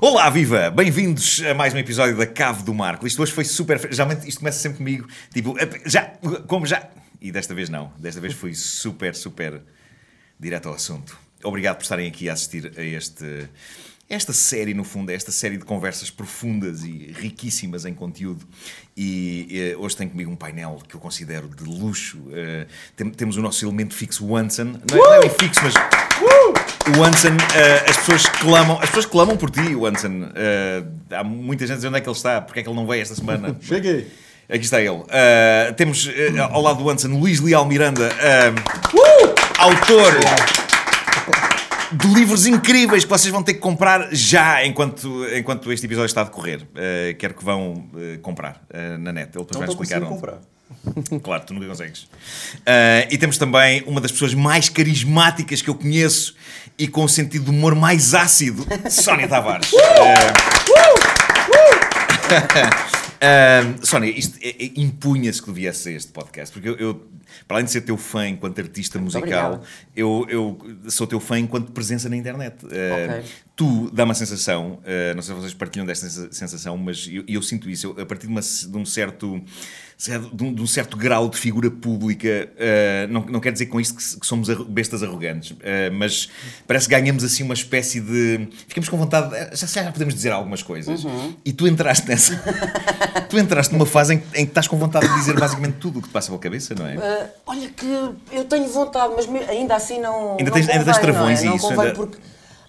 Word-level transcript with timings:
Olá, 0.00 0.30
viva! 0.30 0.70
Bem-vindos 0.70 1.42
a 1.48 1.54
mais 1.54 1.72
um 1.72 1.78
episódio 1.78 2.16
da 2.16 2.26
Cave 2.26 2.62
do 2.62 2.74
Marco. 2.74 3.06
Isto 3.06 3.22
hoje 3.22 3.32
foi 3.32 3.44
super. 3.44 3.78
Geralmente 3.90 4.28
isto 4.28 4.40
começa 4.40 4.58
sempre 4.58 4.78
comigo, 4.78 5.06
tipo, 5.32 5.54
já, 5.86 6.12
como 6.46 6.66
já. 6.66 6.88
E 7.20 7.32
desta 7.32 7.54
vez 7.54 7.68
não. 7.68 7.92
Desta 7.98 8.20
vez 8.20 8.34
fui 8.34 8.54
super, 8.54 9.14
super 9.14 9.60
direto 10.38 10.68
ao 10.68 10.74
assunto. 10.74 11.18
Obrigado 11.42 11.76
por 11.76 11.82
estarem 11.82 12.08
aqui 12.08 12.28
a 12.28 12.32
assistir 12.32 12.72
a 12.76 12.82
este. 12.82 13.48
Esta 14.10 14.32
série, 14.32 14.72
no 14.72 14.84
fundo, 14.84 15.10
é 15.10 15.14
esta 15.14 15.30
série 15.30 15.58
de 15.58 15.64
conversas 15.66 16.10
profundas 16.10 16.82
e 16.82 17.12
riquíssimas 17.14 17.84
em 17.84 17.92
conteúdo. 17.92 18.46
E 18.96 19.46
eh, 19.50 19.76
hoje 19.76 19.96
tem 19.98 20.08
comigo 20.08 20.30
um 20.30 20.36
painel 20.36 20.80
que 20.88 20.94
eu 20.94 21.00
considero 21.00 21.46
de 21.46 21.62
luxo. 21.64 22.18
Eh, 22.32 22.66
tem- 22.96 23.10
temos 23.10 23.36
o 23.36 23.42
nosso 23.42 23.62
elemento 23.66 23.92
fixo, 23.94 24.24
o 24.24 24.34
Anson. 24.34 24.64
Não 24.64 24.96
é, 24.96 25.18
não 25.20 25.22
é 25.24 25.28
fixo, 25.28 25.60
mas 25.62 25.74
o 26.98 27.04
Anson, 27.04 27.36
eh, 27.54 27.90
as 27.90 27.96
pessoas 27.98 28.26
clamam, 28.40 28.78
as 28.80 28.86
pessoas 28.88 29.04
clamam 29.06 29.36
por 29.36 29.50
ti, 29.50 29.74
o 29.74 29.84
Anson. 29.84 30.30
Há 31.10 31.22
muita 31.22 31.66
gente 31.66 31.74
a 31.74 31.76
dizer 31.76 31.88
onde 31.88 31.98
é 31.98 32.00
que 32.00 32.08
ele 32.08 32.16
está, 32.16 32.40
porque 32.40 32.60
é 32.60 32.62
que 32.62 32.68
ele 32.68 32.76
não 32.76 32.86
veio 32.86 33.02
esta 33.02 33.14
semana. 33.14 33.54
Cheguei. 33.60 34.10
Aqui 34.48 34.64
está 34.64 34.80
ele. 34.80 35.02
Eh, 35.10 35.74
temos 35.76 36.08
eh, 36.08 36.32
ao 36.38 36.62
lado 36.62 36.82
do 36.82 36.88
Anson 36.88 37.08
Luís 37.08 37.38
Leal 37.38 37.66
Miranda, 37.66 38.08
eh, 38.18 38.52
autor 39.58 40.14
de 41.92 42.06
livros 42.14 42.46
incríveis 42.46 43.04
que 43.04 43.10
vocês 43.10 43.30
vão 43.30 43.42
ter 43.42 43.54
que 43.54 43.60
comprar 43.60 44.08
já 44.10 44.64
enquanto, 44.64 45.26
enquanto 45.34 45.70
este 45.70 45.84
episódio 45.84 46.06
está 46.06 46.22
a 46.22 46.24
decorrer. 46.24 46.66
Quero 47.18 47.34
que 47.34 47.44
vão 47.44 47.90
comprar 48.22 48.62
na 48.98 49.12
net. 49.12 49.30
Ele 49.36 49.44
depois 49.44 49.50
Não 49.52 49.60
vai 49.60 49.68
explicar 49.68 50.02
onde. 50.02 50.08
comprar. 50.08 50.38
Claro, 51.22 51.42
tu 51.46 51.54
nunca 51.54 51.66
consegues. 51.66 52.06
Ah, 52.66 53.06
e 53.10 53.16
temos 53.18 53.36
também 53.38 53.82
uma 53.86 54.00
das 54.02 54.12
pessoas 54.12 54.34
mais 54.34 54.68
carismáticas 54.68 55.60
que 55.62 55.68
eu 55.70 55.74
conheço 55.74 56.34
e 56.78 56.86
com 56.86 57.04
o 57.04 57.08
sentido 57.08 57.46
de 57.46 57.50
humor 57.50 57.74
mais 57.74 58.14
ácido, 58.14 58.66
Sónia 58.90 59.26
Tavares. 59.26 59.70
Ah, 59.74 60.32
ah, 63.20 63.74
Sónia, 63.82 64.10
isto 64.10 64.38
é- 64.42 64.50
é- 64.64 64.72
impunha-se 64.76 65.40
que 65.40 65.48
devia 65.48 65.72
ser 65.72 65.92
este 65.94 66.12
podcast, 66.12 66.52
porque 66.52 66.68
eu, 66.68 66.76
eu, 66.76 66.94
para 67.46 67.56
além 67.58 67.64
de 67.66 67.70
ser 67.72 67.82
teu 67.82 67.96
fã 67.96 68.26
enquanto 68.28 68.58
artista 68.60 68.98
musical, 68.98 69.62
eu, 69.94 70.26
eu 70.28 70.58
sou 70.90 71.06
teu 71.06 71.20
fã 71.20 71.38
enquanto 71.38 71.72
presença 71.72 72.08
na 72.08 72.16
internet. 72.16 72.56
Ah, 72.64 73.14
Ok. 73.18 73.30
Tu 73.56 73.90
dá 73.92 74.04
uma 74.04 74.14
sensação, 74.14 74.80
ah, 74.84 75.14
não 75.14 75.22
sei 75.22 75.34
se 75.34 75.40
vocês 75.40 75.54
partilham 75.54 75.84
desta 75.84 76.08
sensa- 76.08 76.32
sensação, 76.32 76.76
mas 76.78 77.08
eu, 77.10 77.24
eu 77.26 77.42
sinto 77.42 77.68
isso, 77.68 77.94
a 78.00 78.06
partir 78.06 78.26
de, 78.26 78.32
uma- 78.32 78.40
de 78.40 78.76
um 78.76 78.84
certo 78.86 79.42
de 79.98 80.44
um, 80.44 80.54
de 80.54 80.62
um 80.62 80.66
certo 80.66 80.96
grau 80.96 81.28
de 81.28 81.36
figura 81.36 81.68
pública, 81.68 82.48
ah, 82.56 83.08
não, 83.10 83.22
não 83.26 83.40
quer 83.40 83.50
dizer 83.50 83.66
com 83.66 83.80
isto 83.80 83.96
que, 83.96 84.20
que 84.20 84.24
somos 84.24 84.48
arro- 84.48 84.64
bestas 84.64 85.02
arrogantes, 85.02 85.56
ah, 85.60 85.90
mas 85.92 86.28
parece 86.68 86.88
que 86.88 86.94
ganhamos 86.94 87.24
assim 87.24 87.42
uma 87.42 87.54
espécie 87.54 88.00
de. 88.00 88.46
Ficamos 88.68 88.88
com 88.88 88.96
vontade, 88.96 89.28
de- 89.50 89.56
já, 89.56 89.66
já 89.66 89.90
podemos 89.90 90.14
dizer 90.14 90.30
algumas 90.30 90.62
coisas. 90.62 91.04
E 91.44 91.52
tu 91.52 91.66
entraste 91.66 92.06
nessa. 92.06 92.36
tu 93.28 93.36
entraste 93.38 93.72
numa 93.74 93.86
fase 93.86 94.14
em, 94.14 94.18
que- 94.20 94.38
em 94.40 94.44
que 94.44 94.50
estás 94.52 94.68
com 94.68 94.76
vontade 94.78 95.08
de 95.08 95.14
dizer 95.14 95.34
basicamente 95.38 95.78
tudo 95.78 95.98
o 95.98 96.02
que 96.02 96.08
te 96.08 96.12
passa 96.12 96.28
pela 96.28 96.38
cabeça, 96.38 96.76
não 96.76 96.86
é? 96.86 96.96
Ah, 96.96 97.26
olha 97.46 97.68
que 97.68 97.86
eu 98.30 98.44
tenho 98.44 98.68
vontade, 98.68 99.12
mas 99.16 99.26
me- 99.26 99.40
ainda 99.40 99.74
assim 99.74 99.98
não. 100.00 100.32
Ainda 100.38 100.44
não 100.44 100.52
tens- 100.52 100.68
ainda 100.68 100.84
tens 100.84 100.96
convém, 100.98 101.12
travões 101.12 101.38
não, 101.40 101.44
e 101.44 101.46
é? 101.46 101.48
não 101.50 101.56
isso, 101.56 101.66
convém 101.68 101.86
ainda- 101.86 101.94
porque. 101.96 102.18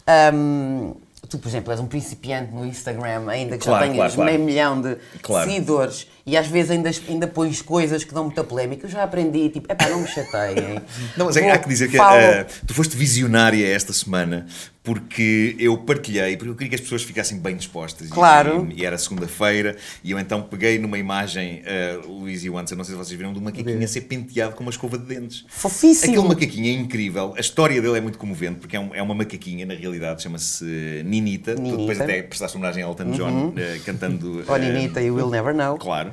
ahm, 0.07 0.93
tu, 1.29 1.37
por 1.37 1.47
exemplo, 1.47 1.71
és 1.71 1.79
um 1.79 1.85
principiante 1.85 2.51
no 2.53 2.65
Instagram, 2.65 3.27
ainda 3.29 3.57
que 3.57 3.63
Claro, 3.65 3.85
já 3.85 3.91
tenhas 3.91 3.97
claro, 3.97 4.13
claro. 4.15 4.31
meio 4.31 4.43
milhão 4.43 4.81
de 4.81 4.97
Claro. 5.21 5.49
seguidores 5.49 6.07
e 6.25 6.35
às 6.37 6.47
vezes 6.47 6.71
ainda, 6.71 6.91
ainda 7.07 7.27
pões 7.27 7.61
coisas 7.61 8.03
que 8.03 8.13
dão 8.13 8.25
muita 8.25 8.43
polémica. 8.43 8.85
Eu 8.85 8.89
já 8.91 9.03
aprendi, 9.03 9.49
tipo, 9.49 9.71
epá, 9.71 9.87
não 9.89 10.01
me 10.01 10.07
chateiem. 10.07 10.81
Não, 11.17 11.25
mas 11.27 11.37
é, 11.37 11.41
Vou- 11.41 11.51
há 11.51 11.57
que 11.57 11.67
dizer 11.69 11.87
que 11.89 11.97
falo- 11.97 12.17
eh, 12.19 12.45
tu 12.67 12.73
foste 12.73 12.95
visionária 12.97 13.65
esta 13.73 13.93
semana 13.93 14.45
porque 14.89 15.55
eu 15.59 15.77
partilhei, 15.77 16.35
porque 16.35 16.49
eu 16.49 16.55
queria 16.55 16.69
que 16.69 16.75
as 16.75 16.81
pessoas 16.81 17.03
ficassem 17.03 17.37
bem 17.37 17.55
dispostas. 17.55 18.09
Claro. 18.09 18.67
E, 18.71 18.81
e 18.81 18.85
era 18.85 18.97
segunda-feira 18.97 19.77
e 20.03 20.09
eu 20.09 20.17
então 20.19 20.41
peguei 20.41 20.79
numa 20.79 20.97
imagem, 20.97 21.61
uh, 22.03 22.11
Luís 22.11 22.43
e 22.43 22.49
o 22.49 22.57
Anson, 22.57 22.73
não 22.75 22.83
sei 22.83 22.95
se 22.95 22.97
vocês 22.97 23.15
viram, 23.15 23.31
de 23.31 23.37
um 23.37 23.43
macaquinho 23.43 23.83
a 23.83 23.87
ser 23.87 24.01
penteado 24.01 24.55
com 24.55 24.63
uma 24.63 24.71
escova 24.71 24.97
de 24.97 25.05
dentes. 25.05 25.45
Fofíssimo. 25.47 26.11
Aquele 26.13 26.27
macaquinho 26.27 26.67
é 26.67 26.71
incrível, 26.81 27.35
a 27.37 27.39
história 27.39 27.79
dele 27.79 27.99
é 27.99 28.01
muito 28.01 28.17
comovente 28.17 28.59
porque 28.61 28.75
é, 28.75 28.79
um- 28.79 28.95
é 28.95 29.01
uma 29.03 29.13
macaquinha, 29.13 29.63
na 29.63 29.75
realidade, 29.75 30.23
chama-se 30.23 30.65
Ninita. 31.05 31.53
Tu 31.53 31.61
depois 31.61 31.77
Ninita. 31.99 32.03
até 32.05 32.23
prestaste 32.23 32.57
homenagem 32.57 32.83
a 32.83 32.87
Elton 32.87 33.11
John 33.11 33.53
eh, 33.57 33.79
cantando. 33.85 34.43
Oh, 34.49 34.57
Ninita, 34.57 35.01
you 35.03 35.13
will 35.13 35.29
never 35.29 35.53
know. 35.53 35.77
Claro. 35.77 36.11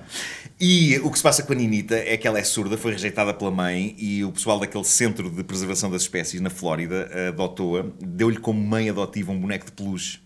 E 0.59 0.99
o 1.01 1.11
que 1.11 1.19
se 1.19 1.23
passa 1.23 1.43
com 1.43 1.53
a 1.53 1.57
Ninita 1.57 1.95
é 1.97 2.17
que 2.17 2.27
ela 2.27 2.39
é 2.39 2.45
surda, 2.45 2.79
foi 2.79 2.93
rejeitada 2.93 3.35
pela 3.35 3.51
mãe 3.51 3.95
e 3.99 4.25
o 4.25 4.33
pessoal 4.33 4.59
daquele 4.59 4.85
centro 4.85 5.29
de 5.31 5.45
preservação 5.45 5.91
das 5.91 6.03
espécies 6.03 6.41
na 6.41 6.49
Flórida 6.49 7.11
adotou-a, 7.29 7.85
deu-lhe 8.01 8.39
como 8.39 8.59
mãe 8.59 8.89
adotiva 8.89 9.33
um 9.33 9.39
boneco 9.39 9.67
de 9.67 9.73
peluche. 9.73 10.19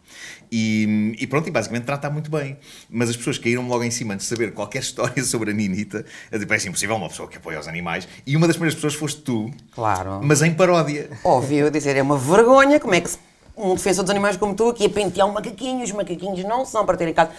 E, 0.52 1.16
e 1.19 1.26
pronto, 1.26 1.48
e 1.48 1.50
basicamente 1.50 1.84
trata-a 1.84 2.10
muito 2.10 2.30
bem. 2.30 2.56
Mas 2.88 3.10
as 3.10 3.16
pessoas 3.16 3.38
caíram 3.38 3.66
logo 3.66 3.82
em 3.82 3.90
cima 3.90 4.16
de 4.16 4.22
saber 4.22 4.52
qualquer 4.52 4.80
história 4.82 5.22
sobre 5.24 5.50
a 5.50 5.54
Ninita. 5.54 6.04
Parece 6.46 6.69
impossível 6.69 6.94
uma 6.94 7.08
pessoa 7.08 7.28
que 7.28 7.36
apoia 7.36 7.58
os 7.58 7.66
animais. 7.66 8.06
E 8.24 8.36
uma 8.36 8.46
das 8.46 8.54
primeiras 8.56 8.74
pessoas 8.76 8.94
foste 8.94 9.22
tu, 9.22 9.50
Claro. 9.72 10.20
mas 10.22 10.42
em 10.42 10.54
paródia. 10.54 11.10
Óbvio, 11.24 11.58
eu 11.66 11.70
dizer, 11.70 11.96
é 11.96 12.02
uma 12.02 12.16
vergonha 12.16 12.78
como 12.78 12.94
é 12.94 13.00
que 13.00 13.10
um 13.56 13.74
defensor 13.74 14.04
dos 14.04 14.10
animais 14.10 14.36
como 14.36 14.54
tu 14.54 14.70
aqui 14.70 14.86
a 14.86 14.90
pentear 14.90 15.28
um 15.28 15.32
macaquinho, 15.32 15.82
os 15.82 15.92
macaquinhos 15.92 16.42
não 16.44 16.64
são 16.64 16.86
para 16.86 16.96
ter 16.96 17.08
em 17.08 17.12
casa. 17.14 17.30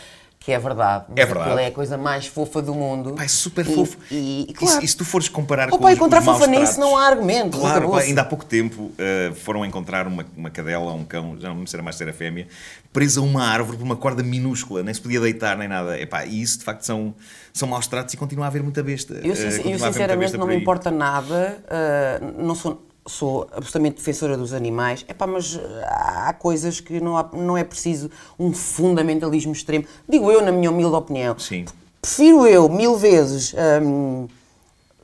Que 0.43 0.51
é 0.53 0.57
verdade. 0.57 1.05
É 1.15 1.23
verdade. 1.23 1.49
aquilo 1.51 1.59
é 1.59 1.67
a 1.67 1.71
coisa 1.71 1.99
mais 1.99 2.25
fofa 2.25 2.63
do 2.63 2.73
mundo. 2.73 3.13
Pá, 3.13 3.25
é 3.25 3.27
super 3.27 3.63
E- 3.63 3.75
fofo. 3.75 3.95
E, 4.09 4.47
e 4.49 4.53
claro. 4.55 4.79
se- 4.79 4.85
e 4.85 4.87
se 4.87 4.97
tu 4.97 5.05
fores 5.05 5.29
comparar 5.29 5.67
Oh, 5.67 5.77
com 5.77 5.83
pai, 5.83 5.93
os, 5.93 5.99
contra 5.99 6.19
os 6.19 6.27
a 6.27 6.33
fofanice 6.33 6.61
tratos- 6.63 6.77
não 6.79 6.97
há 6.97 7.05
argumentos, 7.05 7.59
Claro, 7.59 7.91
pá, 7.91 7.99
ainda 7.99 8.21
há 8.21 8.25
pouco 8.25 8.43
tempo 8.43 8.85
uh, 8.85 9.35
foram 9.35 9.63
encontrar 9.63 10.07
uma, 10.07 10.25
uma 10.35 10.49
cadela 10.49 10.93
um 10.93 11.03
cão, 11.05 11.37
já 11.39 11.49
não 11.49 11.55
me 11.57 11.61
sei 11.61 11.67
se 11.67 11.75
era 11.75 11.83
mais 11.83 11.95
se 11.95 12.01
era 12.01 12.11
fêmea, 12.11 12.47
presa 12.91 13.19
a 13.19 13.23
uma 13.23 13.43
árvore 13.45 13.77
por 13.77 13.83
uma 13.83 13.95
corda 13.95 14.23
minúscula, 14.23 14.81
nem 14.81 14.91
se 14.91 14.99
podia 14.99 15.19
deitar 15.21 15.55
nem 15.59 15.67
nada. 15.67 15.99
Epá, 16.01 16.25
e 16.25 16.41
isso 16.41 16.57
de 16.57 16.63
facto 16.65 16.81
são, 16.87 17.13
são 17.53 17.67
maus 17.67 17.85
tratos 17.85 18.11
e 18.15 18.17
continua 18.17 18.45
a 18.45 18.47
haver 18.47 18.63
muita 18.63 18.81
besta. 18.81 19.13
Eu, 19.23 19.35
Uh, 19.35 19.37
eu 19.69 19.75
a 19.75 19.91
sinceramente 19.91 20.37
não 20.37 20.47
me 20.47 20.55
importa 20.55 20.89
nada, 20.89 21.63
ah, 21.69 22.19
não 22.39 22.55
sou, 22.55 22.83
sou 23.07 23.47
absolutamente 23.51 23.95
defensora 23.97 24.37
dos 24.37 24.53
animais, 24.53 25.03
Epá, 25.07 25.25
mas 25.25 25.59
ah, 25.83 26.25
há 26.29 26.33
coisas 26.33 26.79
que 26.79 26.99
não, 26.99 27.17
há- 27.17 27.29
não 27.33 27.57
é 27.57 27.63
preciso 27.63 28.09
um 28.39 28.53
fundamentalismo 28.53 29.51
extremo. 29.51 29.85
Digo 30.07 30.31
eu, 30.31 30.41
na 30.41 30.51
minha 30.51 30.69
humilde 30.71 30.95
opinião. 30.95 31.37
Sim. 31.39 31.65
Prefiro 32.01 32.45
eu, 32.47 32.67
mil 32.69 32.95
vezes, 32.97 33.53
hum, 33.83 34.27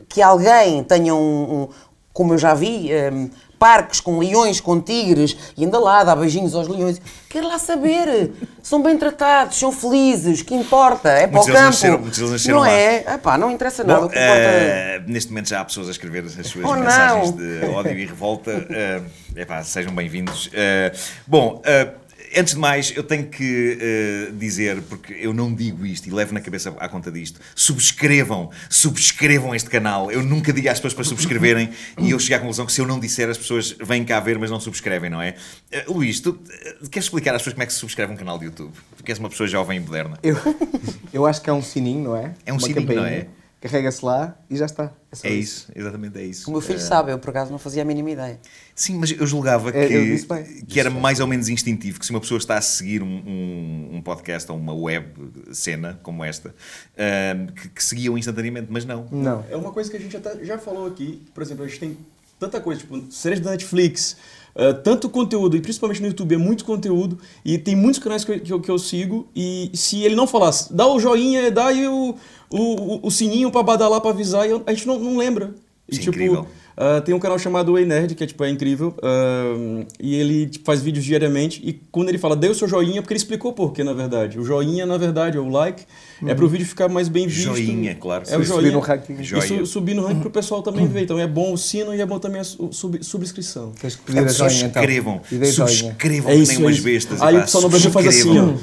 que 0.10 0.22
alguém 0.22 0.84
tenha 0.84 1.14
um, 1.16 1.64
um- 1.64 1.68
como 2.14 2.34
eu 2.34 2.38
já 2.38 2.54
vi, 2.54 2.90
hum, 3.14 3.30
parques 3.60 4.00
com 4.00 4.20
leões, 4.20 4.60
com 4.60 4.80
tigres, 4.80 5.36
e 5.58 5.66
anda 5.66 5.80
lá, 5.80 6.04
dá 6.04 6.16
beijinhos 6.16 6.54
aos 6.56 6.68
leões. 6.68 7.02
Quero 7.30 7.48
lá 7.48 7.58
saber. 7.60 8.32
São 8.62 8.82
bem 8.84 8.98
tratados, 8.98 9.58
são 9.58 9.72
felizes, 9.72 10.42
que 10.42 10.54
importa? 10.54 11.10
É 11.10 11.26
para 11.28 11.42
o 11.42 11.46
campo. 11.46 11.58
nasceram- 11.60 12.00
muitos 12.00 12.18
deles 12.20 12.32
nasceram 12.34 12.56
não 12.58 12.64
lá. 12.66 12.72
é? 12.72 13.14
Epá, 13.16 13.38
não 13.38 13.52
interessa 13.52 13.84
nada. 13.84 14.02
Bom, 14.02 14.08
que 14.10 14.16
importa 14.16 14.42
eh, 14.42 15.02
neste 15.08 15.32
momento 15.32 15.50
já 15.50 15.62
há 15.62 15.66
pessoas 15.66 15.88
a 15.88 15.92
escrever 15.92 16.24
as 16.26 16.34
suas 16.48 16.66
Oh, 16.66 16.76
não. 16.76 16.82
mensagens 16.84 17.32
de 17.32 17.66
ódio 17.74 17.98
e 17.98 18.06
revolta. 18.06 18.52
Eh, 18.70 19.02
epá, 19.38 19.64
sejam 19.64 19.94
bem-vindos. 19.94 20.50
Eh, 20.54 20.92
bom, 21.26 21.62
eh, 21.66 21.90
antes 22.36 22.54
de 22.54 22.60
mais, 22.60 22.92
eu 22.96 23.04
tenho 23.04 23.28
que 23.28 23.78
eh, 23.80 24.32
dizer, 24.34 24.82
porque 24.84 25.14
eu 25.14 25.34
não 25.34 25.54
digo 25.54 25.86
isto 25.86 26.08
e 26.08 26.12
levo 26.12 26.34
na 26.34 26.42
cabeça 26.42 26.74
à 26.80 26.90
conta 26.90 27.12
disto: 27.12 27.40
subscrevam, 27.56 28.50
subscrevam 28.70 29.54
este 29.54 29.70
canal. 29.70 30.12
Eu 30.12 30.24
nunca 30.24 30.52
digo 30.52 30.68
às 30.70 30.78
pessoas 30.80 30.94
para 30.94 31.04
subscreverem 31.04 31.70
e 32.00 32.12
eu 32.12 32.20
cheguei 32.20 32.38
à 32.38 32.40
conclusão 32.40 32.66
que 32.66 32.72
se 32.72 32.82
eu 32.82 32.88
não 32.88 33.00
disser, 33.00 33.30
as 33.30 33.38
pessoas 33.38 33.76
vêm 33.84 34.04
cá 34.04 34.20
ver, 34.20 34.38
mas 34.40 34.50
não 34.50 34.60
subscrevem, 34.60 35.10
não 35.10 35.22
é? 35.22 35.36
Eh, 35.72 35.86
Luís, 35.88 36.20
tu 36.20 36.38
eh, 36.50 36.76
queres 36.92 37.06
explicar 37.06 37.36
às 37.36 37.42
pessoas 37.42 37.54
como 37.54 37.64
é 37.64 37.66
que 37.66 37.74
se 37.74 37.80
subscreve 37.80 38.14
um 38.14 38.18
canal 38.18 38.38
de 38.38 38.46
YouTube? 38.46 38.74
Porque 38.96 39.12
és 39.12 39.20
uma 39.20 39.30
pessoa 39.30 39.48
jovem 39.48 39.78
e 39.78 39.80
moderna. 39.80 40.18
Eu, 40.24 40.38
eu 41.14 41.26
acho 41.26 41.42
que 41.42 41.50
é 41.50 41.54
um 41.54 41.62
sininho, 41.62 42.04
não 42.06 42.18
é? 42.18 42.34
É 42.46 42.52
um 42.52 42.56
Uma 42.56 42.62
sininho, 42.68 42.82
não 42.82 42.88
campainha. 42.96 43.16
é? 43.16 43.28
Carrega-se 43.68 44.04
lá 44.06 44.38
e 44.50 44.56
já 44.58 44.66
está. 44.66 44.92
só 45.14 45.28
É 45.28 45.32
isso, 45.32 45.68
exatamente 45.76 46.18
é 46.18 46.24
isso. 46.24 46.50
O 46.50 46.52
meu 46.54 46.62
filho 46.62 46.78
Eh, 46.78 46.82
sabe, 46.82 47.12
eu 47.12 47.20
por 47.20 47.30
acaso 47.30 47.52
não 47.52 47.60
fazia 47.60 47.82
a 47.82 47.86
mínima 47.86 48.12
ideia. 48.12 48.40
Sim, 48.76 48.98
mas 48.98 49.12
eu 49.12 49.26
julgava 49.28 49.72
que, 49.72 49.78
É, 49.78 49.98
eu 49.98 50.04
disse 50.06 50.28
bem. 50.28 50.44
que 50.68 50.80
era 50.80 50.90
mais 50.90 51.20
ou 51.20 51.28
menos 51.28 51.50
instintivo, 51.50 52.00
que 52.00 52.06
se 52.06 52.12
uma 52.12 52.20
pessoa 52.20 52.38
está 52.38 52.58
a 52.58 52.62
seguir 52.62 53.02
um, 53.04 53.08
um, 53.08 53.90
um 53.98 54.02
podcast 54.02 54.52
ou 54.52 54.58
uma 54.58 54.74
web 54.74 55.08
cena 55.52 56.00
como 56.04 56.24
esta, 56.24 56.54
ahm, 56.98 57.48
que, 57.48 57.70
que 57.70 57.84
seguiam 57.84 58.18
instantaneamente, 58.18 58.68
mas 58.70 58.86
não. 58.86 59.08
Não. 59.12 59.46
É 59.50 59.56
uma 59.56 59.72
coisa 59.72 59.90
que 59.90 59.98
a 59.98 60.00
gente 60.00 60.16
até 60.18 60.44
já 60.46 60.58
falou 60.58 60.88
aqui. 60.88 61.26
Por 61.34 61.42
exemplo, 61.44 61.64
a 61.64 61.68
gente 61.68 61.80
tem 61.80 61.98
tanta 62.40 62.60
coisa, 62.62 62.82
tipo, 62.82 63.12
séries 63.12 63.40
da 63.40 63.52
Netflix, 63.52 64.16
eh, 64.58 64.74
tanto 64.74 65.08
conteúdo, 65.10 65.56
e 65.56 65.62
principalmente 65.62 66.02
no 66.02 66.08
YouTube 66.08 66.36
é 66.36 66.38
muito 66.38 66.66
conteúdo, 66.66 67.18
e 67.46 67.58
tem 67.58 67.76
muitos 67.76 68.00
canais 68.00 68.26
que 68.26 68.32
eu, 68.32 68.40
que 68.42 68.54
eu, 68.54 68.60
que 68.60 68.72
eu 68.72 68.80
sigo, 68.80 69.28
e 69.36 69.70
se 69.74 70.04
ele 70.04 70.16
não 70.16 70.28
falasse, 70.28 70.74
dá 70.74 70.86
o 70.88 71.00
joinha, 71.00 71.50
dá 71.52 71.68
aí 71.68 71.88
o, 71.88 72.16
o, 72.50 72.58
o, 72.60 73.00
o 73.08 73.12
sininho 73.12 73.52
pra 73.52 73.64
badalar, 73.64 74.02
pra 74.02 74.10
avisar, 74.12 74.48
eu- 74.50 74.64
a 74.66 74.74
gente 74.74 74.86
não, 74.88 75.00
não 75.00 75.16
lembra. 75.18 75.54
E, 75.88 75.94
Isso 75.94 76.02
é 76.02 76.04
tipo, 76.04 76.16
incrível. 76.16 76.46
Ah, 76.78 77.02
tem 77.02 77.14
um 77.16 77.20
canal 77.20 77.40
chamado 77.40 77.76
Ei 77.78 77.86
Nerd, 77.86 78.14
que 78.14 78.24
é, 78.24 78.28
tipo, 78.28 78.44
é 78.44 78.50
incrível. 78.50 78.94
ah, 79.04 79.84
e 80.00 80.16
ele 80.16 80.46
tipo, 80.48 80.64
faz 80.66 80.82
vídeos 80.82 81.04
diariamente. 81.04 81.60
E 81.64 81.74
quando 81.92 82.10
ele 82.10 82.18
fala, 82.20 82.36
dê 82.36 82.48
o 82.48 82.54
seu 82.56 82.68
joinha, 82.68 83.02
porque 83.02 83.14
ele 83.14 83.20
explicou 83.20 83.52
por 83.54 83.74
quê, 83.74 83.84
na 83.84 83.94
verdade. 83.94 84.40
O 84.40 84.44
joinha, 84.46 84.86
na 84.86 84.98
verdade, 84.98 85.38
ou 85.38 85.48
o 85.48 85.50
like, 85.50 85.84
é 86.26 86.34
pro 86.36 86.48
vídeo 86.48 86.66
ficar 86.68 86.88
mais 86.88 87.08
bem 87.10 87.26
visto. 87.28 87.44
Joinha, 87.56 87.96
claro. 87.96 88.24
É 88.28 88.38
o 88.38 88.44
Subir 88.44 88.46
joinha. 88.48 88.72
no 88.74 88.80
ranking. 88.80 89.24
Joinha. 89.24 89.46
E 89.46 89.48
su- 89.60 89.66
subir 89.66 89.94
no 89.96 90.06
ranking 90.06 90.20
pro 90.22 90.30
pessoal 90.30 90.62
também 90.62 90.86
ver. 90.88 91.02
Então 91.02 91.18
é 91.20 91.28
bom 91.28 91.54
o 91.54 91.58
sino 91.58 91.94
e 91.96 92.00
é 92.02 92.06
bom 92.06 92.20
também 92.20 92.42
a 92.42 92.44
su- 92.44 92.70
sub- 92.72 93.04
subscrição. 93.04 93.72
Tens 93.82 93.96
que 93.96 94.04
pedir 94.04 94.20
a 94.20 94.28
joinha 94.28 94.66
então. 94.66 94.82
Subscrevam. 94.82 95.22
E 95.32 95.36
dê 95.36 95.52
joinha. 95.52 95.68
Subscrevam 95.76 96.32
É 96.32 96.36
que 96.36 96.42
isso, 96.42 96.52
nem 96.54 96.62
é 96.62 96.64
umas 96.66 96.76
isso. 96.76 96.84
bestas. 96.84 97.22
Aí 97.22 97.38
o 97.38 97.42
pessoal 97.42 97.64
no 97.64 97.70
Brasil 97.70 97.92
faz 97.92 98.08
assim, 98.08 98.38
ó. 98.40 98.54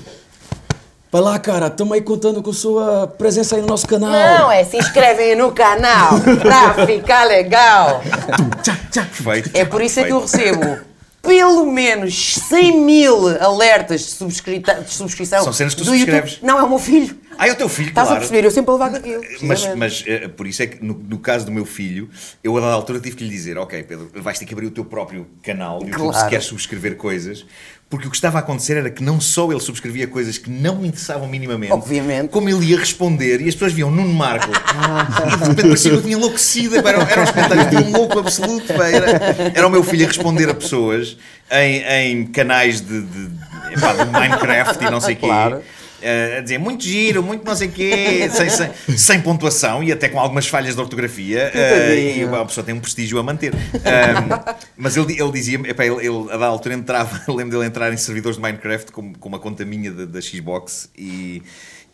Vai 1.15 1.23
lá, 1.23 1.39
cara, 1.39 1.71
tamo 1.71 1.95
aí 1.95 2.01
contando 2.01 2.43
com 2.43 2.53
sua 2.53 3.07
presença 3.07 3.55
aí 3.55 3.61
no 3.63 3.69
nosso 3.69 3.87
canal. 3.87 4.11
Não, 4.11 4.51
é 4.51 4.65
se 4.65 4.77
inscrevem 4.77 5.37
no 5.37 5.53
canal 5.53 6.19
pra 6.43 6.85
ficar 6.85 7.23
legal. 7.23 8.03
Perfeito. 8.93 9.51
É 9.55 9.65
por 9.65 9.81
isso 9.81 10.03
que 10.03 10.11
eu 10.11 10.23
recebo 10.23 10.77
pelo 11.23 11.67
menos 11.67 12.35
100 12.49 12.81
mil 12.81 13.29
alertas 13.41 14.01
de, 14.01 14.11
subscrita- 14.11 14.75
de 14.83 14.93
subscrição. 14.93 15.45
São 15.45 15.53
cenas 15.53 15.75
que 15.75 15.83
tu 15.83 15.85
do 15.85 15.91
subscreves. 15.93 16.33
YouTube. 16.33 16.47
Não, 16.49 16.59
é 16.59 16.63
o 16.65 16.69
meu 16.69 16.81
filho. 16.81 17.17
Ah, 17.39 17.49
é 17.49 17.53
o 17.53 17.57
teu 17.57 17.69
filho, 17.69 17.89
Estás 17.89 18.07
claro. 18.09 18.17
a 18.17 18.21
perceber? 18.21 18.47
Eu 18.47 18.51
sempre 18.51 18.71
a 18.71 18.75
levar 18.75 18.91
com 18.91 18.97
aquilo. 18.97 19.23
Mas, 19.43 19.75
mas 19.77 20.05
eh, 20.07 20.29
por 20.29 20.47
isso 20.47 20.63
é 20.63 20.67
que 20.67 20.85
no, 20.85 20.95
no 20.95 21.19
caso 21.19 21.45
do 21.47 21.53
meu 21.53 21.65
filho, 21.65 22.09
eu 22.43 22.57
a 22.57 22.61
dada 22.61 22.73
altura 22.73 23.01
tive 23.01 23.17
que 23.17 23.25
lhe 23.25 23.31
dizer: 23.31 23.59
Ok, 23.59 23.83
Pedro, 23.83 24.11
vais 24.17 24.39
ter 24.39 24.45
que 24.47 24.53
abrir 24.55 24.67
o 24.67 24.71
teu 24.71 24.85
próprio 24.85 25.27
canal 25.43 25.79
de 25.81 25.87
YouTube 25.87 26.07
se 26.07 26.13
Claro. 26.13 26.31
queres 26.31 26.45
subscrever 26.47 26.97
coisas. 26.97 27.45
Porque 27.91 28.09
o 28.09 28.11
que 28.11 28.17
estava 28.17 28.39
a 28.39 28.41
acontecer 28.41 28.77
era 28.79 28.91
que 28.91 29.05
não 29.05 29.21
só 29.21 29.49
ele 29.53 29.61
subscrevia 29.61 30.09
coisas 30.09 30.37
que 30.39 30.51
não 30.51 30.77
me 30.79 30.89
interessavam 30.89 31.29
minimamente, 31.29 31.73
Obviamente. 31.73 32.29
como 32.31 32.49
ele 32.49 32.65
ia 32.71 32.79
responder 32.79 33.41
e 33.41 33.49
as 33.49 33.55
pessoas 33.55 33.73
viam 33.73 33.89
Nuno 33.91 34.13
Marco 34.13 34.49
e 34.51 35.37
de 35.37 35.49
repente 35.49 35.63
parecia 35.69 35.91
que 35.91 35.97
eu 35.99 36.03
tinha 36.03 36.17
enlouquecido. 36.17 36.77
Eram, 36.77 37.03
eram 37.03 37.23
os 37.23 37.31
comentários 37.31 37.71
de 37.71 37.77
um 37.77 37.93
louco 37.93 38.19
absoluto. 38.19 38.73
Era, 38.73 39.53
era 39.55 39.67
o 39.67 39.71
meu 39.71 39.85
filho 39.85 40.07
a 40.07 40.09
responder 40.09 40.49
a 40.49 40.55
pessoas 40.55 41.17
em, 41.53 41.83
em 41.85 42.27
canais 42.27 42.81
de, 42.81 43.03
de, 43.03 43.31
epá, 43.75 43.93
de 43.93 44.11
Minecraft 44.11 44.85
e 44.85 44.91
não 44.91 45.01
sei 45.01 45.15
o 45.15 45.17
quê. 45.19 45.27
Claro. 45.27 45.57
Uh, 45.59 45.63
a 46.39 46.41
dizer 46.41 46.59
muito 46.59 46.85
giro, 46.85 47.23
muito 47.23 47.45
não 47.45 47.55
sei 47.55 47.69
o 47.69 47.73
quê, 47.73 48.29
sem, 48.33 48.49
sem, 48.51 48.97
sem 48.97 49.21
pontuação 49.21 49.83
e 49.83 49.91
até 49.91 50.09
com 50.09 50.21
algumas 50.21 50.47
falhas 50.47 50.75
de 50.75 50.81
ortografia. 50.81 51.51
uh, 51.55 51.95
e 51.95 52.23
a 52.23 52.45
pessoa 52.45 52.65
tem 52.65 52.75
um 52.75 52.81
prestígio 52.81 53.19
a 53.19 53.23
manter. 53.23 53.55
Um, 53.55 54.55
mas 54.77 54.97
ele, 54.97 55.21
ele 55.21 55.33
dizia, 55.33 55.61
epá, 55.65 55.85
ele, 55.85 56.07
ele 56.07 56.31
a 56.31 56.37
da 56.37 56.47
altura 56.47 56.75
entrava, 56.75 57.21
lembro 57.33 57.57
dele 57.57 57.67
entrar 57.67 57.93
em 57.93 57.97
servidores 57.97 58.37
de 58.37 58.43
Minecraft 58.43 58.93
com, 58.93 59.13
com 59.15 59.29
uma 59.29 59.39
conta 59.39 59.65
minha 59.65 59.91
da, 59.91 60.21
Xbox 60.21 60.89
e. 60.97 61.43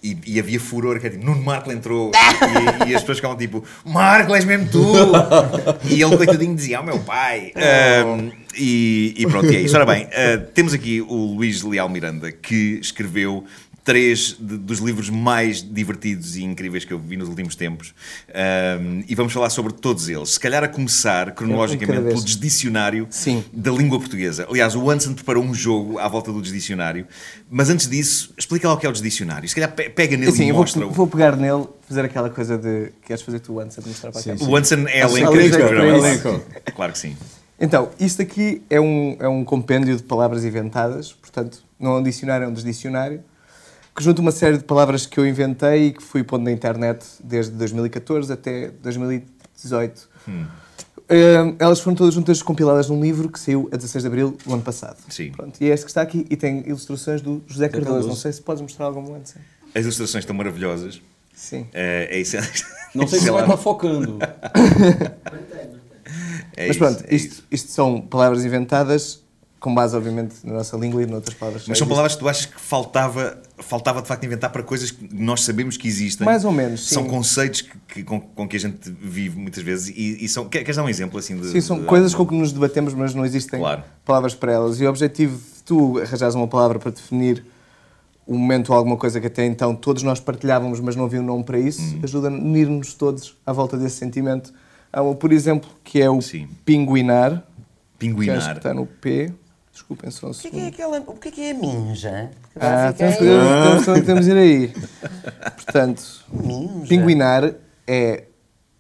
E, 0.02 0.16
e 0.26 0.40
havia 0.40 0.58
furor, 0.58 0.98
que 0.98 1.04
era 1.04 1.14
tipo, 1.14 1.26
Nuno 1.26 1.42
Marco 1.42 1.70
entrou 1.70 2.10
e, 2.14 2.88
e 2.88 2.94
as 2.94 3.02
pessoas 3.02 3.18
ficavam 3.18 3.36
tipo, 3.36 3.62
Marco, 3.84 4.34
és 4.34 4.46
mesmo 4.46 4.66
tu! 4.70 4.94
E 5.84 6.02
ele, 6.02 6.16
coitadinho, 6.16 6.56
dizia, 6.56 6.78
ao 6.78 6.84
meu 6.84 6.98
pai. 7.00 7.52
Um, 8.06 8.30
e, 8.56 9.14
e 9.18 9.26
pronto, 9.26 9.52
e 9.52 9.56
é 9.56 9.60
isso. 9.60 9.76
Ora 9.76 9.84
bem, 9.84 10.04
uh, 10.04 10.40
temos 10.54 10.72
aqui 10.72 11.02
o 11.02 11.34
Luís 11.34 11.60
Leal 11.60 11.86
Miranda, 11.90 12.32
que 12.32 12.78
escreveu 12.80 13.44
três 13.82 14.36
de- 14.38 14.58
dos 14.58 14.78
livros 14.78 15.08
mais 15.08 15.62
divertidos 15.62 16.36
e 16.36 16.44
incríveis 16.44 16.84
que 16.84 16.92
eu 16.92 16.98
vi 16.98 17.16
nos 17.16 17.28
últimos 17.28 17.54
tempos. 17.56 17.94
Um, 18.28 19.02
e 19.08 19.14
vamos 19.14 19.32
falar 19.32 19.50
sobre 19.50 19.72
todos 19.72 20.08
eles. 20.08 20.30
Se 20.30 20.40
calhar 20.40 20.62
a 20.62 20.68
começar, 20.68 21.32
cronologicamente, 21.32 21.86
cada 21.92 22.00
vez. 22.02 22.14
pelo 22.14 22.24
desdicionário 22.24 23.06
Sim. 23.10 23.42
da 23.52 23.70
língua 23.70 23.98
portuguesa. 23.98 24.46
Aliás, 24.48 24.74
o 24.74 24.90
Anson 24.90 25.14
preparou 25.14 25.42
um 25.42 25.54
jogo 25.54 25.98
à 25.98 26.06
volta 26.08 26.30
do 26.32 26.40
desdicionário. 26.42 27.06
Mas 27.50 27.70
antes 27.70 27.88
disso, 27.88 28.32
explica 28.38 28.68
lá 28.68 28.74
o 28.74 28.76
que 28.76 28.86
é 28.86 28.88
o 28.88 28.92
desdicionário. 28.92 29.48
Se 29.48 29.54
calhar 29.54 29.72
pe- 29.72 29.88
pega 29.90 30.16
nele 30.16 30.30
Assim, 30.30 30.46
e 30.46 30.48
eu 30.50 30.54
vou, 30.54 30.90
vou 30.90 31.06
pegar 31.06 31.36
nele, 31.36 31.64
fazer 31.88 32.04
aquela 32.04 32.30
coisa 32.30 32.56
de. 32.58 32.92
Queres 33.06 33.22
fazer 33.22 33.40
tu 33.40 33.58
antes 33.58 33.76
de 33.76 33.88
mostrar 33.88 34.12
para 34.12 34.22
cá? 34.22 34.36
O 34.44 34.56
Anson 34.56 34.86
é 34.88 35.00
é 35.00 35.06
deste 35.08 35.56
programa. 35.58 35.88
é 35.88 36.00
Lenca. 36.00 36.40
Claro 36.74 36.92
que 36.92 36.98
sim. 36.98 37.16
Então, 37.58 37.90
isto 37.98 38.22
aqui 38.22 38.62
é 38.70 38.80
um, 38.80 39.16
é 39.20 39.28
um 39.28 39.44
compêndio 39.44 39.94
de 39.96 40.02
palavras 40.02 40.44
inventadas, 40.44 41.12
portanto, 41.12 41.62
não 41.78 41.96
é 41.96 41.98
um 41.98 42.02
dicionário, 42.02 42.44
é 42.44 42.48
um 42.48 42.52
desdicionário, 42.54 43.22
que 43.94 44.02
junta 44.02 44.20
uma 44.20 44.32
série 44.32 44.58
de 44.58 44.64
palavras 44.64 45.06
que 45.06 45.18
eu 45.18 45.26
inventei 45.26 45.88
e 45.88 45.92
que 45.92 46.02
fui 46.02 46.22
pondo 46.22 46.44
na 46.44 46.52
internet 46.52 47.04
desde 47.22 47.52
2014 47.52 48.32
até 48.32 48.70
2018. 48.82 50.08
Eh, 51.08 51.54
elas 51.58 51.80
foram 51.80 51.96
todas 51.96 52.14
juntas 52.14 52.40
compiladas 52.40 52.88
num 52.88 53.00
livro 53.02 53.28
que 53.28 53.38
saiu 53.38 53.68
a 53.72 53.76
16 53.76 54.02
de 54.02 54.06
abril 54.06 54.38
do 54.46 54.54
ano 54.54 54.62
passado. 54.62 54.96
Sim. 55.08 55.32
Pronto, 55.32 55.60
e 55.60 55.68
é 55.68 55.74
este 55.74 55.84
que 55.84 55.90
está 55.90 56.02
aqui 56.02 56.24
e 56.30 56.36
tem 56.36 56.62
ilustrações 56.66 57.20
do 57.20 57.42
José 57.48 57.68
Cardoso. 57.68 57.90
Cardoso. 57.90 58.08
Não 58.08 58.16
sei 58.16 58.32
se 58.32 58.40
podes 58.40 58.62
mostrar 58.62 58.86
algum 58.86 59.14
antes. 59.14 59.34
As 59.74 59.82
ilustrações 59.82 60.22
estão 60.22 60.36
maravilhosas. 60.36 61.02
Sim. 61.34 61.66
É, 61.72 62.08
é 62.12 62.20
isso. 62.20 62.36
Não 62.94 63.08
sei 63.08 63.18
se 63.18 63.30
vai 63.30 63.42
estar 63.42 63.56
focando. 63.56 64.18
É 66.56 66.66
Mas 66.66 66.76
isso, 66.76 66.78
pronto, 66.78 67.04
é 67.06 67.14
isto, 67.14 67.44
isto 67.50 67.70
são 67.70 68.00
palavras 68.00 68.44
inventadas 68.44 69.22
com 69.60 69.74
base, 69.74 69.94
obviamente, 69.94 70.36
na 70.42 70.54
nossa 70.54 70.74
língua 70.76 71.02
e 71.02 71.06
noutras 71.06 71.34
palavras. 71.36 71.64
Mas 71.68 71.76
são 71.78 71.86
palavras 71.86 72.14
que 72.14 72.20
tu 72.20 72.28
achas 72.28 72.46
que 72.46 72.58
faltava, 72.58 73.38
faltava 73.58 74.00
de 74.00 74.08
facto 74.08 74.24
inventar 74.24 74.50
para 74.50 74.62
coisas 74.62 74.90
que 74.90 75.06
nós 75.14 75.42
sabemos 75.42 75.76
que 75.76 75.86
existem. 75.86 76.24
Mais 76.24 76.44
ou 76.46 76.50
menos, 76.52 76.88
sim. 76.88 76.94
São 76.94 77.04
conceitos 77.04 77.60
que, 77.60 77.70
que- 77.88 78.02
com, 78.02 78.18
com 78.20 78.48
que 78.48 78.56
a 78.56 78.60
gente 78.60 78.90
vive 78.90 79.38
muitas 79.38 79.62
vezes 79.62 79.88
e, 79.94 80.24
e 80.24 80.28
são. 80.28 80.48
Quer- 80.48 80.60
Queres 80.60 80.76
dar 80.76 80.82
um 80.84 80.88
exemplo 80.88 81.18
assim 81.18 81.36
de. 81.38 81.46
Sim, 81.48 81.60
são 81.60 81.78
de- 81.78 81.84
coisas 81.84 82.14
com 82.14 82.26
que 82.26 82.34
nos 82.34 82.52
debatemos, 82.52 82.94
mas 82.94 83.14
não 83.14 83.24
existem 83.24 83.60
Claro. 83.60 83.82
palavras 84.04 84.34
para 84.34 84.50
elas. 84.50 84.80
E 84.80 84.86
o 84.86 84.88
objetivo 84.88 85.36
de 85.36 85.62
tu 85.62 85.98
arranjares 86.00 86.34
uma 86.34 86.48
palavra 86.48 86.78
para 86.78 86.90
definir 86.90 87.44
um 88.26 88.38
momento 88.38 88.70
ou 88.70 88.76
alguma 88.78 88.96
coisa 88.96 89.20
que 89.20 89.26
até 89.26 89.44
então 89.44 89.74
todos 89.74 90.02
nós 90.02 90.20
partilhávamos, 90.20 90.80
mas 90.80 90.96
não 90.96 91.04
havia 91.04 91.20
um 91.20 91.24
nome 91.24 91.44
para 91.44 91.58
isso, 91.58 91.82
Hum. 91.82 92.00
ajuda 92.02 92.28
a 92.28 92.30
unir-nos 92.30 92.94
todos 92.94 93.36
à 93.44 93.52
volta 93.52 93.76
desse 93.76 93.96
sentimento. 93.96 94.52
Há 94.92 95.02
uma, 95.02 95.14
por 95.14 95.32
exemplo, 95.32 95.68
que 95.84 96.00
é 96.00 96.08
o 96.08 96.20
Sim. 96.22 96.48
pinguinar, 96.64 97.30
que 97.30 97.36
acho 97.36 97.44
que 97.98 97.98
Pinguinar. 97.98 98.56
está 98.56 98.72
no 98.72 98.86
P. 98.86 99.30
Desculpem 99.80 100.10
só 100.10 100.26
um 100.26 100.30
O 100.30 100.34
que 100.34 100.46
é, 100.46 100.50
que 100.50 100.56
é 100.56 100.60
segundo. 100.60 100.74
aquela. 100.74 100.98
O 101.06 101.14
que 101.14 101.28
é 101.28 101.30
que 101.30 101.40
é 101.40 101.50
a 101.52 101.54
minja? 101.54 102.30
Ah, 102.56 102.92
temos, 102.92 103.16
temos, 103.16 103.84
temos, 103.84 104.06
temos 104.06 104.26
ir 104.26 104.36
aí. 104.36 104.72
Portanto, 105.56 106.02
Minja. 106.30 106.86
pinguinar 106.86 107.54
é 107.86 108.24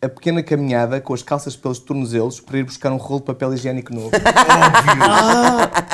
a 0.02 0.08
pequena 0.08 0.42
caminhada 0.42 0.98
com 0.98 1.12
as 1.12 1.22
calças 1.22 1.54
pelos 1.54 1.78
tornozelos 1.78 2.40
para 2.40 2.56
ir 2.58 2.64
buscar 2.64 2.90
um 2.90 2.96
rolo 2.96 3.20
de 3.20 3.26
papel 3.26 3.52
higiênico 3.52 3.92
novo. 3.94 4.06
Óbvio! 4.06 5.02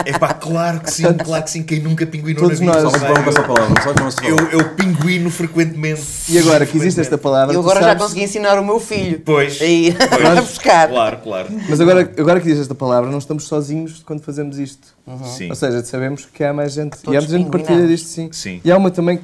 É 0.04 0.16
pá, 0.16 0.32
claro 0.32 0.78
que 0.78 0.92
sim, 0.92 1.12
claro 1.14 1.42
que 1.42 1.50
sim. 1.50 1.64
Quem 1.64 1.80
nunca 1.80 2.06
pinguinou 2.06 2.44
Todos 2.44 2.60
na 2.60 2.72
vida? 2.74 2.84
nós. 2.84 2.92
Só 2.92 3.00
com 3.22 3.28
essa 3.30 3.42
palavra, 3.42 3.82
só 3.82 4.06
essa 4.06 4.24
Eu, 4.24 4.38
eu 4.50 4.74
pinguino 4.76 5.28
frequentemente. 5.28 6.02
E 6.28 6.38
agora 6.38 6.64
que 6.64 6.76
existe 6.76 7.00
esta 7.00 7.18
palavra, 7.18 7.52
Eu 7.52 7.60
agora 7.60 7.80
já 7.80 7.86
sabes- 7.88 8.02
consegui 8.04 8.22
ensinar 8.22 8.60
o 8.60 8.64
meu 8.64 8.78
filho. 8.78 9.20
Pois. 9.24 9.60
Aí, 9.60 9.92
pois. 9.98 10.24
a 10.38 10.40
buscar. 10.40 10.88
Claro, 10.88 11.18
claro. 11.18 11.48
Mas 11.68 11.80
agora, 11.80 12.00
agora 12.16 12.40
que 12.40 12.46
diz 12.46 12.60
esta 12.60 12.76
palavra, 12.76 13.10
não 13.10 13.18
estamos 13.18 13.44
sozinhos 13.48 14.04
quando 14.06 14.20
fazemos 14.22 14.56
isto. 14.56 14.86
Sim. 15.24 15.48
Ou 15.50 15.56
seja, 15.56 15.82
sabemos 15.84 16.24
que 16.32 16.44
há 16.44 16.52
mais 16.52 16.74
gente. 16.74 16.94
e 16.94 17.16
há 17.16 17.20
Todos 17.20 17.28
muita 17.28 17.28
gente 17.38 17.44
que 17.46 17.50
partilha 17.50 17.86
disto, 17.88 18.06
sim. 18.06 18.28
Sim. 18.30 18.60
E 18.64 18.70
há 18.70 18.76
uma 18.76 18.92
também, 18.92 19.18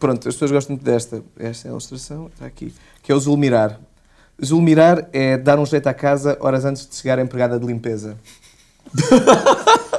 pronto, 0.00 0.28
as 0.28 0.34
pessoas 0.34 0.50
gostam 0.50 0.74
muito 0.74 0.84
desta. 0.84 1.22
Esta 1.38 1.68
é 1.68 1.70
a 1.70 1.72
ilustração, 1.72 2.26
está 2.34 2.46
aqui. 2.46 2.74
Que 3.00 3.12
é 3.12 3.14
o 3.14 3.20
zulmirar. 3.20 3.78
Zulmirar 4.42 5.08
é 5.12 5.36
dar 5.36 5.58
um 5.58 5.66
jeito 5.66 5.86
à 5.86 5.94
casa 5.94 6.36
horas 6.40 6.64
antes 6.64 6.88
de 6.88 6.96
chegar 6.96 7.18
a 7.18 7.22
empregada 7.22 7.58
de 7.58 7.66
limpeza. 7.66 8.16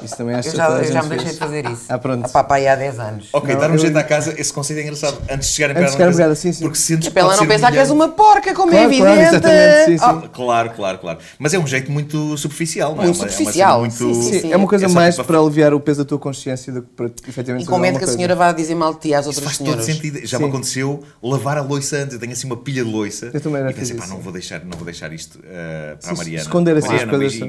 Isso 0.04 0.18
também 0.18 0.36
acho 0.36 0.50
Eu 0.50 0.52
que 0.52 0.58
já, 0.58 0.68
a 0.68 0.78
eu 0.78 0.84
já 0.86 1.02
gente 1.02 1.04
me 1.04 1.10
deixei 1.10 1.26
fez. 1.26 1.34
de 1.34 1.40
fazer 1.40 1.66
isso. 1.70 1.82
Ah, 1.90 1.98
pronto. 1.98 2.26
A 2.26 2.30
papai 2.30 2.68
há 2.68 2.76
10 2.76 3.00
anos. 3.00 3.28
Ok, 3.34 3.54
Não, 3.54 3.60
dar 3.60 3.70
um 3.72 3.74
eu- 3.74 3.80
jeito 3.80 3.98
à 3.98 4.04
casa, 4.04 4.34
esse 4.38 4.54
conceito 4.54 4.80
é 4.80 4.84
engraçado. 4.84 5.18
Antes 5.30 5.50
de 5.50 5.56
chegar 5.56 5.70
a 5.70 5.72
Antes 5.80 5.86
de 5.86 5.92
chegar 5.94 6.06
a 6.06 6.10
empregada, 6.12 6.36
sim, 6.36 6.54
sim. 6.54 6.64
Porque 6.64 6.78
sentes 6.78 7.08
É 7.08 7.12
para 7.12 7.22
ela 7.24 7.36
não 7.38 7.48
pensar 7.48 7.72
que 7.72 7.78
és 7.80 7.90
uma 7.90 8.10
porca, 8.10 8.54
como 8.54 8.72
é 8.72 8.76
Claro, 8.76 8.86
evidente. 8.94 9.16
claro, 9.16 9.22
exatamente, 9.22 9.86
sim, 9.86 9.98
sim. 9.98 10.22
Oh, 10.26 10.30
Claro, 10.30 10.70
claro, 10.72 10.98
claro. 11.00 11.20
Mas 11.40 11.54
é 11.54 11.60
um 11.60 11.66
jeito 11.66 11.92
muito 11.92 12.38
superficial, 12.38 12.94
não 12.96 13.02
é? 13.02 13.06
Muito 13.06 13.16
Uma- 13.18 13.26
é 13.26 13.28
uma 13.30 13.32
superficial, 13.32 13.80
cena 13.82 13.92
sim, 13.92 14.14
sim, 14.22 14.40
Sim, 14.42 14.54
é 14.54 14.58
uma 14.58 14.68
coisa 14.68 14.86
É 14.86 14.90
mais 14.90 15.16
tipo 15.16 15.22
a- 15.24 15.26
para 15.26 15.40
aliviar 15.40 15.74
o 15.74 15.80
peso 15.80 16.00
da 16.04 16.06
tua 16.06 16.20
consciência 16.20 16.72
do 16.72 16.82
que 16.84 16.90
para 16.90 17.06
efetivamente 17.08 17.64
E 17.64 17.66
fazer 17.66 17.66
com 17.66 17.80
medo 17.80 17.94
alguma 17.96 18.00
que 18.00 18.06
a 18.06 18.08
senhora 18.08 18.36
vá 18.36 18.52
dizer 18.52 18.76
mal 18.76 18.94
de 18.94 19.00
ti 19.00 19.14
às 19.14 19.26
outras 19.26 19.56
senhoras. 19.56 19.86
sentido. 19.86 20.20
Já 20.26 20.38
me 20.38 20.46
aconteceu 20.46 21.04
lavar 21.24 21.58
a 21.58 21.62
loiça 21.62 21.98
antes. 21.98 22.14
Eu 22.14 22.20
tenho 22.20 22.32
assim 22.34 22.46
uma 22.46 22.58
pilha 22.58 22.84
de 22.84 22.92
loiça. 22.92 23.32
Eu 23.34 23.42
também 23.42 23.62
já 23.64 23.72
e 23.72 23.74
pensei, 23.74 23.96
pá, 23.96 24.06
não 24.08 24.20
vou 24.20 24.32
deixar, 24.32 24.60
não 24.64 24.78
vou 24.78 24.86
deixar 24.86 25.12
isto 25.12 25.40
eh, 25.44 25.96
para 26.02 26.12
a 26.12 26.16
Mariana. 26.16 26.42
esconder 26.44 26.78
essas 26.78 26.90
Mariana, 26.92 27.12
coisas 27.12 27.40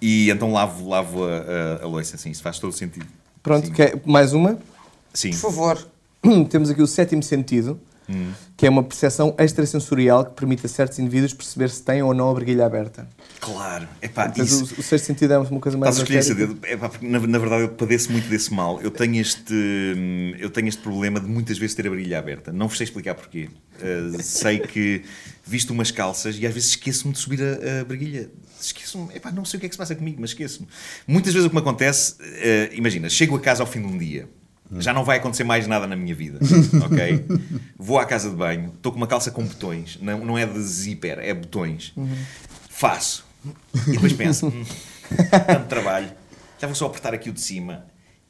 e 0.00 0.30
então 0.30 0.52
lavo, 0.52 0.88
lavo 0.88 1.24
a, 1.24 1.80
a, 1.80 1.84
a 1.84 1.86
loiça, 1.86 2.16
assim. 2.16 2.30
Isso 2.30 2.42
faz 2.42 2.58
todo 2.58 2.72
sentido. 2.72 3.06
Pronto, 3.42 3.66
Sim. 3.66 3.72
que 3.72 3.82
é 3.82 4.00
mais 4.04 4.32
uma. 4.32 4.58
Sim. 5.12 5.30
Por 5.30 5.38
favor. 5.38 5.86
Temos 6.50 6.70
aqui 6.70 6.82
o 6.82 6.86
sétimo 6.86 7.22
sentido, 7.22 7.80
que 8.56 8.66
é 8.66 8.70
uma 8.70 8.82
percepção 8.82 9.34
extrasensorial 9.38 10.24
que 10.24 10.32
permite 10.32 10.66
a 10.66 10.68
certos 10.68 10.98
indivíduos 10.98 11.32
perceber 11.32 11.70
se 11.70 11.82
têm 11.82 12.02
ou 12.02 12.12
não 12.12 12.30
a 12.30 12.34
briguilha 12.34 12.66
aberta. 12.66 13.08
Claro. 13.40 13.88
Epá, 14.02 14.24
Portanto, 14.24 14.46
isso, 14.46 14.74
o, 14.76 14.80
o 14.80 14.82
sexto 14.82 15.06
sentido 15.06 15.32
é 15.32 15.38
uma 15.38 15.60
coisa 15.60 15.78
mais 15.78 15.96
Estás 15.96 16.30
a 16.30 16.34
dedo. 16.34 16.58
É 16.62 16.76
pá, 16.76 16.88
porque 16.88 17.06
na, 17.06 17.18
na 17.18 17.38
verdade 17.38 17.62
eu 17.62 17.68
padeço 17.70 18.12
muito 18.12 18.28
desse 18.28 18.52
mal. 18.52 18.80
Eu 18.82 18.90
tenho 18.90 19.20
este, 19.20 19.54
hum, 19.54 20.34
eu 20.38 20.50
tenho 20.50 20.68
este 20.68 20.82
problema 20.82 21.18
de 21.18 21.26
muitas 21.26 21.56
vezes 21.58 21.74
ter 21.74 21.86
a 21.86 21.90
brilha 21.90 22.18
aberta. 22.18 22.52
Não 22.52 22.68
vos 22.68 22.76
sei 22.76 22.84
explicar 22.84 23.14
porquê. 23.14 23.48
Uh, 23.76 24.22
sei 24.22 24.58
que 24.58 25.04
visto 25.42 25.70
umas 25.70 25.90
calças 25.90 26.36
e 26.38 26.46
às 26.46 26.52
vezes 26.52 26.70
esqueço-me 26.70 27.14
de 27.14 27.18
subir 27.18 27.40
a, 27.42 27.80
a 27.80 27.84
briguilha. 27.84 28.30
Esqueço-me. 28.60 29.14
Epá, 29.14 29.32
não 29.32 29.44
sei 29.44 29.56
o 29.56 29.60
que 29.60 29.66
é 29.66 29.68
que 29.68 29.74
se 29.74 29.78
passa 29.78 29.94
comigo, 29.94 30.18
mas 30.20 30.30
esqueço-me. 30.30 30.68
Muitas 31.06 31.32
vezes 31.32 31.46
o 31.46 31.48
que 31.48 31.56
me 31.56 31.62
acontece, 31.62 32.14
uh, 32.20 32.74
imagina, 32.74 33.08
chego 33.08 33.36
a 33.36 33.40
casa 33.40 33.62
ao 33.62 33.66
fim 33.66 33.80
de 33.80 33.86
um 33.86 33.96
dia 33.96 34.28
Já 34.78 34.92
não 34.92 35.04
vai 35.04 35.18
acontecer 35.18 35.42
mais 35.44 35.66
nada 35.66 35.86
na 35.86 35.96
minha 35.96 36.14
vida, 36.14 36.38
ok? 36.86 37.24
Vou 37.76 37.98
à 37.98 38.04
casa 38.04 38.30
de 38.30 38.36
banho, 38.36 38.72
estou 38.76 38.92
com 38.92 38.98
uma 38.98 39.06
calça 39.06 39.30
com 39.30 39.44
botões, 39.44 39.98
não, 40.00 40.24
não 40.24 40.38
é 40.38 40.46
de 40.46 40.60
zíper, 40.62 41.18
é 41.18 41.34
botões. 41.34 41.92
Faço. 42.68 43.24
E 43.88 43.92
depois 43.92 44.12
penso, 44.12 44.46
hum, 44.48 44.64
tanto 45.46 45.66
trabalho, 45.68 46.10
já 46.58 46.66
vou 46.66 46.74
só 46.76 46.86
apertar 46.86 47.12
aqui 47.14 47.30
o 47.30 47.32
de 47.32 47.40
cima 47.40 47.86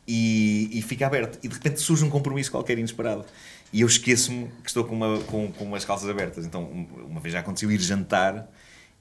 e, 0.06 0.70
e 0.72 0.82
fica 0.82 1.06
aberto. 1.06 1.38
E 1.42 1.48
de 1.48 1.54
repente 1.54 1.80
surge 1.80 2.04
um 2.04 2.10
compromisso 2.10 2.50
qualquer 2.50 2.78
inesperado. 2.78 3.24
E 3.72 3.82
eu 3.82 3.86
esqueço-me 3.86 4.46
que 4.62 4.68
estou 4.68 4.84
com, 4.84 4.94
uma, 4.96 5.18
com, 5.24 5.52
com 5.52 5.64
umas 5.64 5.84
calças 5.84 6.08
abertas. 6.08 6.44
Então, 6.46 6.62
um- 6.64 7.06
uma 7.10 7.20
vez 7.20 7.32
já 7.32 7.40
aconteceu 7.40 7.70
ir 7.70 7.80
jantar 7.80 8.48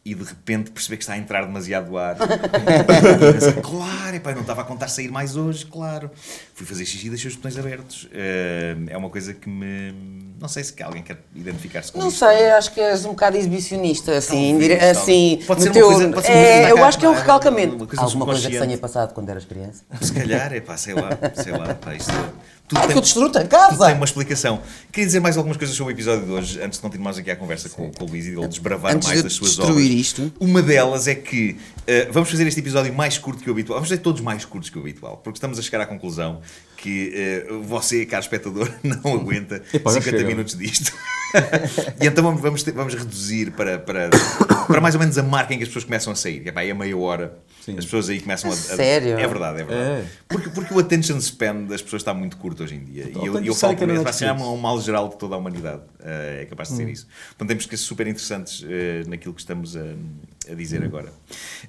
e 0.05 0.15
de 0.15 0.23
repente 0.23 0.71
perceber 0.71 0.97
que 0.97 1.03
está 1.03 1.13
a 1.13 1.17
entrar 1.17 1.45
demasiado 1.45 1.97
ar. 1.97 2.15
E 2.15 3.33
pensei, 3.33 3.53
claro, 3.61 4.15
epá, 4.15 4.31
eu 4.31 4.35
não 4.35 4.41
estava 4.41 4.61
a 4.61 4.63
contar 4.65 4.87
sair 4.87 5.11
mais 5.11 5.35
hoje, 5.35 5.65
claro. 5.65 6.09
Fui 6.55 6.65
fazer 6.65 6.85
xixi 6.85 7.07
e 7.07 7.09
deixei 7.09 7.29
os 7.29 7.35
botões 7.35 7.57
abertos. 7.57 8.07
Eh, 8.11 8.75
é 8.87 8.97
uma 8.97 9.09
coisa 9.09 9.33
que 9.33 9.47
me. 9.49 9.93
Não 10.39 10.47
sei 10.47 10.63
se 10.63 10.81
alguém 10.81 11.03
quer 11.03 11.17
identificar-se 11.35 11.91
com 11.91 11.99
Não 11.99 12.07
isto. 12.07 12.19
sei, 12.19 12.49
acho 12.51 12.71
que 12.73 12.79
és 12.79 13.03
um 13.05 13.09
bocado 13.09 13.35
exibicionista, 13.35 14.17
assim, 14.17 14.51
Talvez, 14.51 14.83
assim 14.97 15.39
Pode 15.45 15.61
ser 15.63 15.67
uma 15.67 15.73
teu- 15.73 15.87
coisa- 15.87 16.09
pode 16.13 16.25
ser 16.25 16.31
uma 16.31 16.39
é, 16.39 16.57
coisa 16.61 16.69
eu 16.79 16.85
acho 16.85 16.97
que 16.97 17.05
é 17.05 17.09
um 17.09 17.11
cara, 17.11 17.21
recalcamento. 17.25 17.75
uma 17.75 17.85
coisa 17.87 18.01
Alguma 18.01 18.25
coisa 18.25 18.49
que 18.49 18.57
tenha 18.59 18.77
passado 18.77 19.13
quando 19.13 19.29
eras 19.29 19.43
criança? 19.45 19.83
Se 20.01 20.13
calhar, 20.13 20.53
é 20.53 20.61
pá, 20.61 20.77
sei 20.77 20.93
lá, 20.93 21.09
sei 21.35 21.51
lá, 21.51 21.73
pá, 21.75 21.93
isto 21.93 22.11
tudo 22.69 22.77
Ah, 22.77 22.81
tem, 22.83 22.91
que 22.91 22.97
eu 22.97 23.01
destruo 23.01 23.25
a 23.35 23.43
casa! 23.45 23.85
tem 23.87 23.95
uma 23.95 24.05
explicação. 24.05 24.61
Queria 24.91 25.07
dizer 25.07 25.19
mais 25.19 25.35
algumas 25.37 25.57
coisas 25.57 25.75
sobre 25.75 25.91
o 25.91 25.95
episódio 25.95 26.25
de 26.25 26.31
hoje, 26.31 26.61
antes 26.61 26.77
de 26.77 26.81
continuarmos 26.83 27.17
aqui 27.19 27.31
a 27.31 27.35
conversa 27.35 27.67
com, 27.69 27.91
com 27.91 28.05
o 28.05 28.07
Luís 28.07 28.25
e 28.25 28.29
ele 28.29 28.47
desbravar 28.47 28.93
Antes 28.95 29.07
mais 29.07 29.19
de 29.19 29.23
das 29.23 29.33
suas 29.33 29.49
destruir 29.55 29.71
obras. 29.87 29.89
isto. 29.99 30.31
Uma 30.39 30.61
delas 30.61 31.07
é 31.07 31.15
que 31.15 31.57
eh, 31.87 32.07
vamos 32.11 32.29
fazer 32.29 32.45
este 32.47 32.59
episódio 32.59 32.93
mais 32.93 33.17
curto 33.17 33.43
que 33.43 33.49
o 33.49 33.53
habitual. 33.53 33.77
Vamos 33.79 33.89
fazer 33.89 34.01
todos 34.01 34.21
mais 34.21 34.45
curtos 34.45 34.69
que 34.69 34.77
o 34.77 34.81
habitual, 34.81 35.17
porque 35.17 35.37
estamos 35.37 35.57
a 35.57 35.61
chegar 35.61 35.81
à 35.81 35.85
conclusão 35.87 36.39
que 36.77 37.11
eh, 37.13 37.47
você, 37.63 38.05
caro 38.05 38.21
espectador, 38.23 38.71
não 38.83 39.15
aguenta 39.15 39.61
Epá, 39.73 39.91
já 39.91 39.99
50 39.99 40.17
chega. 40.17 40.29
minutos 40.29 40.55
disto. 40.55 40.93
e 42.01 42.05
então 42.07 42.23
vamos, 42.23 42.39
vamos, 42.41 42.63
ter- 42.63 42.71
vamos 42.73 42.93
reduzir 42.93 43.51
para, 43.51 43.77
para, 43.79 44.09
para 44.73 44.81
mais 44.81 44.95
ou 44.95 44.99
menos 44.99 45.17
a 45.17 45.23
marca 45.23 45.53
em 45.53 45.57
que 45.57 45.63
as 45.63 45.69
pessoas 45.69 45.85
começam 45.85 46.13
a 46.13 46.15
sair. 46.15 46.47
É, 46.47 46.51
pá, 46.51 46.63
é 46.63 46.73
meia 46.73 46.97
hora. 46.97 47.37
Sim. 47.65 47.75
As 47.77 47.85
pessoas 47.85 48.09
aí 48.09 48.19
começam 48.21 48.49
a. 48.49 48.53
a- 48.53 48.57
Sério? 48.57 49.19
É 49.19 49.27
verdade, 49.27 49.61
é 49.61 49.63
verdade. 49.65 50.01
É. 50.01 50.05
Porque, 50.27 50.49
porque 50.49 50.73
o 50.73 50.79
attention 50.79 51.17
span 51.19 51.63
das 51.65 51.81
pessoas 51.81 52.01
está 52.01 52.13
muito 52.13 52.37
curto 52.37 52.63
hoje 52.63 52.75
em 52.75 52.83
dia. 52.85 53.05
Então, 53.09 53.23
e 53.23 53.27
eu, 53.27 53.33
tanto 53.33 53.45
eu 53.47 53.53
falo 53.55 53.75
que 53.75 53.83
é 53.83 53.85
por 53.85 53.87
na 53.87 53.93
isso, 53.95 54.03
vai 54.03 54.13
ser 54.13 54.31
um 54.31 54.57
mal 54.57 54.79
geral 54.81 55.09
de 55.09 55.17
toda 55.17 55.35
a 55.35 55.37
humanidade. 55.37 55.81
eh, 56.03 56.39
é 56.43 56.45
capaz 56.45 56.69
de 56.69 56.75
Hum. 56.75 56.77
ser 56.77 56.89
isso. 56.89 57.07
Portanto, 57.29 57.47
temos 57.49 57.65
que 57.65 57.77
ser 57.77 57.83
super 57.83 58.07
interessantes 58.07 58.63
eh, 58.67 59.03
naquilo 59.07 59.33
que 59.33 59.41
estamos 59.41 59.75
a, 59.75 59.83
a 60.49 60.55
dizer 60.55 60.83
agora. 60.83 61.11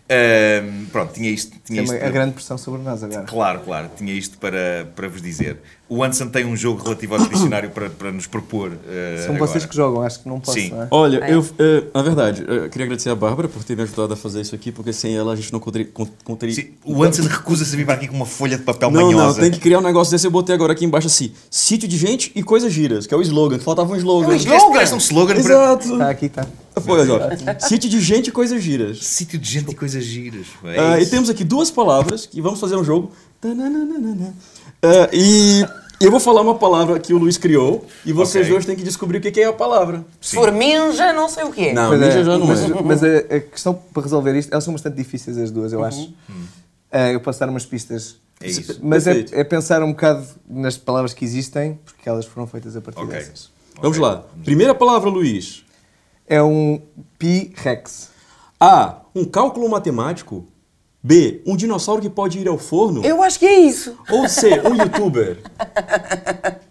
Ahm, 0.09 0.87
pronto, 0.93 1.13
tinha 1.13 1.31
isto. 1.31 1.51
Tinha 1.65 1.83
Tem 1.83 1.85
isto 1.85 1.97
uma- 1.97 2.07
a 2.07 2.11
grande 2.11 2.33
pressão 2.35 2.57
sobre 2.57 2.81
nós 2.83 3.03
agora. 3.03 3.25
Claro, 3.25 3.61
claro, 3.61 3.91
tinha 3.97 4.13
isto 4.15 4.39
para, 4.39 4.89
para 4.95 5.09
vos 5.09 5.21
dizer. 5.21 5.59
O 5.91 6.05
Anderson 6.05 6.29
tem 6.29 6.47
um 6.47 6.57
jogo 6.57 6.81
relativo 6.85 7.17
ao 7.17 7.27
dicionário 7.29 7.69
para, 7.71 7.91
para 7.91 8.13
nos 8.13 8.25
propor. 8.27 8.73
eh, 8.89 9.25
São 9.27 9.35
agora. 9.35 9.51
vocês 9.51 9.67
que 9.67 9.75
jogam, 9.75 10.03
acho 10.03 10.23
que 10.23 10.29
não 10.29 10.39
posso, 10.39 10.57
Sim. 10.57 10.71
não 10.71 10.83
é? 10.85 10.89
Olha, 10.91 11.17
eu, 11.29 11.45
eh, 11.59 11.83
na 11.93 12.01
verdade, 12.01 12.45
eu 12.47 12.71
queria 12.71 12.85
agradecer 12.85 13.11
a 13.11 13.15
Bárbara 13.17 13.49
por 13.49 13.65
ter 13.65 13.77
me 13.77 13.83
ajudado 13.83 14.13
a 14.15 14.17
fazer 14.17 14.41
isso 14.41 14.55
aqui, 14.55 14.71
porque 14.71 14.93
sem 14.93 15.17
ela 15.17 15.33
a 15.33 15.37
gente 15.37 15.53
não 15.53 15.59
conteria. 15.59 16.55
Sim, 16.55 16.69
o 16.85 17.03
Anderson 17.03 17.29
recusa-se 17.29 17.75
a 17.75 17.77
vir 17.77 17.85
para 17.85 17.95
aqui 17.97 18.07
com 18.07 18.15
uma 18.15 18.25
folha 18.25 18.57
de 18.57 18.63
papel 18.63 18.89
Não, 18.89 19.01
não, 19.11 19.19
manhosa. 19.19 19.41
tem 19.41 19.51
que 19.51 19.59
criar 19.59 19.81
um 19.81 19.83
negócio 19.83 20.13
desse. 20.13 20.25
Eu 20.27 20.31
botei 20.31 20.55
agora 20.55 20.73
aqui 20.75 20.85
embaixo 20.85 21.09
assim: 21.09 21.33
sítio 21.51 21.89
de 21.89 21.97
gente 21.99 22.31
e 22.37 22.43
coisas 22.45 22.73
giras, 22.73 23.05
que 23.09 23.13
é 23.13 23.17
o 23.17 23.21
slogan. 23.23 23.59
Faltava 23.59 23.93
um 23.93 23.97
slogan. 23.97 24.33
É 24.37 24.63
um 24.63 24.73
parece 24.73 24.95
um 24.95 24.99
slogan 24.99 25.35
Exato. 25.35 25.93
Está 25.93 26.09
aqui, 26.11 26.27
está. 26.27 26.47
Pois, 26.87 27.11
ó. 27.11 27.19
Sítio 27.59 27.91
de 27.91 28.01
gente 28.01 28.29
e 28.29 28.31
coisas 28.31 28.63
giras. 28.63 29.05
sítio 29.05 29.39
de 29.41 29.51
gente 29.51 29.73
e 29.73 29.75
coisas 29.75 30.05
giras. 30.05 30.47
É 30.65 30.79
Ah, 30.79 31.01
e 31.01 31.07
temos 31.07 31.29
aqui 31.29 31.43
duas 31.43 31.69
palavras 31.69 32.27
que 32.27 32.41
vamos 32.41 32.61
fazer 32.61 32.77
um 32.77 32.85
jogo. 32.85 33.11
Tananana. 33.41 34.33
Ah, 34.83 35.09
e 35.13 35.63
eu 36.01 36.11
vou 36.11 36.19
falar 36.21 36.41
uma 36.41 36.55
palavra 36.55 36.99
que 36.99 37.13
o 37.13 37.19
Luiz 37.19 37.37
criou 37.37 37.85
e 38.07 38.13
vocês 38.13 38.45
Ok. 38.47 38.53
dois 38.55 38.67
têm 38.67 38.75
que 38.77 38.83
descobrir 38.83 39.19
o 39.19 39.21
que 39.21 39.31
que 39.31 39.41
é 39.41 39.45
a 39.47 39.53
palavra. 39.53 40.05
Se 40.21 40.35
for 40.35 40.51
minja, 40.51 41.13
não 41.13 41.29
sei 41.29 41.45
o 41.45 41.53
quê. 41.53 41.73
Não, 41.73 41.89
Pois 41.89 42.01
ninja 42.01 42.21
é, 42.21 42.25
já 42.25 42.39
não 42.39 42.47
mas, 42.47 42.63
é. 42.65 42.69
mas 42.83 43.05
a, 43.05 43.17
a 43.37 43.41
questão 43.41 43.75
para 43.75 44.03
resolver 44.03 44.35
isto, 44.37 44.51
elas 44.53 44.65
são 44.65 44.73
bastante 44.73 44.97
difíceis 44.97 45.37
as 45.39 45.51
duas, 45.51 45.73
eu 45.73 45.85
acho. 45.85 46.13
Hum. 46.29 46.45
Ah, 46.91 47.11
eu 47.11 47.21
posso 47.21 47.39
dar 47.39 47.49
umas 47.49 47.65
pistas. 47.67 48.17
É 48.41 48.49
isso. 48.49 48.79
Mas 48.83 49.07
é, 49.07 49.13
Perfeito. 49.15 49.35
é 49.39 49.45
pensar 49.45 49.83
um 49.83 49.91
bocado 49.93 50.27
nas 50.49 50.77
palavras 50.79 51.13
que 51.13 51.25
existem, 51.25 51.79
porque 51.85 52.09
elas 52.09 52.25
foram 52.25 52.47
feitas 52.47 52.75
a 52.75 52.81
partir 52.81 53.03
Ok. 53.03 53.13
dessas. 53.17 53.51
Vamos 53.81 53.99
Ok. 53.99 54.01
lá. 54.09 54.25
Primeira 54.43 54.75
palavra, 54.75 55.11
Luiz. 55.11 55.65
É 56.27 56.43
um 56.43 56.81
pi 57.19 57.53
rex. 57.57 58.09
A. 58.59 59.03
Um 59.15 59.25
cálculo 59.25 59.69
matemático. 59.69 60.47
B. 61.03 61.43
Um 61.47 61.57
dinossauro 61.57 62.01
que 62.03 62.11
pode 62.11 62.39
ir 62.39 62.47
ao 62.49 62.59
forno. 62.59 63.03
Eu 63.05 63.23
acho 63.23 63.39
que 63.39 63.47
é 63.47 63.59
isso. 63.61 63.97
Ou 64.11 64.29
C. 64.29 64.61
Um 64.61 64.75
youtuber. 64.81 65.39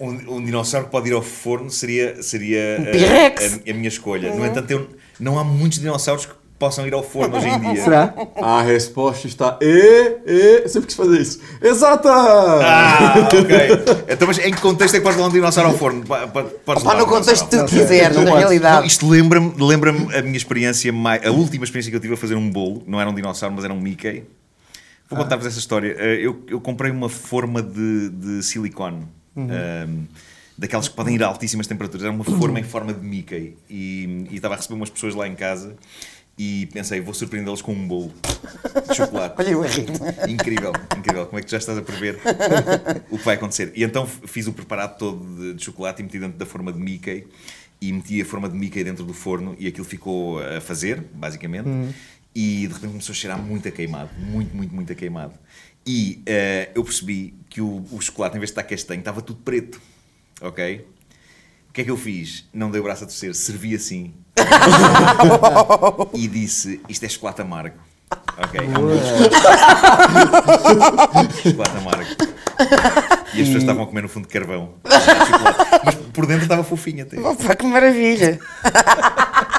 Um, 0.00 0.36
um 0.36 0.44
dinossauro 0.44 0.86
que 0.86 0.92
pode 0.92 1.08
ir 1.08 1.12
ao 1.12 1.20
forno 1.22 1.68
seria, 1.72 2.22
seria 2.22 2.76
a- 2.78 2.92
T-Rex. 2.92 3.60
a, 3.66 3.70
a 3.70 3.74
minha 3.74 3.88
escolha. 3.88 4.32
No 4.32 4.46
entanto, 4.46 4.70
eu- 4.70 4.88
não 5.18 5.36
há 5.36 5.42
muitos 5.42 5.80
dinossauros 5.80 6.24
que 6.24 6.32
possam 6.56 6.86
ir 6.86 6.94
ao 6.94 7.02
forno 7.02 7.36
hoje 7.36 7.48
em 7.48 7.58
dia. 7.74 7.82
Será? 7.82 8.14
A 8.36 8.62
resposta 8.62 9.26
está 9.26 9.58
E. 9.60 10.18
E. 10.24 10.68
Sempre 10.68 10.86
quis 10.86 10.94
fazer 10.96 11.20
isso. 11.20 11.40
Exata! 11.60 12.12
Ah, 12.12 13.14
ok. 13.26 14.04
Então, 14.14 14.28
mas 14.28 14.38
em 14.38 14.52
que 14.52 14.60
contexto 14.60 14.94
é 14.94 14.98
que 14.98 15.02
podes 15.02 15.16
levar 15.16 15.30
um 15.30 15.32
dinossauro 15.32 15.70
ao 15.70 15.76
forno? 15.76 16.04
Podes 16.64 16.84
levar 16.84 16.96
no 16.96 17.06
contexto 17.06 17.48
que 17.48 17.56
tu 17.56 17.64
quiseres, 17.64 18.16
na. 18.16 18.22
Não, 18.24 18.36
realidade. 18.36 18.86
isto 18.86 19.08
lembra-me 19.08 19.52
lembra 19.58 19.90
a 19.90 20.22
minha 20.22 20.36
experiência, 20.36 20.92
mais, 20.92 21.26
a 21.26 21.32
última 21.32 21.64
experiência 21.64 21.90
que 21.90 21.96
eu 21.96 22.00
tive 22.00 22.14
a 22.14 22.16
fazer 22.16 22.36
um 22.36 22.48
bolo. 22.48 22.84
Não 22.86 23.00
era 23.00 23.10
um 23.10 23.14
dinossauro, 23.14 23.52
mas 23.56 23.64
era 23.64 23.74
um 23.74 23.80
Mickey. 23.80 24.22
Vou 25.08 25.18
contar-vos 25.18 25.46
essa 25.46 25.58
história. 25.58 25.94
Eh, 25.98 26.20
Eu, 26.20 26.44
eu 26.48 26.60
comprei 26.60 26.90
uma 26.90 27.08
forma 27.08 27.62
de, 27.62 28.10
de 28.10 28.42
silicone. 28.42 29.06
ehm, 29.36 30.04
daquelas 30.56 30.88
que 30.88 30.94
podem 30.96 31.14
ir 31.14 31.22
a 31.22 31.26
altíssimas 31.28 31.66
temperaturas. 31.66 32.02
Era 32.04 32.12
uma 32.12 32.24
forma 32.24 32.58
em 32.60 32.64
forma 32.64 32.92
de 32.92 33.00
Mickey. 33.04 33.56
E, 33.70 34.26
e 34.30 34.36
estava 34.36 34.54
a 34.54 34.56
receber 34.56 34.74
umas 34.74 34.90
pessoas 34.90 35.14
lá 35.14 35.26
em 35.28 35.34
casa. 35.34 35.76
E 36.40 36.66
pensei, 36.66 37.00
vou 37.00 37.12
surpreendê-los 37.14 37.60
com 37.62 37.72
um 37.72 37.88
bolo 37.88 38.12
de 38.88 38.94
chocolate. 38.94 39.34
Olha 39.42 39.58
o 39.58 39.64
Henrique. 39.64 39.92
Incrível, 40.28 40.72
incrível. 40.96 41.26
Como 41.26 41.38
é 41.38 41.42
que 41.42 41.50
já 41.50 41.58
estás 41.58 41.76
a 41.78 41.82
prever 41.82 42.18
o 43.10 43.18
que 43.18 43.24
vai 43.24 43.34
acontecer? 43.34 43.72
E 43.74 43.82
então 43.82 44.06
fiz 44.06 44.46
o 44.46 44.52
preparado 44.52 44.96
todo 44.98 45.18
de, 45.36 45.54
de 45.54 45.64
chocolate 45.64 46.00
e 46.00 46.04
meti 46.04 46.18
dentro 46.18 46.38
da 46.38 46.46
forma 46.46 46.72
de 46.72 46.78
Mickey. 46.78 47.26
E 47.80 47.92
meti 47.92 48.20
a 48.20 48.24
forma 48.24 48.48
de 48.48 48.56
Mickey 48.56 48.82
dentro 48.84 49.04
do 49.04 49.12
forno 49.14 49.54
e 49.58 49.66
aquilo 49.68 49.84
ficou 49.84 50.40
a 50.40 50.60
fazer, 50.60 51.02
basicamente. 51.14 51.68
E 52.40 52.68
de 52.68 52.74
repente 52.74 52.90
começou 52.90 53.12
a 53.12 53.16
cheirar 53.16 53.36
muito 53.36 53.66
a 53.66 53.70
queimado. 53.72 54.10
Muito, 54.16 54.54
muito, 54.54 54.72
muito 54.72 54.92
a 54.92 54.94
queimado. 54.94 55.34
E 55.84 56.22
eh, 56.24 56.70
eu 56.72 56.84
percebi 56.84 57.34
que 57.50 57.60
o, 57.60 57.84
o 57.90 58.00
chocolate, 58.00 58.36
em 58.36 58.38
vez 58.38 58.50
de 58.50 58.52
estar 58.52 58.62
castanho, 58.62 59.00
estava 59.00 59.20
tudo 59.20 59.40
preto. 59.40 59.80
Ok? 60.40 60.86
O 61.68 61.72
que 61.72 61.80
é 61.80 61.84
que 61.84 61.90
eu 61.90 61.96
fiz? 61.96 62.44
Não 62.54 62.70
dei 62.70 62.80
o 62.80 62.84
braço 62.84 63.02
a 63.02 63.08
torcer, 63.08 63.34
servi 63.34 63.74
assim. 63.74 64.14
e 66.14 66.28
disse: 66.28 66.80
Isto 66.88 67.06
é 67.06 67.08
chocolate 67.08 67.42
amargo. 67.42 67.80
Ok, 68.36 68.60
um 68.60 68.72
de 71.26 71.42
chocolate 71.42 71.76
amargo. 71.76 72.10
E 73.34 73.40
as 73.40 73.46
pessoas 73.48 73.64
estavam 73.64 73.82
a 73.82 73.86
comer 73.88 74.02
no 74.02 74.08
fundo 74.08 74.28
de 74.28 74.32
carvão. 74.32 74.74
Mas 75.84 75.96
por 76.12 76.24
dentro 76.24 76.44
estava 76.44 76.62
fofinho 76.62 77.02
até. 77.02 77.18
Opa, 77.18 77.56
que 77.56 77.66
maravilha. 77.66 78.38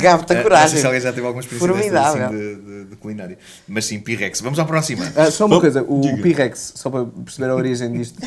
Gabo, 0.00 0.24
tem 0.24 0.36
Ah, 0.36 0.40
Não 0.40 0.42
sei 0.42 0.42
coragem. 0.42 0.80
se 0.80 0.86
alguém 0.86 1.00
já 1.00 1.12
teve 1.12 1.26
alguma 1.26 1.42
experiência 1.42 1.68
Formidável. 1.68 2.24
assim, 2.26 2.36
de, 2.36 2.54
de- 2.56 2.84
de 2.86 2.96
culinária. 2.96 3.38
Mas 3.68 3.84
sim, 3.86 3.98
Pirex. 4.00 4.40
Vamos 4.40 4.58
à 4.58 4.64
próxima. 4.64 5.04
Ah, 5.16 5.30
só 5.30 5.46
uma 5.46 5.56
Bom, 5.56 5.60
coisa, 5.60 5.82
o 5.86 6.00
diga. 6.00 6.22
Pirex, 6.22 6.72
só 6.76 6.90
para 6.90 7.04
perceber 7.04 7.50
a 7.50 7.54
origem 7.54 7.92
disto. 7.92 8.20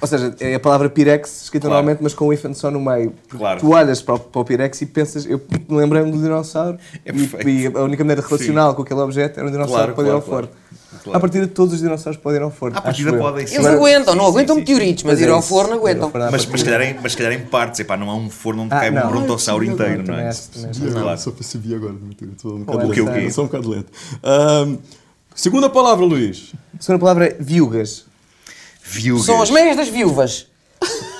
Ou 0.00 0.06
seja, 0.06 0.34
é 0.40 0.54
a 0.56 0.60
palavra 0.60 0.90
Pirex 0.90 1.44
escrita 1.44 1.66
Claro. 1.66 1.76
normalmente, 1.82 2.02
mas 2.02 2.12
com 2.12 2.26
o 2.26 2.32
hífen 2.34 2.52
só 2.52 2.70
no 2.70 2.78
meio. 2.80 3.14
Claro. 3.30 3.60
Tu 3.60 3.70
olhas 3.70 4.02
para 4.02 4.16
o, 4.16 4.18
para 4.18 4.40
o 4.42 4.44
Pirex 4.44 4.82
e 4.82 4.86
pensas, 4.86 5.24
eu 5.24 5.40
lembrei-me 5.70 6.10
do 6.12 6.18
dinossauro 6.20 6.76
É 7.04 7.10
e, 7.12 7.62
e 7.62 7.66
a 7.66 7.80
única 7.82 8.04
maneira 8.04 8.20
relacional 8.20 8.74
com 8.74 8.82
aquele 8.82 9.00
objeto 9.00 9.40
era 9.40 9.48
um 9.48 9.50
dinossauro 9.50 9.94
Claro, 9.94 10.10
ao 10.12 10.20
claro, 10.22 10.48
forno. 10.48 10.48
Claro. 11.02 11.16
A 11.16 11.20
partir 11.20 11.40
de 11.40 11.46
todos 11.48 11.74
os 11.74 11.80
dinossauros 11.80 12.20
podem 12.20 12.40
ir 12.40 12.42
ao 12.42 12.50
forno. 12.50 12.76
À 12.78 12.80
partida 12.80 13.12
podem. 13.12 13.44
Eles 13.44 13.56
Agora- 13.58 13.74
aguentam, 13.74 14.14
não 14.14 14.24
Sim, 14.24 14.30
aguentam 14.30 14.56
sim, 14.56 14.64
sim. 14.64 14.72
meteoritos, 14.72 15.04
mas 15.04 15.20
ir 15.20 15.28
é 15.28 15.30
ao 15.30 15.38
isso. 15.40 15.48
forno 15.48 15.70
Ir 15.70 15.72
ao 15.74 15.78
aguentam. 15.80 16.10
forno 16.10 16.26
à 16.26 16.30
Mas, 16.30 16.46
mas, 16.46 16.60
se 16.60 16.64
calhar 16.66 16.82
em, 16.82 16.96
mas 17.02 17.14
calhar 17.14 17.32
em 17.32 17.40
partes, 17.40 17.80
epá, 17.80 17.96
não 17.96 18.10
há 18.10 18.14
um 18.16 18.30
forno 18.30 18.62
onde 18.62 18.74
Ah, 18.74 18.80
caiba 18.80 19.00
um 19.00 19.04
não. 19.04 19.10
brontossauro 19.10 19.64
Ai, 19.64 19.70
inteiro, 19.70 20.04
não 20.06 20.14
é? 20.14 20.30
Claro. 20.92 21.18
Só 21.18 21.30
percebi 21.30 21.74
agora. 21.74 21.94
Estou 22.32 22.54
um 22.56 22.64
é 22.66 22.86
O 22.86 22.90
que, 22.90 23.00
o 23.00 23.12
quê? 23.12 23.30
Só 23.30 23.42
um 23.42 23.46
bocado 23.46 23.68
lento. 23.70 23.92
Segunda 25.34 25.70
palavra, 25.70 26.04
Luís. 26.04 26.52
A 26.78 26.82
segunda 26.82 27.00
palavra 27.00 27.26
é 27.26 27.36
viúgas. 27.38 28.04
Viúgas. 28.82 29.26
São 29.26 29.40
as 29.42 29.50
meias 29.50 29.76
das 29.76 29.88
viúvas. 29.88 30.46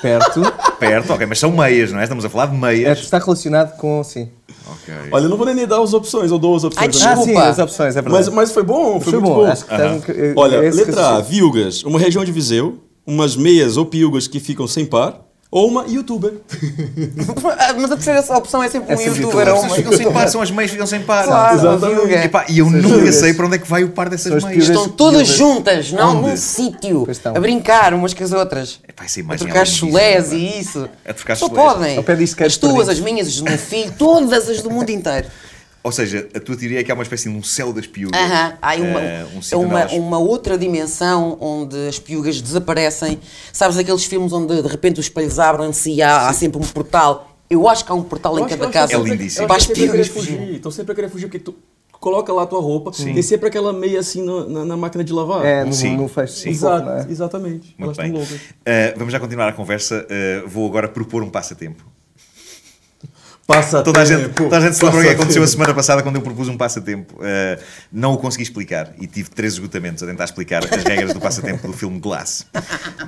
Perto. 0.03 0.41
Perto, 0.79 1.13
ok, 1.13 1.27
mas 1.27 1.39
são 1.39 1.51
meias, 1.53 1.93
não 1.93 2.01
é? 2.01 2.05
Estamos 2.05 2.25
a 2.25 2.29
falar 2.31 2.47
de 2.47 2.57
é, 2.57 2.59
meias. 2.59 2.99
está 3.01 3.19
relacionado 3.19 3.77
com, 3.77 4.03
sim. 4.05 4.31
Ok. 4.69 4.95
Olha, 5.13 5.25
eu 5.25 5.29
não 5.29 5.37
vou 5.37 5.47
nem 5.47 5.67
dar 5.67 5.81
as 5.83 5.93
opções, 5.95 6.31
eu 6.31 6.39
dou 6.39 6.55
as 6.57 6.65
opções. 6.65 6.83
Ai. 6.83 6.87
Ah, 6.87 7.15
Desculpa. 7.15 7.41
sim, 7.41 7.49
as 7.49 7.59
opções, 7.59 7.97
é 7.97 8.03
verdade. 8.03 8.27
mas, 8.27 8.29
mas 8.29 8.53
foi 8.53 8.63
bom, 8.63 9.01
foi, 9.01 9.13
foi 9.13 9.21
muito 9.21 9.35
bom. 9.35 9.47
bom. 9.47 9.51
Um 9.51 10.13
é- 10.13 10.35
Olha, 10.37 10.65
esse 10.67 10.79
letra 10.79 11.17
A, 11.17 11.21
viúgas. 11.21 11.83
Uma 11.85 11.99
região 11.99 12.25
de 12.25 12.31
Viseu, 12.33 12.79
umas 13.07 13.37
meias 13.37 13.77
ou 13.77 13.87
piugas 13.87 14.27
que 14.27 14.39
ficam 14.39 14.67
sem 14.67 14.85
par. 14.85 15.27
Ou 15.50 15.67
uma 15.69 15.87
youtuber. 15.87 16.35
Mas 17.81 17.90
a 17.90 17.97
terceira 17.97 18.37
opção 18.37 18.62
é 18.62 18.69
sempre 18.69 18.90
um 18.90 18.93
É 18.93 18.97
sempre 18.99 19.23
youtuber 19.23 19.47
youtuber. 19.47 19.55
ou 19.55 19.57
Vocês 19.57 19.73
uma. 19.73 19.76
ficam 19.76 19.93
sem 19.97 20.12
par, 20.12 20.28
são 20.28 20.43
as 20.43 20.50
meias 20.50 20.71
que 20.71 20.75
ficam 20.75 20.87
sem 20.87 21.00
par. 21.00 21.25
Claro, 21.25 22.11
é. 22.11 22.25
Epá, 22.26 22.45
e 22.50 22.59
eu 22.59 22.69
nunca 22.69 23.11
sei 23.12 23.33
para 23.33 23.47
onde 23.47 23.57
é 23.57 23.59
que 23.59 23.67
vai 23.67 23.83
o 23.83 23.88
par 23.88 24.11
dessas 24.11 24.45
meias. 24.45 24.64
Estão 24.69 24.88
todas 24.90 25.26
juntas, 25.26 25.90
não 25.90 26.21
num 26.21 26.37
sítio, 26.37 27.07
a 27.25 27.40
brincar 27.40 27.95
umas 27.95 28.12
com 28.12 28.23
as 28.25 28.33
outras. 28.33 28.78
Epá, 28.87 29.05
essa 29.05 29.21
A 29.21 29.35
é 29.35 29.37
trocar 29.38 29.67
chulés 29.67 30.28
pá. 30.28 30.35
e 30.35 30.61
isso. 30.61 30.88
A 31.07 31.14
trocar 31.14 31.37
Só 31.37 31.49
podem. 31.49 32.05
As 32.45 32.57
tuas, 32.59 32.88
as 32.90 33.00
minhas, 33.00 33.28
as 33.28 33.37
do 33.37 33.45
meu 33.45 33.59
filho, 33.59 33.95
todas 33.99 34.49
as 34.50 34.61
do 34.61 34.71
mundo 34.71 34.90
inteiro. 34.90 35.28
Ou 35.82 35.92
seja, 35.92 36.28
a 36.35 36.40
tua 36.40 36.56
teoria 36.56 36.80
é 36.80 36.85
que 36.85 36.90
há 36.90 36.94
uma 36.94 37.02
espécie 37.02 37.30
de 37.30 37.37
um 37.37 37.42
céu 37.42 37.73
das 37.73 37.87
piugas. 37.87 38.20
Aham. 38.20 38.52
Há 38.61 38.68
aí 38.68 38.80
uma, 38.82 39.00
Eh, 39.00 39.26
um 39.35 39.40
é 39.50 39.56
uma, 39.56 39.80
elas- 39.80 39.92
uma 39.92 40.18
outra 40.18 40.58
dimensão 40.58 41.38
onde 41.40 41.76
as 41.88 41.99
piugas 41.99 42.40
desaparecem. 42.40 43.18
Sabes 43.52 43.78
aqueles 43.78 44.04
filmes 44.04 44.32
onde 44.32 44.61
de 44.61 44.68
repente 44.68 44.99
os 45.00 45.06
espelhos 45.06 45.38
abrem-se 45.38 45.90
e 45.92 46.02
há, 46.02 46.28
há 46.28 46.32
sempre 46.32 46.58
um 46.58 46.66
portal? 46.66 47.37
Eu 47.49 47.66
acho 47.68 47.85
que 47.85 47.92
há 47.92 47.94
um 47.94 48.02
portal 48.02 48.35
em 48.35 48.40
Eu 48.40 48.44
acho- 48.44 48.58
cada 48.58 48.70
casa. 48.70 48.94
É 48.94 48.99
lindíssimo. 48.99 49.47
Para 49.47 49.56
as 49.56 49.66
que 49.66 49.75
sempre 49.75 49.85
a 49.90 49.92
querer 49.92 50.02
piugas 50.12 50.26
fugir. 50.37 50.54
Estão 50.56 50.70
sempre 50.70 50.92
a 50.92 50.94
querer 50.94 51.08
fugir 51.08 51.26
porque 51.26 51.38
tu 51.38 51.54
coloca 51.92 52.32
lá 52.32 52.42
a 52.42 52.47
tua 52.47 52.61
roupa, 52.61 52.90
tem 52.92 53.23
sempre 53.23 53.49
aquela 53.49 53.73
meia 53.73 53.99
assim 54.00 54.23
no- 54.23 54.49
na, 54.49 54.64
na 54.64 54.76
máquina 54.76 55.02
de 55.02 55.12
lavar. 55.12 55.44
É, 55.44 55.64
no, 55.64 55.73
Sim, 55.73 55.97
no 55.97 56.06
fecho. 56.08 56.35
sim. 56.35 56.56
pouco, 56.56 56.56
Exato, 56.76 56.90
é? 56.90 57.06
exatamente. 57.11 57.75
Muito 57.78 58.00
Elas 58.00 58.28
bem. 58.28 58.40
Eh, 58.66 58.94
vamos 58.97 59.12
já 59.12 59.18
continuar 59.18 59.49
a 59.49 59.52
conversa. 59.52 60.06
Eh, 60.11 60.42
vou 60.47 60.68
agora 60.68 60.87
propor 60.88 61.23
um 61.23 61.30
passatempo. 61.30 61.82
Passa 63.49 63.83
Toda 63.83 64.02
a 64.02 64.05
gente, 64.05 64.28
toda 64.35 64.59
a 64.59 64.61
gente 64.61 64.76
se 64.76 64.85
lembrou 64.85 65.00
o 65.02 65.07
que 65.07 65.11
aconteceu 65.14 65.43
a 65.43 65.47
semana 65.47 65.73
passada 65.73 66.02
quando 66.02 66.17
eu 66.17 66.21
propus 66.21 66.49
um 66.49 66.57
passatempo. 66.59 67.14
Uh, 67.14 67.59
não 67.90 68.12
o 68.12 68.19
consegui 68.19 68.43
explicar 68.43 68.93
e 69.00 69.07
tive 69.07 69.31
três 69.31 69.55
esgotamentos 69.55 70.02
a 70.02 70.07
tentar 70.07 70.25
explicar 70.25 70.62
as 70.62 70.85
regras 70.85 71.14
do 71.14 71.19
passatempo 71.19 71.67
do 71.67 71.73
filme 71.73 71.99
Glass. 71.99 72.45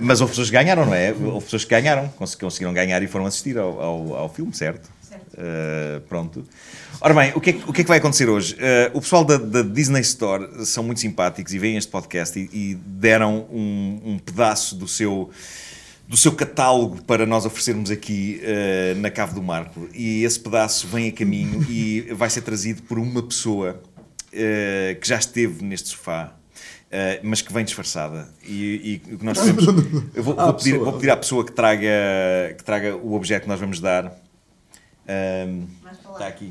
Mas 0.00 0.22
houve 0.22 0.30
pessoas 0.30 0.48
que 0.48 0.54
ganharam, 0.54 0.86
não 0.86 0.94
é? 0.94 1.12
Houve 1.12 1.44
pessoas 1.44 1.64
que 1.64 1.70
ganharam, 1.70 2.08
cons- 2.16 2.34
conseguiram 2.36 2.72
ganhar 2.72 3.02
e 3.02 3.06
foram 3.06 3.26
assistir 3.26 3.58
ao, 3.58 3.78
ao, 3.78 4.14
ao 4.16 4.28
filme, 4.30 4.54
certo? 4.54 4.88
Uh, 5.34 6.00
pronto. 6.08 6.42
Ora 7.02 7.12
bem, 7.12 7.32
o 7.34 7.40
que, 7.40 7.50
é, 7.50 7.52
que- 7.52 7.64
o 7.68 7.72
que 7.74 7.82
é 7.82 7.84
que 7.84 7.88
vai 7.88 7.98
acontecer 7.98 8.26
hoje? 8.30 8.54
Uh, 8.54 8.96
o 8.96 9.00
pessoal 9.02 9.26
da, 9.26 9.36
da 9.36 9.60
Disney 9.60 10.00
Store 10.00 10.64
são 10.64 10.82
muito 10.82 11.00
simpáticos 11.00 11.52
e 11.52 11.58
veem 11.58 11.76
este 11.76 11.90
podcast 11.90 12.38
e, 12.38 12.48
e 12.50 12.74
deram 12.86 13.46
um, 13.52 14.00
um 14.06 14.18
pedaço 14.18 14.74
do 14.74 14.88
seu 14.88 15.28
do 16.10 16.16
seu 16.16 16.32
catálogo 16.32 17.00
para 17.04 17.24
nós 17.24 17.46
oferecermos 17.46 17.88
aqui 17.88 18.40
eh, 18.42 18.94
na 18.96 19.12
Cave 19.12 19.32
do 19.32 19.40
Marco. 19.40 19.88
E 19.94 20.24
esse 20.24 20.40
pedaço 20.40 20.88
vem 20.88 21.08
a 21.08 21.12
caminho 21.12 21.62
e 21.70 22.00
vai 22.14 22.28
ser 22.28 22.40
trazido 22.42 22.82
por 22.82 22.98
uma 22.98 23.22
pessoa 23.22 23.80
eh, 24.32 24.98
que 25.00 25.06
já 25.06 25.16
esteve 25.16 25.62
neste 25.64 25.90
sofá. 25.90 26.32
eh, 26.90 27.20
mas 27.22 27.40
que 27.42 27.52
vem 27.52 27.64
disfarçada. 27.64 28.28
E, 28.44 29.00
e 29.08 29.14
o 29.14 29.18
que 29.18 29.24
nós 29.24 29.38
fazemos 29.40 29.64
eu 30.12 30.22
vou, 30.24 30.34
Ah, 30.36 30.46
vou 30.46 30.54
pedir, 30.54 30.78
vou 30.78 30.92
pedir 30.94 31.10
à 31.10 31.16
pessoa 31.16 31.44
que 31.46 31.52
traga 31.52 31.88
que 32.58 32.64
traga 32.64 32.96
o 32.96 33.14
objeto 33.14 33.42
que 33.44 33.48
nós 33.48 33.60
vamos 33.60 33.78
dar. 33.78 34.06
Ahm, 35.06 35.66
está 36.12 36.26
aqui. 36.26 36.48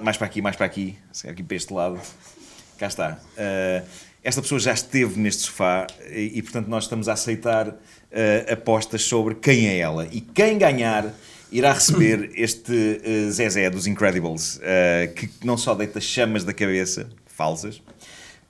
Mais 0.00 0.16
para 0.16 0.26
aqui, 0.26 0.40
mais 0.40 0.56
para 0.56 0.64
aqui. 0.64 0.96
Se 1.12 1.24
calhar 1.24 1.34
aqui 1.34 1.42
para 1.42 1.56
este 1.58 1.74
lado. 1.74 2.00
Cá 2.78 2.86
está 2.86 3.20
esta 4.28 4.42
pessoa 4.42 4.60
já 4.60 4.74
esteve 4.74 5.18
neste 5.18 5.44
sofá 5.44 5.86
e, 6.10 6.32
e, 6.34 6.42
portanto 6.42 6.68
nós 6.68 6.84
estamos 6.84 7.08
a 7.08 7.14
aceitar 7.14 7.68
ah, 7.68 8.52
apostas 8.52 9.02
sobre 9.02 9.34
quem 9.34 9.68
é 9.68 9.78
ela 9.78 10.06
e 10.12 10.20
quem 10.20 10.58
ganhar 10.58 11.14
irá 11.50 11.72
receber 11.72 12.30
este 12.36 13.00
ah, 13.02 13.30
Zezé 13.30 13.70
dos 13.70 13.86
Incredibles 13.86 14.60
ah, 14.62 15.06
que 15.06 15.30
não 15.42 15.56
só 15.56 15.74
deita 15.74 15.98
chamas 15.98 16.44
da 16.44 16.52
cabeça 16.52 17.08
falsas 17.24 17.80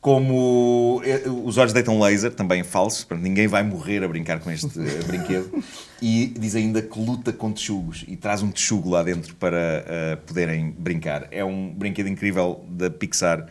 como 0.00 1.02
os 1.44 1.58
olhos 1.58 1.72
deitam 1.72 1.98
laser, 1.98 2.30
também 2.30 2.62
falso, 2.62 3.04
portanto, 3.04 3.24
ninguém 3.24 3.48
vai 3.48 3.64
morrer 3.64 4.04
a 4.04 4.08
brincar 4.08 4.38
com 4.38 4.50
este 4.50 4.68
brinquedo. 5.06 5.62
E 6.00 6.32
diz 6.38 6.54
ainda 6.54 6.80
que 6.80 6.96
luta 6.96 7.32
com 7.32 7.50
texugos 7.50 8.04
e 8.06 8.14
traz 8.14 8.40
um 8.40 8.52
texugo 8.52 8.88
lá 8.88 9.02
dentro 9.02 9.34
para 9.34 9.84
eh, 9.84 10.16
poderem 10.24 10.70
brincar. 10.70 11.26
É 11.32 11.44
um 11.44 11.74
brinquedo 11.74 12.06
incrível 12.06 12.64
da 12.68 12.88
Pixar. 12.88 13.48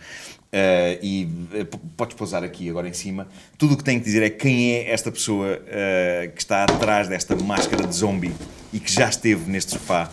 Eh, 0.51 0.97
e 1.01 1.29
eh, 1.53 1.67
podes 1.97 2.15
pousar 2.15 2.43
aqui 2.43 2.69
agora 2.69 2.87
em 2.87 2.93
cima. 2.93 3.27
Tudo 3.57 3.73
o 3.73 3.77
que 3.77 3.83
tenho 3.83 3.99
que 3.99 4.05
dizer 4.05 4.23
é 4.23 4.29
quem 4.29 4.73
é 4.73 4.91
esta 4.91 5.11
pessoa 5.11 5.61
eh, 5.67 6.31
que 6.33 6.41
está 6.41 6.63
atrás 6.63 7.07
desta 7.07 7.35
máscara 7.35 7.85
de 7.85 7.93
zombie 7.93 8.33
e 8.71 8.79
que 8.79 8.91
já 8.91 9.09
esteve 9.09 9.49
neste 9.49 9.71
sofá 9.71 10.09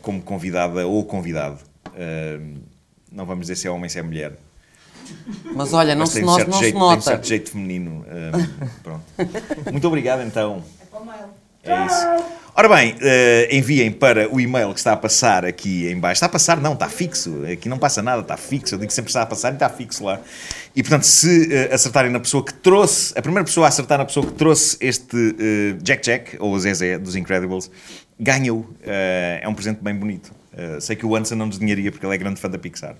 como 0.00 0.22
convidada 0.22 0.86
ou 0.86 1.04
convidado. 1.04 1.58
Não 3.10 3.26
vamos 3.26 3.42
dizer 3.42 3.56
se 3.56 3.66
é 3.66 3.70
homem, 3.70 3.90
se 3.90 3.98
é 3.98 4.02
mulher. 4.02 4.38
Mas 5.52 5.72
olha, 5.72 5.96
não 5.96 6.02
Mas 6.02 6.10
se, 6.10 6.14
tem 6.14 6.22
um 6.22 6.26
nota, 6.26 6.38
certo 6.38 6.50
não 6.52 6.58
se 6.58 6.62
jeito, 6.62 6.74
Tem 6.74 6.82
um 6.82 6.86
nota. 6.90 7.00
certo 7.02 7.26
jeito 7.26 7.50
feminino. 7.50 8.06
pronto. 8.84 9.02
Muito 9.72 9.88
obrigado, 9.88 10.22
então. 10.22 10.62
É 10.80 10.84
isso. 11.64 12.42
Ora 12.54 12.68
bem, 12.68 12.94
eh, 13.00 13.48
enviem 13.50 13.90
para 13.90 14.28
o 14.28 14.38
e-mail 14.38 14.74
que 14.74 14.78
está 14.78 14.92
a 14.92 14.96
passar 14.96 15.42
aqui 15.42 15.88
em 15.88 15.98
baixo. 15.98 16.18
Está 16.18 16.26
a 16.26 16.28
passar? 16.28 16.60
Não, 16.60 16.74
está 16.74 16.86
fixo. 16.86 17.44
Aqui 17.50 17.66
não 17.66 17.78
passa 17.78 18.02
nada, 18.02 18.20
está 18.20 18.36
fixo. 18.36 18.74
Eu 18.74 18.78
digo 18.78 18.92
sempre 18.92 19.08
está 19.08 19.22
a 19.22 19.26
passar 19.26 19.52
e 19.52 19.54
está 19.54 19.70
fixo 19.70 20.04
lá. 20.04 20.20
E, 20.76 20.82
portanto, 20.82 21.04
se 21.04 21.48
eh, 21.50 21.72
acertarem 21.72 22.10
na 22.10 22.20
pessoa 22.20 22.44
que 22.44 22.52
trouxe, 22.52 23.18
a 23.18 23.22
primeira 23.22 23.44
pessoa 23.44 23.66
a 23.66 23.68
acertar 23.68 23.96
na 23.96 24.04
pessoa 24.04 24.26
que 24.26 24.32
trouxe 24.32 24.76
este 24.80 25.16
eh, 25.38 25.78
Jack 25.82 26.04
Jack, 26.04 26.36
ou 26.38 26.58
Zezé 26.58 26.98
dos 26.98 27.16
Incredibles, 27.16 27.70
ganha-o. 28.20 28.66
Eh, 28.82 29.40
é 29.42 29.48
um 29.48 29.54
presente 29.54 29.82
bem 29.82 29.94
bonito. 29.94 30.30
Sei 30.80 30.94
que 30.94 31.06
o 31.06 31.16
Anson 31.16 31.34
não 31.34 31.46
nos 31.46 31.58
dinharia 31.58 31.90
porque 31.90 32.04
ele 32.04 32.14
é 32.14 32.18
grande 32.18 32.38
fã 32.38 32.50
da 32.50 32.58
Pixar. 32.58 32.94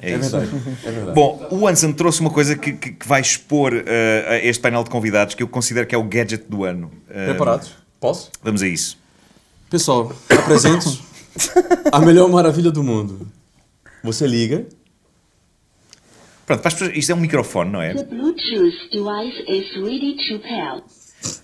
É, 0.00 0.12
É 0.12 0.16
isso. 0.18 0.30
verdade. 0.30 0.62
É 0.84 0.90
verdade. 0.90 1.14
Bom, 1.14 1.48
o 1.50 1.66
Anson 1.66 1.92
trouxe 1.92 2.20
uma 2.20 2.30
coisa 2.30 2.56
que, 2.56 2.72
que- 2.72 2.92
que 2.92 3.08
vai 3.08 3.20
expor 3.20 3.72
eh, 3.74 4.24
a 4.28 4.36
este 4.46 4.60
painel 4.60 4.84
de 4.84 4.90
convidados 4.90 5.34
que 5.34 5.42
eu 5.42 5.48
considero 5.48 5.86
que 5.86 5.94
é 5.94 5.98
o 5.98 6.04
gadget 6.04 6.44
do 6.48 6.64
ano. 6.64 6.90
Eh, 7.10 7.26
Preparados? 7.26 7.72
Posso? 8.00 8.30
Vamos 8.42 8.62
a 8.62 8.68
isso. 8.68 8.96
Pessoal, 9.68 10.12
apresento 10.30 10.86
a 11.92 11.98
melhor 12.00 12.28
maravilha 12.30 12.70
do 12.70 12.82
mundo. 12.82 13.26
Você 14.04 14.26
liga, 14.26 14.64
Pronto, 16.46 16.60
para 16.60 16.68
as 16.68 16.74
pessoas, 16.74 16.96
isto 16.96 17.12
é 17.12 17.14
um 17.14 17.18
microfone, 17.20 17.70
não 17.70 17.82
é? 17.82 17.92
The 17.92 18.04
Bluetooth 18.04 18.72
device 18.90 19.44
is 19.48 19.74
ready 19.84 20.16
to 20.28 20.38
pair. 20.40 20.82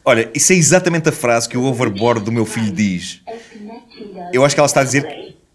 Olha, 0.05 0.31
isso 0.35 0.53
é 0.53 0.57
exatamente 0.57 1.09
a 1.09 1.13
frase 1.13 1.47
que 1.49 1.59
o 1.59 1.65
overboard 1.65 2.25
do 2.25 2.33
meu 2.33 2.47
filho 2.47 2.73
diz. 2.73 3.21
Eu 4.33 4.45
acho 4.45 4.55
que 4.55 4.61
ela 4.61 4.67
está 4.67 4.81
a 4.81 4.85
dizer 4.85 5.05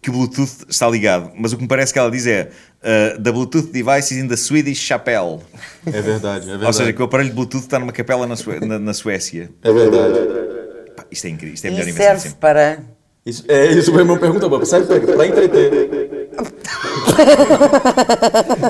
que 0.02 0.10
o 0.10 0.12
Bluetooth 0.12 0.64
está 0.68 0.88
ligado, 0.88 1.30
mas 1.36 1.52
o 1.52 1.56
que 1.56 1.62
me 1.62 1.68
parece 1.68 1.92
que 1.92 1.98
ela 1.98 2.10
diz 2.10 2.26
é 2.26 2.50
uh, 2.82 3.22
The 3.22 3.32
Bluetooth 3.32 3.70
device 3.70 4.14
is 4.14 4.22
in 4.24 4.28
the 4.28 4.36
Swedish 4.36 4.80
chapel. 4.80 5.42
É 5.86 6.00
verdade, 6.00 6.44
é 6.44 6.48
verdade. 6.48 6.66
Ou 6.66 6.72
seja, 6.72 6.92
que 6.92 7.02
o 7.02 7.04
aparelho 7.04 7.28
de 7.28 7.34
Bluetooth 7.34 7.64
está 7.64 7.78
numa 7.78 7.92
capela 7.92 8.26
na, 8.26 8.36
Sué- 8.36 8.60
na- 8.60 8.78
na 8.78 8.94
Suécia. 8.94 9.50
É 9.62 9.72
verdade. 9.72 10.18
Pá, 10.96 11.04
isto 11.10 11.26
é 11.26 11.30
incrível, 11.30 11.54
isto 11.54 11.64
é 11.66 11.68
a 11.68 11.72
melhor 11.72 11.86
E 11.86 11.90
invenção 11.90 12.18
serve 12.20 12.36
para. 12.40 12.78
Isso, 13.26 13.44
é, 13.48 13.66
isso 13.72 13.92
foi 13.92 14.02
uma 14.02 14.18
pergunta 14.18 14.48
boa. 14.48 14.64
Serve 14.64 14.86
pra, 15.00 15.14
pra 15.16 15.26
entreter. 15.26 15.90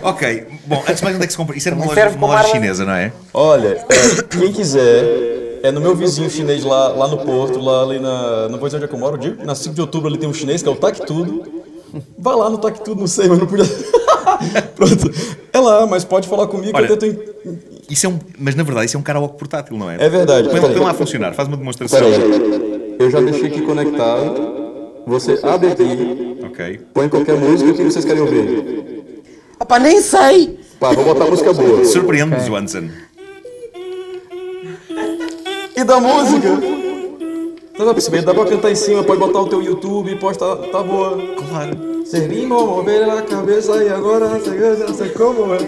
Ok, 0.02 0.46
bom, 0.66 0.80
antes 0.82 0.96
de 0.96 1.04
mais 1.04 1.16
onde 1.16 1.24
é 1.24 1.26
que 1.26 1.32
se 1.32 1.36
compra? 1.36 1.56
Isso 1.56 1.68
era 1.68 1.76
uma 1.76 1.86
loja, 1.86 2.08
uma 2.10 2.26
loja 2.26 2.48
chinesa, 2.48 2.84
não 2.84 2.92
é? 2.94 3.12
Olha, 3.32 3.84
é, 3.88 4.22
quem 4.38 4.52
quiser, 4.52 5.04
é 5.62 5.70
no 5.70 5.80
meu 5.80 5.94
vizinho 5.94 6.30
chinês 6.30 6.64
lá, 6.64 6.88
lá 6.88 7.08
no 7.08 7.18
Porto, 7.18 7.58
lá 7.60 7.82
ali 7.82 7.98
na. 7.98 8.48
Não 8.48 8.58
vou 8.58 8.68
dizer 8.68 8.76
onde 8.76 8.84
é 8.86 8.88
que 8.88 8.94
eu 8.94 8.98
moro, 8.98 9.18
digo, 9.18 9.44
na 9.44 9.54
5 9.54 9.74
de 9.74 9.80
outubro 9.80 10.08
ali 10.08 10.18
tem 10.18 10.28
um 10.28 10.34
chinês 10.34 10.62
que 10.62 10.68
é 10.68 10.72
o 10.72 10.76
Tac 10.76 11.00
Tudo. 11.06 11.44
Vai 12.18 12.36
lá 12.36 12.48
no 12.48 12.58
Tac 12.58 12.78
Tudo, 12.80 13.00
não 13.00 13.06
sei, 13.06 13.28
mas 13.28 13.38
não 13.38 13.46
podia. 13.46 13.64
Pronto. 14.74 15.10
É 15.52 15.58
lá, 15.58 15.86
mas 15.86 16.04
pode 16.04 16.28
falar 16.28 16.46
comigo 16.46 16.76
Olha, 16.76 16.86
que 16.86 16.92
eu 16.92 16.96
tento. 16.96 17.34
Isso 17.88 18.06
é 18.06 18.08
um, 18.08 18.18
mas 18.38 18.54
na 18.54 18.62
verdade 18.62 18.86
isso 18.86 18.96
é 18.96 19.00
um 19.00 19.02
karaoke 19.02 19.36
portátil, 19.36 19.76
não 19.76 19.90
é? 19.90 19.96
É 19.98 20.08
verdade. 20.08 20.48
Põe, 20.48 20.60
põe 20.60 20.76
lá 20.76 20.90
a 20.90 20.94
funcionar, 20.94 21.34
faz 21.34 21.48
uma 21.48 21.56
demonstração. 21.56 21.98
Peraí, 21.98 22.96
eu 22.98 23.10
já 23.10 23.20
deixei 23.20 23.48
aqui 23.48 23.62
conectado. 23.62 24.60
Você 25.06 25.40
abre 25.42 25.72
aqui, 25.72 26.38
Ok. 26.44 26.80
põe 26.94 27.08
qualquer 27.08 27.36
música 27.36 27.72
que 27.72 27.82
vocês 27.82 28.04
querem 28.04 28.22
ouvir. 28.22 28.80
Opa, 29.58 29.78
nem 29.78 30.00
sei! 30.00 30.58
Pá, 30.78 30.92
vou 30.92 31.04
botar 31.04 31.26
música 31.26 31.52
boa. 31.52 31.84
Surpreende-nos, 31.84 32.48
Wanson. 32.48 32.88
E 35.80 35.84
da 35.84 35.98
música? 35.98 36.48
Não 36.50 37.78
dá 37.78 37.84
pra 37.84 37.94
perceber, 37.94 38.20
dá 38.22 38.34
pra 38.34 38.44
cantar 38.44 38.70
em 38.70 38.74
cima, 38.74 39.02
pode 39.02 39.18
botar 39.18 39.40
o 39.40 39.48
teu 39.48 39.62
YouTube, 39.62 40.14
pode 40.16 40.36
tá, 40.38 40.54
tá 40.56 40.82
boa. 40.82 41.18
Claro. 41.48 42.04
Servimos 42.04 42.62
mover 42.64 43.08
a 43.08 43.22
cabeça 43.22 43.82
e 43.82 43.88
agora 43.88 44.28
não 44.28 44.94
sei 44.94 45.08
como 45.08 45.54
é. 45.54 45.58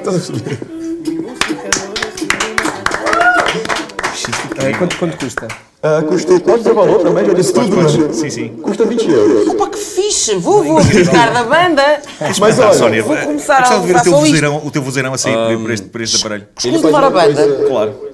É, 4.59 4.73
quanto, 4.75 4.97
quanto 4.99 5.17
custa? 5.17 5.49
Ah, 5.83 6.03
custou, 6.07 6.39
pode 6.41 6.59
dizer 6.59 6.75
valor 6.75 7.01
também, 7.03 7.25
já 7.25 7.33
disse 7.33 7.55
tudo, 7.55 7.75
né? 7.77 8.13
Sim, 8.13 8.29
sim. 8.31 8.49
Custa 8.63 8.85
20 8.85 9.11
euros. 9.11 9.49
Opa, 9.49 9.71
que 9.71 9.79
fixe! 9.79 10.35
Vou, 10.37 10.63
vou 10.63 10.81
ficar 10.83 11.33
da 11.33 11.43
banda! 11.43 12.03
Mas 12.39 12.59
olha, 12.59 12.75
Sónia, 12.75 13.03
vou 13.03 13.17
começar 13.17 13.59
a 13.63 13.79
ver 13.79 13.93
o 13.93 13.95
usar 13.95 14.03
teu, 14.03 14.13
só 14.13 14.19
isto. 14.19 14.27
vozeirão, 14.27 14.63
o 14.65 14.71
teu 14.71 14.83
vozeirão 14.83 15.15
a 15.15 15.19
sair 15.19 15.59
por, 15.59 15.71
este, 15.71 15.87
por 15.89 16.01
este 16.03 16.17
aparelho. 16.19 16.47
Escuso 16.59 16.85
levar 16.87 17.05
a 17.05 17.11
banda! 17.11 17.35
coisa- 17.43 17.65
Claro. 17.69 18.12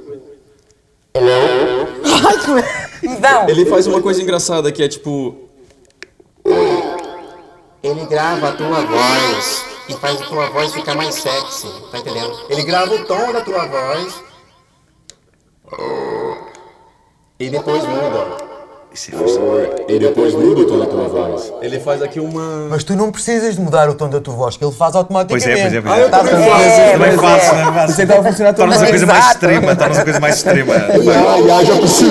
Não! 3.20 3.48
Ele 3.48 3.66
faz 3.66 3.86
uma 3.86 4.00
coisa 4.00 4.22
engraçada 4.22 4.70
que 4.72 4.82
é 4.82 4.88
tipo. 4.88 5.48
Ele 7.82 8.06
grava 8.06 8.48
a 8.48 8.52
tua 8.52 8.80
voz 8.84 9.64
e 9.88 9.94
faz 9.94 10.20
a 10.20 10.24
tua 10.24 10.50
voz 10.50 10.72
ficar 10.72 10.94
mais 10.94 11.14
sexy, 11.14 11.68
tá 11.90 11.98
entendendo? 11.98 12.36
Ele 12.50 12.62
grava 12.64 12.94
o 12.94 13.04
tom 13.04 13.32
da 13.32 13.40
tua 13.40 13.66
voz. 13.66 14.22
E 17.38 17.48
depois 17.48 17.84
muda. 17.84 18.47
Isso 18.98 19.10
é 19.14 19.18
fixe. 19.18 19.38
E 19.88 19.98
depois 19.98 20.34
muda 20.34 20.60
o 20.60 20.66
tom 20.66 20.78
da 20.78 20.86
tua 20.86 21.08
voz. 21.08 21.52
Ele 21.62 21.78
faz 21.80 22.02
aqui 22.02 22.18
uma. 22.18 22.66
Mas 22.68 22.82
tu 22.82 22.96
não 22.96 23.12
precisas 23.12 23.54
de 23.54 23.60
mudar 23.60 23.88
o 23.88 23.94
tom 23.94 24.08
da 24.08 24.20
tua 24.20 24.34
voz, 24.34 24.56
que 24.56 24.64
ele 24.64 24.72
faz 24.72 24.92
Pois 24.92 24.96
automaticamente. 24.96 25.50
é, 25.50 25.62
pois 25.62 25.74
é, 25.74 25.80
pois 25.80 25.92
Ah, 25.94 25.98
é. 25.98 26.04
eu 26.04 26.10
também 26.10 26.34
faço. 26.48 26.64
É, 26.80 26.92
Também 26.92 27.12
mas 27.12 27.20
faço, 27.20 27.54
é. 27.54 27.64
faço. 27.72 27.92
Isso 27.92 28.00
é 28.00 28.04
estava 28.04 28.20
a 28.20 28.24
funcionar 28.30 28.52
tão 28.54 28.64
Torna-se 28.66 28.84
a 28.84 28.88
coisa 28.88 29.06
mais 29.06 29.26
extrema, 29.28 29.76
torna-se 29.76 30.00
a 30.00 30.04
coisa 30.04 30.20
mais 30.20 30.36
extrema. 30.36 30.74
Ya, 30.74 31.36
ya, 31.36 31.64
já 31.64 31.76
percebi. 31.76 32.10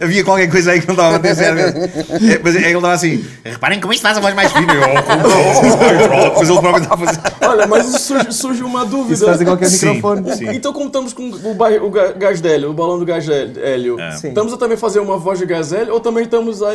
Havia 0.04 0.24
qualquer 0.24 0.50
coisa 0.50 0.72
aí 0.72 0.80
que 0.80 0.86
não 0.86 0.94
estava 0.94 1.12
a 1.12 1.16
acontecer. 1.16 1.44
É, 1.44 2.40
Mas 2.42 2.54
ele 2.54 2.66
estava 2.66 2.92
assim, 2.92 3.24
reparem 3.44 3.80
como 3.80 3.92
isto 3.92 4.02
faz 4.02 4.18
a 4.18 4.20
voz 4.20 4.34
mais 4.34 4.52
fina. 4.52 4.72
Eu, 4.74 4.82
"Oh, 4.82 6.24
Depois 6.24 6.48
ele 6.50 6.58
próprio 6.60 6.82
estava 6.82 7.04
a 7.04 7.06
fazer. 7.06 7.20
Olha, 7.48 7.66
mas 7.66 7.86
surge, 8.00 8.32
surge 8.32 8.62
uma 8.62 8.84
dúvida. 8.84 9.14
Isso 9.14 9.24
faz 9.26 9.40
em 9.40 9.44
qualquer 9.44 9.70
microfone. 9.70 10.30
Então, 10.54 10.72
como 10.72 10.86
estamos 10.86 11.12
com 11.12 11.28
o, 11.30 11.90
gás 12.16 12.44
hélio, 12.44 12.70
o 12.70 12.74
balão 12.74 12.98
do 12.98 13.04
gás 13.06 13.26
hélio, 13.28 13.96
Sim. 14.18 14.28
estamos 14.28 14.52
a 14.52 14.56
também 14.56 14.76
fazer 14.76 14.89
uma 14.98 15.16
voz 15.18 15.38
de 15.38 15.44
hélio 15.52 15.92
ou 15.92 16.00
também 16.00 16.24
estamos 16.24 16.62
a. 16.62 16.74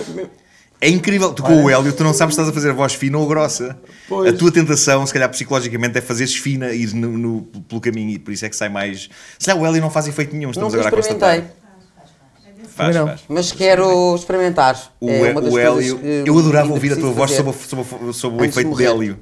É 0.81 0.89
incrível, 0.89 1.33
tu 1.33 1.41
com 1.41 1.63
o 1.63 1.69
Hélio, 1.69 1.91
tu 1.93 2.03
não 2.03 2.13
sabes 2.13 2.35
se 2.35 2.41
estás 2.41 2.49
a 2.49 2.53
fazer 2.53 2.69
a 2.69 2.73
voz 2.73 2.93
fina 2.93 3.17
ou 3.17 3.25
grossa. 3.27 3.77
Pois. 4.07 4.31
A 4.33 4.37
tua 4.37 4.51
tentação, 4.51 5.05
se 5.07 5.11
calhar 5.13 5.29
psicologicamente, 5.29 5.97
é 5.97 6.01
fazeres 6.01 6.35
fina 6.35 6.71
e 6.71 6.83
ir 6.83 6.93
no, 6.93 7.17
no- 7.17 7.41
pelo 7.67 7.79
caminho 7.81 8.11
e 8.11 8.19
por 8.19 8.31
isso 8.31 8.45
é 8.45 8.49
que 8.49 8.55
sai 8.55 8.69
mais. 8.69 9.09
Se 9.39 9.45
calhar 9.47 9.61
o 9.61 9.65
Hélio 9.65 9.81
não 9.81 9.89
faz 9.89 10.07
efeito 10.07 10.35
nenhum, 10.35 10.51
estamos 10.51 10.73
Nunca 10.73 10.87
agora 10.87 11.01
a 11.01 11.03
constatar. 11.03 11.43
Faz, 12.75 12.93
não. 12.95 13.07
faz. 13.07 13.21
mas 13.29 13.51
quero 13.53 14.15
experimentar. 14.15 14.91
O, 14.99 15.09
é 15.09 15.31
uma 15.31 15.41
das 15.41 15.53
o 15.53 15.57
Hélio, 15.57 15.97
que 15.97 16.23
eu 16.29 16.37
adorava 16.37 16.73
ouvir 16.73 16.91
a 16.91 16.95
tua 16.97 17.11
voz 17.11 17.31
fazer. 17.31 17.43
sob, 17.67 17.81
o- 18.09 18.13
sob, 18.13 18.41
o- 18.41 18.45
efeito 18.45 18.75
de. 18.75 18.85
Hélio. 18.85 19.17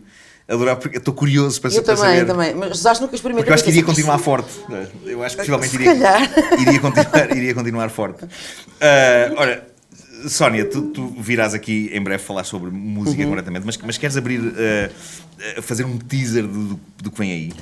Adorava, 0.48 0.80
porque 0.80 0.98
eu 0.98 1.00
estou 1.00 1.14
curioso 1.14 1.60
para, 1.62 1.72
Eu 1.74 1.82
para 1.84 1.96
também, 1.96 2.20
saber. 2.20 2.26
também. 2.26 2.54
Mas 2.54 2.86
acho 2.86 3.00
que 3.00 3.06
nunca 3.06 3.16
experimentei. 3.16 3.44
Porque 3.44 3.52
eu 3.52 3.54
acho 3.56 3.64
que 3.64 3.70
iria 3.70 3.84
continuar 3.84 4.18
forte. 4.20 4.50
Eu 5.06 5.24
acho 5.24 5.38
que 5.38 5.46
possivelmente 5.46 5.76
iria, 5.76 5.94
iria, 6.60 6.80
continuar, 6.80 7.32
iria 7.38 7.54
continuar 7.54 7.90
forte. 7.90 8.26
Ah, 8.82 9.32
ora, 9.38 9.68
Sónia, 10.28 10.66
tu, 10.66 10.82
tu 10.92 11.08
virás 11.18 11.54
aqui 11.54 11.90
em 11.94 12.02
breve 12.02 12.22
falar 12.24 12.44
sobre 12.44 12.70
música 12.72 13.24
Uhum. 13.24 13.30
corretamente, 13.30 13.66
mas, 13.66 13.78
mas 13.78 13.98
queres 13.98 14.18
abrir, 14.18 14.42
ah, 14.58 15.62
fazer 15.62 15.86
um 15.86 15.98
teaser 15.98 16.44
do, 16.46 16.64
do, 16.76 16.80
do 17.04 17.12
que 17.12 17.18
vem 17.20 17.32
aí? 17.32 17.54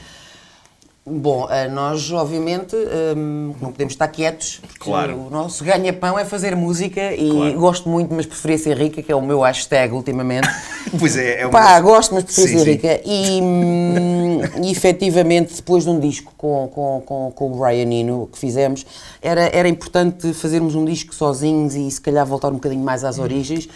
Bom, 1.04 1.48
eh, 1.50 1.68
nós 1.68 2.12
obviamente 2.12 2.76
hum, 2.76 3.56
não 3.60 3.72
podemos 3.72 3.94
estar 3.94 4.08
quietos. 4.08 4.62
Claro. 4.78 5.18
O 5.18 5.30
nosso 5.32 5.64
ganha-pão 5.64 6.18
é 6.18 6.24
fazer 6.24 6.56
música 6.56 7.14
e 7.16 7.32
Claro. 7.32 7.60
gosto 7.60 7.90
muito, 7.90 8.14
mas 8.14 8.28
preferia 8.28 8.58
ser 8.60 8.78
rica, 8.78 9.02
que 9.02 9.12
é 9.12 9.16
o 9.16 9.22
meu 9.22 9.40
hashtag 9.42 9.94
ultimamente. 9.94 10.48
Pois 11.00 11.16
é, 11.16 11.42
é 11.42 11.46
uma... 11.46 11.52
Pá, 11.52 11.80
gosto, 11.80 12.14
mas 12.14 12.26
preferia 12.26 12.60
ser 12.60 12.72
rica. 12.72 13.02
E, 13.06 13.42
hum, 13.42 14.42
e 14.64 14.70
efetivamente, 14.72 15.56
depois 15.56 15.86
de 15.86 15.90
um 15.90 16.00
disco 16.00 16.34
com, 16.38 16.68
com, 16.68 17.02
com, 17.06 17.32
com 17.32 17.52
o 17.52 17.56
Brian 17.58 17.90
Eno 17.92 18.30
que 18.32 18.38
fizemos, 18.38 18.86
era, 19.22 19.50
era 19.56 19.70
importante 19.70 20.34
fazermos 20.34 20.76
um 20.76 20.86
disco 20.86 21.16
sozinhos 21.16 21.76
e 21.76 21.90
se 21.90 22.02
calhar 22.02 22.26
voltar 22.26 22.50
um 22.50 22.56
bocadinho 22.56 22.84
mais 22.84 23.04
às 23.04 23.18
origens. 23.18 23.68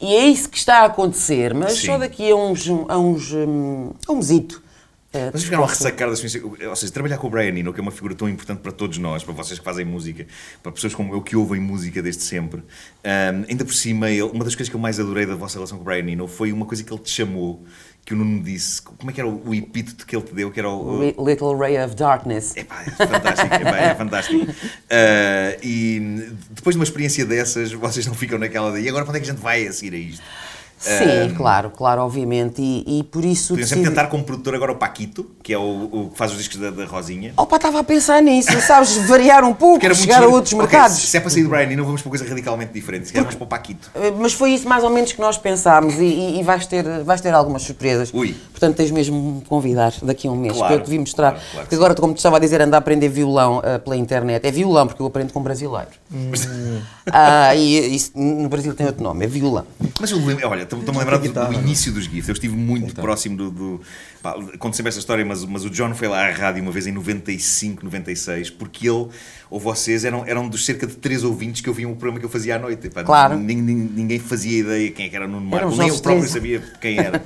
E 0.00 0.16
é 0.16 0.24
isso 0.26 0.48
que 0.48 0.56
está 0.56 0.78
a 0.78 0.84
acontecer, 0.86 1.54
mas 1.54 1.74
Sim. 1.74 1.86
só 1.86 1.98
daqui 1.98 2.30
a 2.30 2.34
uns. 2.34 2.68
a 2.88 2.98
uns. 2.98 3.32
hum, 3.32 3.90
a 4.08 4.12
um 4.12 4.16
mesito. 4.16 4.62
Eh, 5.12 5.30
Vocês 5.30 5.44
ficaram 5.44 5.64
a 5.64 5.66
ressacar 5.66 6.08
da 6.08 6.16
sua... 6.16 6.28
Ou 6.70 6.76
seja, 6.76 6.92
trabalhar 6.92 7.18
com 7.18 7.26
o 7.26 7.30
Brian 7.30 7.48
Eno, 7.54 7.72
que 7.72 7.80
é 7.80 7.82
uma 7.82 7.90
figura 7.90 8.14
tão 8.14 8.28
importante 8.28 8.60
para 8.60 8.72
todos 8.72 8.96
nós, 8.98 9.22
para 9.22 9.34
vocês 9.34 9.58
que 9.58 9.64
fazem 9.64 9.84
música, 9.84 10.26
para 10.62 10.72
pessoas 10.72 10.94
como 10.94 11.12
eu 11.14 11.20
que 11.20 11.36
ouvem 11.36 11.60
música 11.60 12.00
desde 12.02 12.22
sempre. 12.22 12.62
ahm, 13.04 13.44
ainda 13.48 13.64
por 13.64 13.74
cima, 13.74 14.08
ele- 14.10 14.22
uma 14.22 14.44
das 14.44 14.54
coisas 14.54 14.68
que 14.70 14.76
eu 14.76 14.80
mais 14.80 14.98
adorei 14.98 15.26
da 15.26 15.34
vossa 15.34 15.54
relação 15.56 15.76
com 15.76 15.82
o 15.82 15.84
Brian 15.84 16.08
Eno 16.10 16.26
foi 16.26 16.50
uma 16.52 16.64
coisa 16.64 16.82
que 16.82 16.92
ele 16.92 17.00
te 17.02 17.10
chamou, 17.10 17.62
que 18.06 18.14
o 18.14 18.16
Nuno 18.16 18.42
disse. 18.42 18.80
Como 18.82 19.10
é 19.10 19.12
que 19.12 19.20
era 19.20 19.28
o, 19.28 19.48
o 19.48 19.54
epíteto 19.54 20.06
que 20.06 20.16
ele 20.16 20.24
te 20.24 20.34
deu? 20.34 20.50
Que 20.50 20.60
era 20.60 20.68
o... 20.70 21.00
Ri- 21.00 21.14
Little 21.18 21.56
Ray 21.58 21.78
of 21.84 21.94
Darkness. 21.94 22.56
Epá, 22.56 22.82
é 22.82 22.90
fantástico, 22.90 23.54
epá, 23.54 23.76
é 23.78 23.94
fantástico. 23.94 24.46
Ah, 24.90 25.56
e 25.62 26.30
depois 26.50 26.74
de 26.74 26.78
uma 26.80 26.84
experiência 26.84 27.24
dessas, 27.26 27.70
vocês 27.72 28.06
não 28.06 28.14
ficam 28.14 28.38
naquela 28.38 28.72
de 28.72 28.80
e 28.80 28.88
agora 28.88 29.04
para 29.04 29.10
onde 29.12 29.18
é 29.18 29.20
que 29.24 29.30
a 29.30 29.32
gente 29.34 29.42
vai 29.42 29.66
a 29.66 29.72
seguir 29.72 29.94
a 29.94 29.98
isto? 29.98 30.24
Sim, 30.82 31.34
claro, 31.36 31.70
claro, 31.70 32.02
obviamente. 32.02 32.60
E, 32.60 32.98
e 33.00 33.02
por 33.04 33.24
isso. 33.24 33.48
Podiam 33.54 33.66
sempre 33.68 33.82
decidi- 33.84 33.96
tentar 33.96 34.08
como 34.10 34.24
produtor 34.24 34.54
agora 34.54 34.72
o 34.72 34.76
Paquito, 34.76 35.30
que 35.42 35.52
é 35.52 35.58
o, 35.58 35.88
o 35.92 36.10
que 36.12 36.18
faz 36.18 36.32
os 36.32 36.38
discos 36.38 36.58
da, 36.58 36.70
da 36.70 36.84
Rosinha. 36.84 37.32
Opa, 37.36 37.56
estava 37.56 37.80
a 37.80 37.84
pensar 37.84 38.20
nisso, 38.22 38.50
sabes? 38.60 38.96
Variar 38.96 39.44
um 39.44 39.54
pouco, 39.54 39.84
era 39.84 39.94
muito 39.94 40.00
chegar 40.04 40.22
a 40.22 40.26
outros 40.26 40.52
Ok, 40.52 40.58
mercados. 40.66 40.96
se 40.98 41.16
é 41.16 41.20
para 41.20 41.30
sair 41.30 41.44
do 41.44 41.48
Brian 41.48 41.70
Eno, 41.70 41.84
vamos 41.84 42.02
para 42.02 42.08
uma 42.08 42.16
coisa 42.18 42.28
radicalmente 42.28 42.72
diferente. 42.72 43.06
Se 43.08 43.12
calhar 43.12 43.34
para 43.34 43.44
o 43.44 43.46
Paquito. 43.46 43.90
Eh, 43.94 44.10
Mas 44.18 44.32
foi 44.32 44.50
isso 44.50 44.68
mais 44.68 44.82
ou 44.84 44.90
menos 44.90 45.12
que 45.12 45.20
nós 45.20 45.38
pensámos 45.38 45.94
e, 45.94 46.04
e- 46.04 46.40
e 46.40 46.42
vais, 46.42 46.66
ter, 46.66 46.84
vais 47.04 47.20
ter 47.20 47.32
algumas 47.32 47.62
surpresas. 47.62 48.10
Ui. 48.12 48.34
Portanto, 48.50 48.76
tens 48.76 48.90
mesmo 48.90 49.16
de 49.20 49.26
me 49.38 49.40
convidar 49.42 49.92
daqui 50.02 50.26
a 50.28 50.30
um 50.30 50.36
mês, 50.36 50.56
Claro, 50.56 50.74
que 50.74 50.80
eu 50.80 50.84
te 50.84 50.90
vi 50.90 50.98
mostrar. 50.98 51.32
claro, 51.32 51.46
claro 51.52 51.68
que 51.68 51.74
agora, 51.74 51.94
como 51.94 52.12
te 52.14 52.18
estava 52.18 52.36
a 52.36 52.40
dizer, 52.40 52.60
ando 52.60 52.74
a 52.74 52.78
aprender 52.78 53.08
violão 53.08 53.60
eh, 53.64 53.78
pela 53.78 53.96
internet. 53.96 54.44
É 54.46 54.50
violão, 54.50 54.86
porque 54.86 55.00
eu 55.02 55.06
aprendo 55.06 55.32
com 55.32 55.40
brasileiro. 55.42 55.88
Hum. 56.12 56.30
Ah, 57.10 57.54
e 57.54 57.94
isso 57.94 58.12
no 58.14 58.48
Brasil 58.48 58.74
tem 58.74 58.86
outro 58.86 59.02
nome, 59.02 59.24
é 59.24 59.28
violão. 59.28 59.64
Mas 60.00 60.10
eu 60.10 60.18
lembro, 60.24 60.48
olha, 60.48 60.64
estou-me 60.80 61.00
a 61.00 61.02
lembrar 61.02 61.18
do, 61.18 61.32
do 61.32 61.52
início 61.54 61.92
dos 61.92 62.04
GIFs. 62.04 62.28
Eu 62.28 62.32
estive 62.34 62.56
muito 62.56 62.94
próximo 62.94 63.36
do. 63.36 63.50
do 63.50 63.80
pá, 64.22 64.34
conto 64.58 64.76
sempre 64.76 64.88
essa 64.90 64.98
história, 64.98 65.24
mas, 65.24 65.44
mas 65.44 65.64
o 65.64 65.70
John 65.70 65.94
foi 65.94 66.08
lá 66.08 66.26
à 66.26 66.30
rádio 66.30 66.62
uma 66.62 66.70
vez 66.72 66.86
em 66.86 66.92
95, 66.92 67.84
96, 67.84 68.50
porque 68.50 68.88
ele 68.88 69.08
ou 69.50 69.60
vocês 69.60 70.02
eram, 70.04 70.24
eram 70.26 70.48
dos 70.48 70.64
cerca 70.64 70.86
de 70.86 70.94
três 70.94 71.22
ouvintes 71.22 71.60
que 71.60 71.68
ouviam 71.68 71.92
o 71.92 71.96
programa 71.96 72.18
que 72.18 72.24
eu 72.24 72.30
fazia 72.30 72.56
à 72.56 72.58
noite. 72.58 72.88
Pá, 72.88 73.04
Claro. 73.04 73.38
nin- 73.38 73.60
nin- 73.60 73.92
Ninguém 73.94 74.18
fazia 74.18 74.60
ideia 74.60 74.90
quem 74.90 75.10
é 75.10 75.14
era 75.14 75.26
o 75.26 75.28
Nuno 75.28 75.44
Marco, 75.46 75.76
nem 75.76 75.88
eu 75.88 75.98
próprio 75.98 76.26
sabia 76.28 76.62
quem 76.80 76.98
era. 76.98 77.22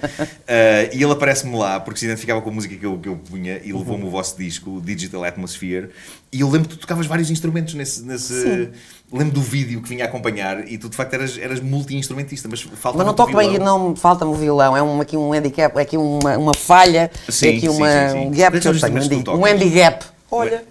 Ah, 0.48 0.90
e 0.92 1.02
ele 1.02 1.12
aparece-me 1.12 1.56
lá 1.56 1.78
porque 1.78 2.00
se 2.00 2.06
identificava 2.06 2.42
com 2.42 2.50
a 2.50 2.52
música 2.52 2.74
que 2.74 2.84
eu, 2.84 2.98
que 2.98 3.08
eu 3.08 3.16
punha 3.16 3.60
e 3.64 3.72
levou-me 3.72 4.04
o 4.04 4.10
vosso 4.10 4.36
disco, 4.36 4.70
o 4.78 4.80
Digital 4.80 5.22
Atmosphere. 5.24 5.90
E 6.32 6.40
eu 6.40 6.50
lembro 6.50 6.68
que 6.68 6.74
tu 6.74 6.80
tocavas 6.80 7.06
vários 7.06 7.30
instrumentos 7.30 7.74
nesse. 7.74 8.02
nesse 8.02 8.70
lembro 9.12 9.34
do 9.34 9.40
vídeo 9.40 9.80
que 9.80 9.88
vinha 9.88 10.04
a 10.04 10.08
acompanhar 10.08 10.68
e 10.68 10.76
tu 10.76 10.88
de 10.88 10.96
facto 10.96 11.14
eras, 11.14 11.38
eras 11.38 11.60
multi-instrumentista, 11.60 12.48
mas 12.50 12.60
falta 12.60 12.98
Mas 12.98 13.06
não 13.06 13.14
toco 13.14 13.36
bem, 13.36 13.56
não 13.56 13.94
falta-me 13.94 14.32
o 14.32 14.34
violão, 14.34 14.76
é 14.76 14.82
um, 14.82 15.00
aqui 15.00 15.16
um 15.16 15.32
handicap, 15.32 15.78
é 15.78 15.82
aqui 15.82 15.96
uma, 15.96 16.36
uma 16.36 16.52
falha, 16.52 16.85
Sim, 17.28 17.46
é 17.46 17.50
aqui 17.50 17.60
sim, 17.60 17.68
uma, 17.68 17.88
sim, 17.90 18.08
sim. 18.12 18.18
um 18.26 18.30
gap 18.30 18.60
que 18.60 18.68
eu 18.68 18.80
tenho, 18.80 19.02
um, 19.18 19.22
tu 19.22 19.30
um 19.32 19.44
handicap. 19.44 20.04
Olha, 20.30 20.64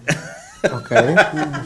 Ok, 0.72 0.96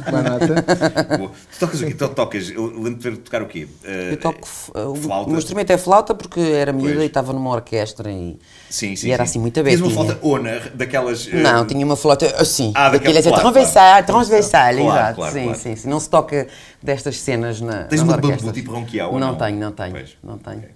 uma 0.09 0.23
nota. 0.23 1.17
Boa. 1.17 1.31
Tu 1.53 1.59
tocas 1.59 1.81
o 1.81 1.87
quê? 1.87 1.95
Tu 1.95 2.09
tocas, 2.09 2.51
eu 2.51 2.67
lembro 2.67 2.97
de 2.97 3.11
ver 3.11 3.17
tocar 3.17 3.41
o 3.41 3.47
quê? 3.47 3.67
Eh, 3.83 4.13
eu 4.13 4.17
toco, 4.19 4.47
f- 4.47 4.71
o 4.77 4.95
flauta. 4.95 5.31
meu 5.31 5.39
instrumento 5.39 5.71
é 5.71 5.79
flauta 5.79 6.15
porque 6.15 6.39
era 6.41 6.71
miúda 6.71 6.93
Pois. 6.95 7.03
e 7.05 7.07
estava 7.07 7.33
numa 7.33 7.49
orquestra 7.51 8.11
e, 8.11 8.39
Sim, 8.69 8.95
sim. 8.97 9.07
e 9.09 9.13
era 9.13 9.25
sim. 9.25 9.31
assim 9.31 9.39
muito 9.39 9.55
Tinhas 9.63 9.81
abertinha. 9.81 10.01
uma 10.05 10.15
flauta 10.15 10.27
ona, 10.27 10.61
daquelas. 10.75 11.27
eh, 11.33 11.37
Não, 11.41 11.65
tinha 11.67 11.87
uma 11.87 11.97
flauta 11.97 12.27
assim, 12.37 12.73
Ah, 12.75 12.91
daquela- 12.91 13.15
daquelas 13.15 13.25
claro, 13.27 13.41
transversal, 13.43 13.83
claro. 13.91 14.07
transversal, 14.07 14.75
Claro, 14.75 14.81
exato. 14.83 15.15
claro, 15.15 15.33
sim, 15.35 15.45
claro. 15.45 15.59
sim, 15.59 15.77
sim. 15.77 15.89
Não 15.89 16.01
se 16.01 16.11
toca 16.11 16.47
destas 16.83 17.17
cenas 17.21 17.61
na, 17.63 17.85
Tens 17.85 18.03
uma 18.03 18.19
bambu, 18.19 18.53
tipo 18.53 18.71
ronquial, 18.73 19.13
Não 19.13 19.19
não? 19.19 19.35
tenho, 19.37 19.59
não 19.59 19.73
tenho, 19.73 19.93
Pois. 19.93 20.11
não 20.23 20.37
tenho. 20.37 20.59
Ok. 20.59 20.69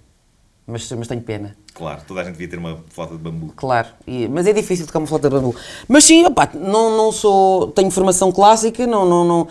Mas, 0.67 0.91
mas 0.93 1.07
tenho 1.07 1.21
pena. 1.21 1.55
Claro, 1.75 2.01
toda 2.07 2.21
a 2.21 2.23
gente 2.23 2.33
devia 2.33 2.47
ter 2.47 2.57
uma 2.57 2.79
flauta 2.89 3.15
de 3.15 3.21
bambu. 3.21 3.53
Claro, 3.55 3.89
e- 4.07 4.27
mas 4.27 4.47
é 4.47 4.53
difícil 4.53 4.87
tocar 4.87 4.97
uma 4.99 5.07
flauta 5.07 5.29
de 5.29 5.35
bambu. 5.35 5.55
Mas 5.87 6.03
sim, 6.05 6.25
opá, 6.25 6.49
não, 6.55 6.97
não 6.97 7.11
sou. 7.11 7.67
Tenho 7.71 7.91
formação 7.91 8.31
clássica, 8.31 8.87
não, 8.87 9.05
não, 9.07 9.23
não, 9.23 9.47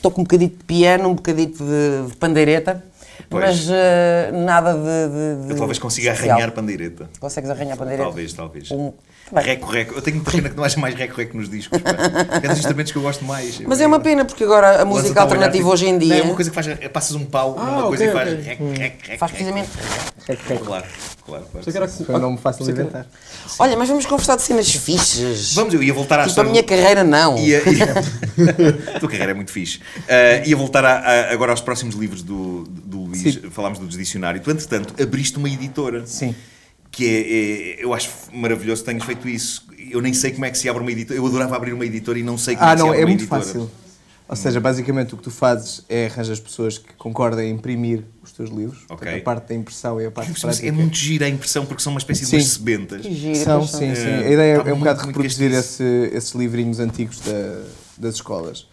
toco 0.00 0.20
um 0.20 0.24
bocadito 0.24 0.58
de 0.58 0.64
piano, 0.64 1.08
um 1.08 1.14
bocadito 1.14 1.64
de, 1.64 2.08
de 2.10 2.16
pandeireta, 2.16 2.84
Pois. 3.28 3.44
mas 3.44 3.68
eh, 3.70 4.30
nada 4.32 4.74
de. 4.74 4.78
de, 5.40 5.46
de 5.46 5.52
Eu 5.52 5.56
talvez 5.58 5.78
consiga 5.80 6.12
arranhar 6.12 6.52
pandeireta. 6.52 7.10
Consegues 7.18 7.50
arranhar 7.50 7.76
pandeireta? 7.76 8.04
Talvez, 8.04 8.32
talvez. 8.32 8.70
Um- 8.70 8.92
Bem. 9.32 9.44
Reco, 9.44 9.66
reco. 9.70 9.94
Eu 9.94 10.02
tenho 10.02 10.16
muita 10.16 10.30
pena 10.30 10.50
que 10.50 10.56
não 10.56 10.62
haja 10.62 10.78
mais 10.78 10.94
reco-reco 10.94 11.36
nos 11.36 11.48
discos. 11.48 11.78
pá. 11.80 11.90
É 12.42 12.48
dos 12.48 12.58
instrumentos 12.58 12.92
que 12.92 12.98
eu 12.98 13.02
gosto 13.02 13.24
mais. 13.24 13.58
Mas 13.60 13.80
é 13.80 13.86
uma 13.86 13.98
pena 13.98 14.26
porque 14.26 14.44
agora 14.44 14.82
a 14.82 14.84
música 14.84 15.08
a 15.08 15.12
olhar, 15.12 15.22
alternativa 15.22 15.58
tipo, 15.64 15.70
hoje 15.72 15.86
em 15.86 15.92
Não, 15.92 15.98
dia 15.98 16.16
é 16.18 16.22
uma 16.22 16.34
coisa 16.34 16.50
que 16.50 16.54
faz. 16.54 16.68
é, 16.68 16.74
Passas 16.88 17.16
um 17.16 17.24
pau 17.24 17.56
numa 17.56 17.78
Ah, 17.80 17.82
coisa 17.88 18.04
ok, 18.04 18.08
e 18.08 18.12
faz. 18.12 18.46
Rec, 18.46 18.58
rec, 18.60 19.06
rec, 19.08 19.18
faz 19.18 19.32
rec. 19.32 19.42
precisamente. 19.44 19.70
Claro, 20.26 20.64
claro. 20.64 20.84
claro. 21.24 21.46
Era 21.74 21.88
Foi 21.88 22.14
um 22.14 22.18
nome 22.18 22.38
fácil 22.38 22.64
de 22.66 22.72
inventar. 22.72 23.06
Olha, 23.58 23.76
mas 23.76 23.88
vamos 23.88 24.04
conversar 24.06 24.36
de 24.36 24.42
cenas 24.42 24.70
fixas. 24.70 25.54
Vamos, 25.54 25.72
eu 25.72 25.82
ia 25.82 25.94
voltar 25.94 26.16
à 26.16 26.18
Tipo, 26.18 26.26
a 26.26 26.28
história. 26.30 26.50
minha 26.50 26.62
do- 26.62 26.68
carreira 26.68 27.02
não. 27.02 27.38
Ia, 27.38 27.62
ia... 27.70 27.94
a 28.96 29.00
tua 29.00 29.08
carreira 29.08 29.32
é 29.32 29.34
muito 29.34 29.50
fixe. 29.50 29.78
Uh, 29.78 30.46
ia 30.48 30.56
voltar 30.56 30.84
a- 30.84 30.98
a- 30.98 31.32
agora 31.32 31.52
aos 31.52 31.60
próximos 31.60 31.94
livros 31.94 32.22
do, 32.22 32.64
do 32.68 33.00
Luís. 33.04 33.22
Sim. 33.22 33.50
Falámos 33.50 33.78
do 33.78 33.86
Desdicionário. 33.86 34.40
Tu, 34.42 34.50
entretanto, 34.50 35.00
abriste 35.02 35.38
uma 35.38 35.48
editora. 35.48 36.04
Sim. 36.06 36.34
Que 36.92 37.06
é, 37.08 37.80
é- 37.80 37.84
eu 37.84 37.92
acho 37.94 38.10
maravilhoso 38.32 38.82
que 38.82 38.86
tenhas 38.90 39.04
feito 39.04 39.28
isso. 39.28 39.66
Eu 39.90 40.00
nem 40.00 40.12
sei 40.14 40.30
como 40.30 40.44
é 40.44 40.50
que 40.50 40.58
se 40.58 40.68
abre 40.68 40.82
uma 40.82 40.92
editora. 40.92 41.18
Eu 41.18 41.26
adorava 41.26 41.56
abrir 41.56 41.72
uma 41.72 41.84
editora 41.84 42.18
e 42.18 42.22
não 42.22 42.36
sei 42.38 42.54
como 42.54 42.68
é 42.68 42.70
Ah, 42.70 42.74
que 42.74 42.78
se 42.80 42.82
não, 42.84 42.88
abre 42.90 43.00
é 43.00 43.04
uma 43.04 43.08
muito 43.08 43.20
editora. 43.22 43.42
fácil. 43.42 43.70
Ou 44.28 44.36
seja, 44.36 44.60
basicamente 44.60 45.12
o 45.12 45.16
que 45.18 45.22
tu 45.24 45.30
fazes 45.30 45.84
é 45.90 46.06
arranjar 46.06 46.32
as 46.32 46.40
pessoas 46.40 46.78
que 46.78 46.92
concordem 46.94 47.50
em 47.50 47.54
imprimir 47.54 48.04
os 48.22 48.30
teus 48.32 48.48
livros. 48.50 48.78
Ok. 48.84 48.96
Portanto, 48.98 49.18
a 49.20 49.24
parte 49.24 49.48
da 49.48 49.54
impressão 49.54 50.00
e 50.00 50.06
a 50.06 50.10
parte 50.10 50.30
Mas 50.30 50.40
prática. 50.40 50.66
É 50.68 50.72
muito 50.72 50.96
gira 50.96 51.26
a 51.26 51.28
impressão 51.28 51.66
porque 51.66 51.82
são 51.82 51.92
uma 51.92 51.98
espécie 51.98 52.20
de 52.22 52.26
Sim. 52.28 52.36
umas 52.36 52.46
sebentas. 52.48 53.02
Que 53.02 53.14
giro, 53.14 53.36
São, 53.36 53.66
sim, 53.66 53.94
sim. 53.94 54.02
É, 54.06 54.26
A 54.26 54.30
ideia 54.30 54.52
é 54.54 54.72
um 54.72 54.78
bocado 54.78 55.02
muito, 55.04 55.04
muito 55.04 55.06
reproduzir 55.16 55.52
esse- 55.52 56.10
esses 56.14 56.32
livrinhos 56.34 56.78
antigos 56.78 57.20
da- 57.20 57.62
das 57.98 58.14
escolas. 58.14 58.66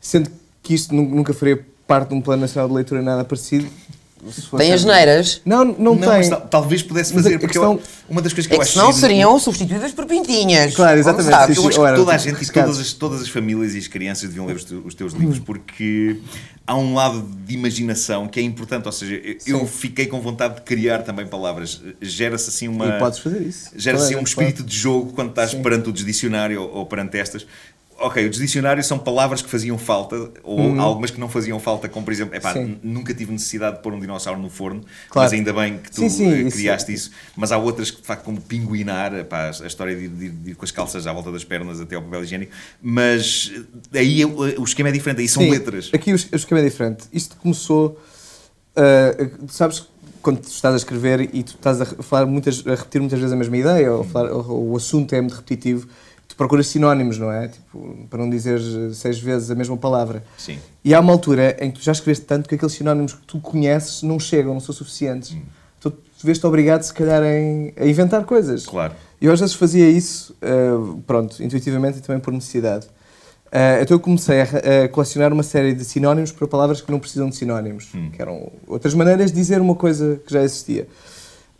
Sendo 0.00 0.30
que 0.62 0.72
isto 0.74 0.94
nu- 0.94 1.08
nunca 1.08 1.34
faria 1.34 1.62
parte 1.86 2.08
de 2.10 2.14
um 2.14 2.20
plano 2.22 2.40
nacional 2.42 2.66
de 2.68 2.74
leitura 2.74 3.02
nada 3.02 3.24
parecido, 3.24 3.66
se 3.66 3.83
Tem 4.56 4.72
as 4.72 4.84
neiras. 4.84 5.40
Não, 5.44 5.64
não, 5.64 5.96
tem. 5.96 6.08
mas 6.08 6.28
tal- 6.28 6.40
talvez 6.42 6.82
pudesse 6.82 7.14
Mas 7.14 7.22
fazer, 7.24 7.36
a 7.36 7.38
porque 7.38 7.58
questão- 7.58 7.74
eu- 7.74 7.82
uma 8.08 8.22
das 8.22 8.32
coisas 8.32 8.46
que 8.46 8.52
É 8.52 8.56
eu 8.56 8.60
que 8.60 8.64
acho 8.64 8.72
senão 8.72 8.86
giro- 8.86 8.98
seriam 9.00 9.38
substituídas 9.40 9.92
por 9.92 10.06
pintinhas. 10.06 10.74
Claro, 10.74 10.98
exatamente. 10.98 11.30
Eu 11.58 11.66
acho 11.66 11.80
que 11.80 11.94
toda 11.96 12.12
a 12.12 12.18
gente 12.18 12.42
e 12.42 12.50
todas 12.52 12.78
as, 12.78 12.92
todas 12.92 13.20
as 13.22 13.28
famílias 13.28 13.74
e 13.74 13.78
as 13.78 13.88
crianças 13.88 14.28
deviam 14.28 14.46
ler 14.46 14.56
os, 14.56 14.64
te- 14.64 14.74
os 14.74 14.94
teus 14.94 15.12
livros 15.12 15.38
porque 15.38 16.18
há 16.66 16.76
um 16.76 16.94
lado 16.94 17.26
de 17.46 17.54
imaginação 17.54 18.26
que 18.28 18.40
é 18.40 18.42
importante. 18.42 18.86
Ou 18.86 18.92
seja, 18.92 19.20
eu- 19.46 19.66
fiquei 19.66 20.06
com 20.06 20.20
vontade 20.20 20.56
de 20.56 20.60
criar 20.62 21.02
também 21.02 21.26
palavras. 21.26 21.80
Gera-se 22.00 22.48
assim 22.48 22.68
uma. 22.68 22.86
E 22.86 22.98
podes 22.98 23.18
fazer 23.18 23.42
isso. 23.42 23.70
Gera-se 23.76 24.04
assim 24.04 24.14
a 24.14 24.18
um 24.18 24.22
espírito 24.22 24.58
pode. 24.62 24.68
de 24.70 24.76
jogo 24.78 25.12
quando 25.12 25.30
estás 25.30 25.50
Sim. 25.52 25.62
perante 25.62 25.88
o 25.88 25.92
desdicionário 25.92 26.62
ou, 26.62 26.74
ou 26.78 26.86
perante 26.86 27.18
estas. 27.18 27.46
Ok, 27.96 28.28
os 28.28 28.38
dicionários 28.38 28.86
são 28.86 28.98
palavras 28.98 29.40
que 29.40 29.48
faziam 29.48 29.78
falta, 29.78 30.30
ou 30.42 30.58
Uhum. 30.58 30.80
algumas 30.80 31.10
que 31.12 31.20
não 31.20 31.28
faziam 31.28 31.58
falta, 31.60 31.88
como 31.88 32.04
por 32.04 32.12
exemplo, 32.12 32.34
epá, 32.34 32.52
nunca 32.82 33.14
tive 33.14 33.30
necessidade 33.32 33.76
de 33.76 33.82
pôr 33.82 33.92
um 33.94 34.00
dinossauro 34.00 34.40
no 34.40 34.50
forno, 34.50 34.80
Claro. 35.08 35.24
mas 35.26 35.32
ainda 35.32 35.52
bem 35.52 35.78
que 35.78 35.90
tu 35.92 36.00
Sim, 36.00 36.08
sim, 36.08 36.28
eh, 36.32 36.40
isso- 36.42 36.56
criaste 36.56 36.92
isso. 36.92 37.10
Mas 37.36 37.52
há 37.52 37.56
outras 37.56 37.90
que, 37.92 38.00
de 38.00 38.06
facto, 38.06 38.24
como 38.24 38.40
pinguinar, 38.40 39.14
epá, 39.14 39.46
a 39.62 39.66
história 39.66 39.94
de 39.94 40.04
ir, 40.04 40.08
de 40.08 40.28
de 40.28 40.50
ir 40.50 40.54
com 40.56 40.64
as 40.64 40.70
calças 40.72 41.06
à 41.06 41.12
volta 41.12 41.30
das 41.30 41.44
pernas 41.44 41.80
até 41.80 41.94
ao 41.94 42.02
papel 42.02 42.24
higiênico, 42.24 42.52
mas 42.82 43.52
eh, 43.92 43.98
aí 44.00 44.22
é 44.22 44.26
o 44.26 44.64
esquema 44.64 44.88
é 44.88 44.92
diferente, 44.92 45.20
aí 45.20 45.28
são 45.28 45.42
Sim, 45.42 45.50
letras. 45.50 45.90
Aqui 45.94 46.12
o, 46.12 46.16
es- 46.16 46.28
o 46.32 46.36
esquema 46.36 46.60
é 46.60 46.64
diferente. 46.64 47.04
Isto 47.12 47.36
começou. 47.36 47.98
ah, 48.76 49.28
sabes 49.48 49.84
quando 50.20 50.42
estás 50.44 50.74
a 50.74 50.78
escrever 50.78 51.20
e 51.32 51.42
tu 51.42 51.50
estás 51.54 51.80
a, 51.80 51.86
falar 51.86 52.26
muitas, 52.26 52.66
a 52.66 52.70
repetir 52.74 53.00
muitas 53.00 53.18
vezes 53.20 53.32
a 53.32 53.36
mesma 53.36 53.56
ideia, 53.56 53.92
ou, 53.92 54.02
falar- 54.04 54.32
ou 54.32 54.70
o 54.72 54.76
assunto 54.76 55.14
é 55.14 55.20
muito 55.20 55.34
repetitivo, 55.34 55.86
tu 56.34 56.36
procuras 56.36 56.66
sinónimos, 56.66 57.16
não 57.16 57.30
é? 57.30 57.46
Tipo, 57.48 58.06
para 58.10 58.18
não 58.18 58.28
dizer 58.28 58.60
seis 58.92 59.18
vezes 59.20 59.50
a 59.50 59.54
mesma 59.54 59.76
palavra. 59.76 60.24
Sim. 60.36 60.58
E 60.84 60.92
há 60.92 60.98
uma 61.00 61.12
altura 61.12 61.56
em 61.60 61.70
que 61.70 61.78
tu 61.78 61.84
já 61.84 61.92
escreveste 61.92 62.24
tanto 62.24 62.48
que 62.48 62.56
aqueles 62.56 62.74
sinónimos 62.74 63.14
que 63.14 63.22
tu 63.26 63.38
conheces 63.38 64.02
não 64.02 64.18
chegam, 64.18 64.52
não 64.52 64.60
são 64.60 64.74
suficientes. 64.74 65.32
Hum. 65.32 65.42
Então 65.78 65.92
tu 65.92 66.26
vês-te 66.26 66.44
obrigado, 66.46 66.82
se 66.82 66.92
calhar, 66.92 67.22
em- 67.22 67.72
a 67.76 67.86
inventar 67.86 68.24
coisas. 68.24 68.66
Claro. 68.66 68.92
E 69.20 69.26
eu 69.26 69.32
às 69.32 69.38
vezes 69.40 69.54
fazia 69.54 69.88
isso, 69.88 70.34
ah, 70.42 70.96
pronto, 71.06 71.42
intuitivamente 71.42 71.98
e 71.98 72.00
também 72.02 72.20
por 72.20 72.32
necessidade. 72.32 72.86
Ah, 73.52 73.78
então 73.80 73.94
eu 73.94 74.00
comecei 74.00 74.40
a, 74.40 74.84
a 74.84 74.88
colecionar 74.88 75.32
uma 75.32 75.44
série 75.44 75.72
de 75.72 75.84
sinónimos 75.84 76.32
para 76.32 76.46
palavras 76.48 76.80
que 76.80 76.90
não 76.90 76.98
precisam 76.98 77.28
de 77.30 77.36
sinónimos, 77.36 77.92
que 78.12 78.20
eram 78.20 78.50
outras 78.66 78.92
maneiras 78.94 79.30
de 79.30 79.36
dizer 79.36 79.60
uma 79.60 79.76
coisa 79.76 80.20
que 80.26 80.32
já 80.32 80.42
existia. 80.42 80.88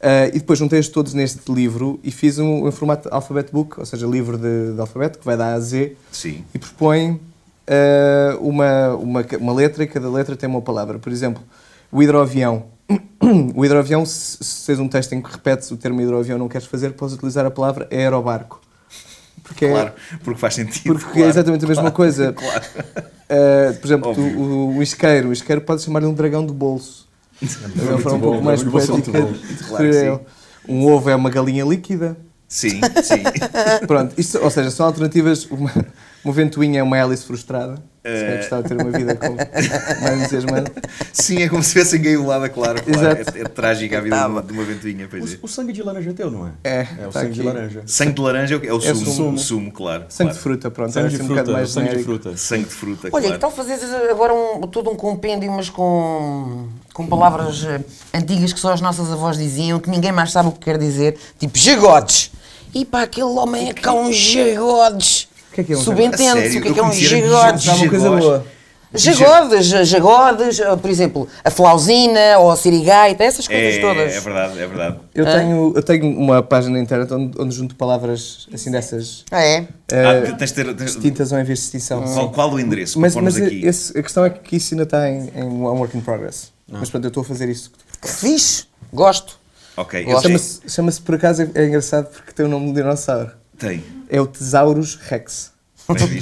Ah, 0.06 0.26
e 0.28 0.32
depois 0.38 0.58
juntei-os 0.58 0.88
todos 0.88 1.14
neste 1.14 1.50
livro 1.50 1.98
e 2.04 2.10
fiz 2.10 2.38
um, 2.38 2.68
em 2.68 2.70
formato 2.70 3.08
alphabet 3.10 3.50
book, 3.50 3.80
ou 3.80 3.86
seja, 3.86 4.06
livro 4.06 4.36
de, 4.36 4.74
de 4.74 4.80
alfabeto, 4.80 5.18
que 5.18 5.24
vai 5.24 5.34
da 5.34 5.46
A 5.46 5.54
a 5.54 5.60
Z, 5.60 5.96
Sim. 6.12 6.44
e 6.54 6.58
propõe 6.58 7.18
ah, 7.66 8.36
uma, 8.38 8.94
uma, 8.96 9.24
uma 9.40 9.52
letra 9.54 9.82
e 9.82 9.86
cada 9.86 10.10
letra 10.10 10.36
tem 10.36 10.46
uma 10.48 10.60
palavra. 10.60 10.98
Por 10.98 11.10
exemplo, 11.10 11.42
o 11.90 12.02
hidroavião. 12.02 12.66
O 13.56 13.64
hidroavião, 13.64 14.04
se, 14.04 14.36
se 14.44 14.66
fez 14.66 14.78
um 14.78 14.86
texto 14.86 15.14
em 15.14 15.22
que 15.22 15.32
repetes 15.32 15.70
o 15.70 15.76
termo 15.78 15.98
hidroavião 16.02 16.36
não 16.38 16.46
queres 16.48 16.66
fazer, 16.66 16.90
podes 16.92 17.14
utilizar 17.14 17.46
a 17.46 17.50
palavra 17.50 17.88
aerobarco. 17.90 18.60
Porque, 19.42 19.64
é- 19.64 19.70
Claro, 19.70 19.92
porque 20.22 20.38
faz 20.38 20.54
sentido. 20.54 20.94
porque 20.94 21.08
é 21.08 21.12
claro. 21.12 21.28
exatamente 21.30 21.64
a 21.64 21.68
mesma 21.68 21.82
Claro, 21.90 21.96
coisa. 21.96 22.32
Claro. 22.36 22.64
Ah, 23.30 23.74
por 23.80 23.86
exemplo, 23.86 24.14
tu- 24.14 24.20
o, 24.20 24.76
o 24.76 24.82
isqueiro. 24.82 25.30
O 25.30 25.32
isqueiro 25.32 25.62
pode 25.62 25.80
chamar-lhe 25.80 26.04
um 26.06 26.12
dragão 26.12 26.44
de 26.44 26.52
bolso. 26.52 27.08
É 27.78 27.90
uma 27.90 27.98
forma 27.98 28.18
um 28.18 28.20
pouco 28.20 28.42
mais 28.42 28.62
poética 28.62 29.12
Claro 29.68 29.90
que. 29.90 30.34
Um 30.66 30.86
ovo 30.86 31.10
é 31.10 31.14
uma 31.14 31.28
galinha 31.28 31.64
líquida. 31.64 32.16
Sim, 32.48 32.80
sim. 33.02 33.22
Pronto, 33.86 34.14
isto, 34.16 34.38
ou 34.38 34.50
seja, 34.50 34.70
são 34.70 34.86
alternativas. 34.86 35.44
Uma, 35.46 35.70
uma 36.24 36.32
ventoinha 36.34 36.80
é 36.80 36.82
uma 36.82 36.96
hélice 36.98 37.24
frustrada. 37.24 37.74
Se 37.76 38.10
Eh. 38.10 38.20
calhar 38.20 38.36
gostava 38.38 38.62
de 38.62 38.68
ter 38.68 38.82
uma 38.82 38.90
vida 38.90 39.14
com 39.16 39.34
mais 40.04 40.20
entusiasmante. 40.20 40.72
Sim, 41.10 41.42
é 41.42 41.48
como 41.48 41.62
se 41.62 41.70
tivessem 41.72 42.02
gaiolada, 42.02 42.50
claro. 42.50 42.82
claro. 42.82 43.00
Exato. 43.18 43.38
É, 43.38 43.40
é 43.40 43.44
trágica 43.44 43.96
a 43.96 44.00
vida 44.02 44.14
de 44.18 44.24
uma, 44.26 44.42
de 44.42 44.52
uma 44.52 44.62
ventoinha, 44.62 45.06
pois 45.10 45.32
é. 45.32 45.36
O, 45.40 45.46
o 45.46 45.48
sangue 45.48 45.72
de 45.72 45.82
laranja 45.82 46.10
é 46.10 46.12
teu, 46.12 46.30
não 46.30 46.46
é? 46.46 46.50
É, 46.64 46.80
É 47.00 47.06
o 47.06 47.10
tá 47.10 47.20
sangue 47.20 47.32
de 47.32 47.40
aqui. 47.40 47.48
laranja. 47.48 47.82
Sangue 47.86 48.12
de 48.12 48.20
laranja 48.20 48.54
é 48.56 48.58
o- 48.58 48.64
é 48.66 48.72
o 48.74 48.76
É 48.76 48.80
sumo, 48.94 49.06
sumo. 49.06 49.38
sumo, 49.38 49.72
claro. 49.72 50.04
Sangue 50.10 50.16
claro. 50.30 50.34
de 50.34 50.42
fruta, 50.42 50.70
pronto. 50.70 50.92
Sangue 50.92 51.08
de 51.08 51.14
assim 51.14 51.24
um 51.24 51.26
fruta, 51.28 51.40
bocado 51.42 51.56
mais 51.56 51.70
sangue 51.70 51.96
de 51.96 52.02
fruta. 52.04 52.36
Sangue 52.36 52.64
de 52.64 52.74
fruta, 52.74 53.08
Olha, 53.10 53.10
claro. 53.22 53.32
que 53.34 53.40
tal 53.40 53.50
fazes 53.50 53.82
agora 54.10 54.34
um, 54.34 54.60
todo 54.66 54.90
um 54.90 54.96
compêndio, 54.96 55.50
mas 55.50 55.70
com, 55.70 56.68
com 56.92 57.06
palavras 57.06 57.64
eh, 57.64 57.80
antigas 58.12 58.52
que 58.52 58.60
só 58.60 58.72
as 58.74 58.82
nossas 58.82 59.10
avós 59.10 59.38
diziam, 59.38 59.80
que 59.80 59.88
ninguém 59.88 60.12
mais 60.12 60.30
sabe 60.30 60.50
o 60.50 60.52
que 60.52 60.60
quer 60.60 60.76
dizer, 60.76 61.16
tipo 61.38 61.56
jagodes. 61.58 62.30
E 62.74 62.84
pá, 62.84 63.02
aquele 63.02 63.24
homem 63.28 63.70
é 63.70 63.72
cá 63.72 63.94
uns 63.94 64.14
jagodes. 64.14 65.22
O 65.22 65.33
que 65.54 65.60
é 65.60 65.64
que 65.64 65.72
é 65.72 65.76
um 65.76 65.80
Subentende-se 65.80 66.58
o 66.58 66.62
que 66.62 66.68
é 66.68 66.72
que 66.72 66.78
é 66.80 66.82
um 66.82 66.88
conhecia 66.90 67.08
jagodes. 67.20 67.66
Uma 67.66 67.88
coisa 67.88 68.10
boa. 68.10 68.46
Jagodes, 68.96 69.72
eh, 70.60 70.76
por 70.76 70.88
exemplo, 70.88 71.28
a 71.44 71.50
flausina 71.50 72.38
ou 72.38 72.50
a 72.50 72.56
sirigaita, 72.56 73.24
essas 73.24 73.48
coisas 73.48 73.74
É, 73.74 73.80
todas. 73.80 74.12
é 74.14 74.20
verdade, 74.20 74.52
é 74.60 74.66
verdade. 74.68 74.96
Eu 75.12 75.24
tenho, 75.24 75.72
eu 75.74 75.82
tenho 75.82 76.06
uma 76.16 76.42
página 76.44 76.76
na 76.76 76.80
internet 76.82 77.12
onde, 77.12 77.40
onde 77.40 77.54
junto 77.56 77.74
palavras 77.74 78.46
assim 78.54 78.70
dessas 78.70 79.24
Ah, 79.32 79.42
é? 79.42 79.66
eh, 79.90 80.28
Ah, 80.28 80.36
tens 80.36 80.50
de 80.50 80.54
ter, 80.54 80.74
tens- 80.76 80.90
extintas 80.94 81.32
ou 81.32 81.38
em 81.40 81.44
vias 81.44 81.58
de 81.58 81.64
extinção. 81.64 82.02
qual, 82.04 82.30
qual 82.30 82.52
o 82.52 82.60
endereço? 82.60 83.00
Mas, 83.00 83.16
mas 83.16 83.36
aqui? 83.36 83.66
esse- 83.66 83.98
a 83.98 84.02
questão 84.02 84.24
é 84.24 84.30
que 84.30 84.56
isso 84.56 84.74
ainda 84.74 84.84
está 84.84 85.08
em, 85.10 85.28
em 85.34 85.42
um 85.42 85.64
work 85.64 85.96
in 85.96 86.00
progress. 86.00 86.52
Mas 86.68 86.88
pronto, 86.88 87.04
eu 87.04 87.08
estou 87.08 87.22
a 87.22 87.26
fazer 87.26 87.48
isso. 87.48 87.72
Que 88.00 88.08
fixe, 88.08 88.64
gosto. 88.92 89.38
Ok. 89.76 90.06
Chama-se, 90.22 90.60
chama-se 90.68 91.00
por 91.00 91.16
acaso, 91.16 91.42
é, 91.42 91.50
é 91.56 91.66
engraçado 91.66 92.06
porque 92.12 92.30
tem 92.32 92.46
o 92.46 92.48
nome 92.48 92.68
de 92.68 92.74
dinossauro. 92.74 93.32
Tem. 93.58 93.82
É 94.08 94.20
o 94.20 94.26
Tesaurus 94.26 94.96
Rex. 94.96 95.52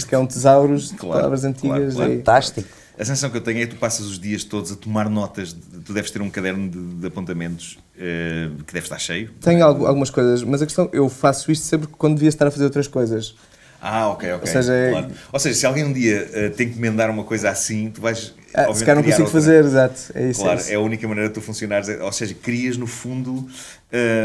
Que 0.09 0.15
é 0.15 0.19
um 0.19 0.27
Tesaurus 0.27 0.89
de 0.91 0.97
Claro, 0.97 1.17
palavras 1.19 1.41
claro, 1.43 1.57
antigas. 1.57 1.95
claro. 1.95 2.11
aí. 2.11 2.17
Fantástico. 2.19 2.69
A 2.99 3.05
sensação 3.05 3.31
que 3.31 3.37
eu 3.37 3.41
tenho 3.41 3.59
é 3.63 3.67
que 3.67 3.75
tu 3.75 3.79
passas 3.79 4.07
os 4.07 4.19
dias 4.19 4.45
todos 4.45 4.71
a 4.73 4.77
tomar 4.77 5.09
notas. 5.09 5.53
de- 5.55 5.81
tu 5.81 5.93
deves 5.93 6.11
ter 6.11 6.21
um 6.21 6.29
caderno 6.29 6.69
de, 6.69 6.79
de 7.01 7.07
apontamentos 7.07 7.79
eh, 7.99 8.49
que 8.67 8.73
deve 8.75 8.87
estar 8.87 8.99
cheio. 8.99 9.31
Tenho 9.41 9.65
algu- 9.65 9.87
algumas 9.87 10.11
coisas, 10.11 10.43
mas 10.43 10.61
a 10.63 10.67
questão, 10.67 10.89
eu 10.93 11.09
faço 11.09 11.51
isto 11.51 11.65
sempre 11.65 11.87
quando 11.87 12.15
devia 12.15 12.29
estar 12.29 12.47
a 12.47 12.51
fazer 12.51 12.65
outras 12.65 12.87
coisas. 12.89 13.35
Ah, 13.81 14.09
ok, 14.11 14.33
ok. 14.35 14.41
Ou 14.41 14.47
seja, 14.53 14.73
é- 14.75 14.91
Claro. 14.91 15.09
Ou 15.33 15.39
seja, 15.41 15.59
se 15.59 15.67
alguém 15.67 15.85
um 15.85 15.93
dia 15.93 16.29
eh, 16.33 16.49
tem 16.51 16.69
que 16.71 16.79
emendar 16.79 17.11
uma 17.11 17.25
coisa 17.25 17.51
assim, 17.51 17.91
tu 17.91 18.01
vais. 18.01 18.35
Ah, 18.55 18.73
se 18.75 18.81
calhar 18.85 18.97
não 18.97 19.03
consigo 19.03 19.23
outra. 19.25 19.41
fazer, 19.41 19.65
exato. 19.65 20.01
É 20.15 20.29
isso. 20.31 20.41
Claro, 20.41 20.59
é 20.59 20.63
isso. 20.63 20.71
é 20.73 20.75
a 20.75 20.81
única 20.81 21.09
maneira 21.09 21.29
de 21.29 21.35
tu 21.35 21.41
funcionares. 21.41 21.89
é- 21.89 22.03
Ou 22.03 22.13
seja, 22.13 22.35
crias 22.35 22.77
no 22.77 22.87
fundo. 22.87 23.49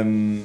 hum, 0.06 0.44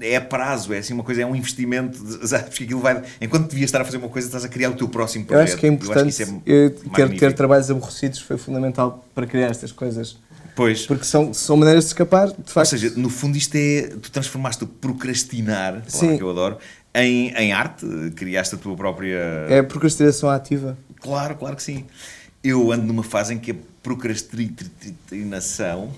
é 0.00 0.16
a 0.16 0.20
prazo, 0.20 0.72
é 0.72 0.78
assim 0.78 0.94
uma 0.94 1.02
coisa, 1.04 1.20
é 1.22 1.26
um 1.26 1.34
investimento, 1.36 1.98
sabes? 2.26 2.48
Porque 2.48 2.64
aquilo 2.64 2.80
vai. 2.80 3.02
Enquanto 3.20 3.48
devias 3.50 3.68
estar 3.68 3.80
a 3.80 3.84
fazer 3.84 3.98
uma 3.98 4.08
coisa, 4.08 4.26
estás 4.28 4.44
a 4.44 4.48
criar 4.48 4.70
o 4.70 4.74
teu 4.74 4.88
próximo 4.88 5.24
Eu 5.24 5.28
projeto. 5.28 5.48
acho 5.48 5.56
que 5.58 5.66
é 5.66 5.68
importante. 5.68 6.08
isso 6.08 6.22
é 6.22 6.26
eu- 6.46 6.70
ter, 6.70 7.18
ter 7.18 7.32
trabalhos 7.34 7.70
aborrecidos 7.70 8.20
foi 8.20 8.38
fundamental 8.38 9.04
para 9.14 9.26
criar 9.26 9.48
estas 9.48 9.72
coisas. 9.72 10.16
Pois. 10.56 10.84
Porque 10.86 11.04
são, 11.04 11.32
são 11.32 11.56
maneiras 11.56 11.84
de 11.84 11.88
escapar, 11.90 12.26
de 12.28 12.34
Ou 12.38 12.44
facto. 12.46 12.70
seja, 12.70 12.92
no 12.96 13.08
fundo 13.08 13.36
isto 13.38 13.54
é. 13.54 13.82
Tu 14.02 14.10
transformaste 14.10 14.64
o 14.64 14.66
procrastinar, 14.66 15.82
Sim. 15.86 16.16
que 16.18 16.22
eu 16.22 16.28
adoro, 16.30 16.58
em, 16.94 17.28
em 17.34 17.52
arte, 17.52 17.86
criaste 18.16 18.56
a 18.56 18.58
tua 18.58 18.74
própria. 18.76 19.46
É 19.48 19.62
procrastinação 19.62 20.28
ativa. 20.28 20.76
Claro, 21.00 21.36
claro 21.36 21.54
que 21.56 21.62
sim. 21.62 21.84
Eu 22.42 22.72
ando 22.72 22.84
numa 22.84 23.02
fase 23.04 23.32
em 23.34 23.38
que 23.38 23.52
a 23.52 23.54
procrastinação, 23.82 25.90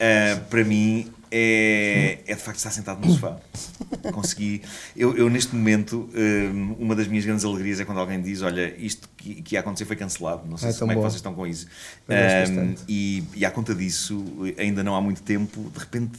ah, 0.00 0.38
para 0.50 0.64
mim, 0.64 1.06
é, 1.36 2.18
é 2.26 2.34
de 2.36 2.40
facto 2.40 2.58
estar 2.58 2.70
sentado 2.70 3.04
no 3.04 3.12
sofá. 3.12 3.36
Consegui. 4.14 4.62
Eu, 4.96 5.16
eu, 5.16 5.28
neste 5.28 5.54
momento, 5.54 6.08
ah, 6.14 6.76
uma 6.78 6.94
das 6.94 7.08
minhas 7.08 7.24
grandes 7.24 7.44
alegrias 7.44 7.80
é 7.80 7.84
quando 7.84 7.98
alguém 7.98 8.22
diz: 8.22 8.40
Olha, 8.42 8.72
isto 8.78 9.08
que, 9.16 9.42
que 9.42 9.54
ia 9.56 9.60
acontecer 9.60 9.84
foi 9.84 9.96
cancelado. 9.96 10.46
Não 10.48 10.56
sei 10.56 10.68
É 10.68 10.72
se 10.72 10.78
como 10.78 10.92
é 10.92 10.94
que 10.94 11.00
bom. 11.00 11.06
vocês 11.10 11.16
estão 11.16 11.34
com 11.34 11.44
isso. 11.46 11.66
Bastante. 12.06 12.82
e, 12.88 13.24
e 13.34 13.44
à 13.44 13.50
conta 13.50 13.74
disso, 13.74 14.24
ainda 14.56 14.84
não 14.84 14.94
há 14.94 15.00
muito 15.00 15.22
tempo, 15.22 15.70
de 15.72 15.78
repente 15.78 16.12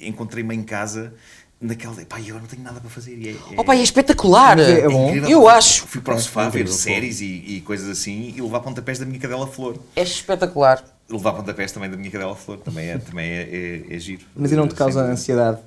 encontrei-me 0.00 0.54
em 0.54 0.62
casa. 0.62 1.12
Naquela, 1.60 1.94
pá, 2.04 2.20
eu 2.20 2.34
não 2.34 2.46
tenho 2.46 2.62
nada 2.62 2.78
para 2.78 2.90
fazer. 2.90 3.16
E 3.16 3.28
é, 3.28 3.32
é- 3.32 3.60
Opa, 3.60 3.74
é 3.74 3.80
espetacular. 3.82 4.58
É 4.58 4.86
bom. 4.86 5.08
incrível. 5.08 5.30
Eu 5.30 5.48
acho. 5.48 5.86
Fui 5.86 6.00
para 6.00 6.14
o 6.14 6.20
sofá 6.20 6.48
ver 6.48 6.68
séries 6.68 7.20
e, 7.22 7.24
e 7.46 7.60
coisas 7.62 7.88
assim 7.88 8.34
e 8.36 8.40
levar 8.42 8.60
pontapés 8.60 8.98
da 8.98 9.06
minha 9.06 9.18
cadela 9.18 9.46
flor. 9.46 9.78
É 9.96 10.02
espetacular. 10.02 10.84
Levar 11.08 11.32
pontapés 11.34 11.70
também 11.70 11.90
da 11.90 11.96
minha 11.96 12.10
cadela 12.10 12.34
flor 12.34 12.58
também 12.58 12.88
é, 12.88 12.98
também 12.98 13.26
é, 13.30 13.82
é, 13.90 13.94
é 13.94 13.98
giro. 13.98 14.22
Mas 14.34 14.50
e 14.52 14.56
não 14.56 14.66
te 14.66 14.74
causa 14.74 15.02
ansiedade? 15.02 15.58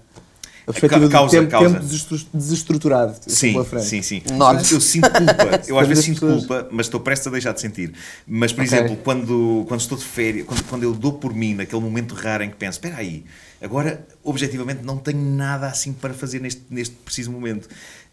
A 0.66 0.74
perspectiva 0.74 1.08
causa, 1.08 1.38
do 1.38 1.40
tempo, 1.40 1.52
causa. 1.52 1.70
tempo 1.76 1.86
desestru- 1.86 2.28
desestruturado 2.34 3.12
assim 3.12 3.30
Sim, 3.30 3.52
pela 3.54 3.64
frente. 3.64 3.86
sim, 3.86 4.02
sim. 4.02 4.22
Nossa. 4.34 4.74
Eu, 4.74 4.82
sinto 4.82 5.10
culpa. 5.10 5.62
Eu 5.66 5.80
às 5.80 5.88
vezes 5.88 6.04
sinto 6.04 6.20
pessoas. 6.20 6.40
culpa, 6.46 6.68
mas 6.72 6.88
estou 6.88 7.00
prestes 7.00 7.26
a 7.28 7.32
deixar 7.32 7.54
de 7.54 7.62
sentir. 7.62 7.94
Mas, 8.28 8.52
por 8.52 8.66
Ok. 8.66 8.78
exemplo, 8.78 8.98
quando, 9.02 9.64
quando 9.70 9.80
estou 9.80 9.98
de 9.98 10.04
férias, 10.04 10.46
quando, 10.46 10.64
quando 10.66 10.84
eu 10.84 10.94
dou 10.94 11.14
por 11.14 11.34
mim, 11.34 11.54
naquele 11.54 11.82
momento 11.82 12.14
raro 12.16 12.44
em 12.44 12.50
que 12.50 12.58
penso, 12.58 12.80
espera 12.80 12.98
aí, 12.98 13.24
agora, 13.62 14.06
objetivamente, 14.26 14.84
não 14.84 14.98
tenho 14.98 15.22
nada 15.22 15.68
assim 15.68 15.94
para 15.94 16.14
fazer 16.14 16.42
neste, 16.42 16.62
neste 16.70 16.96
preciso 16.96 17.32
momento. 17.32 17.70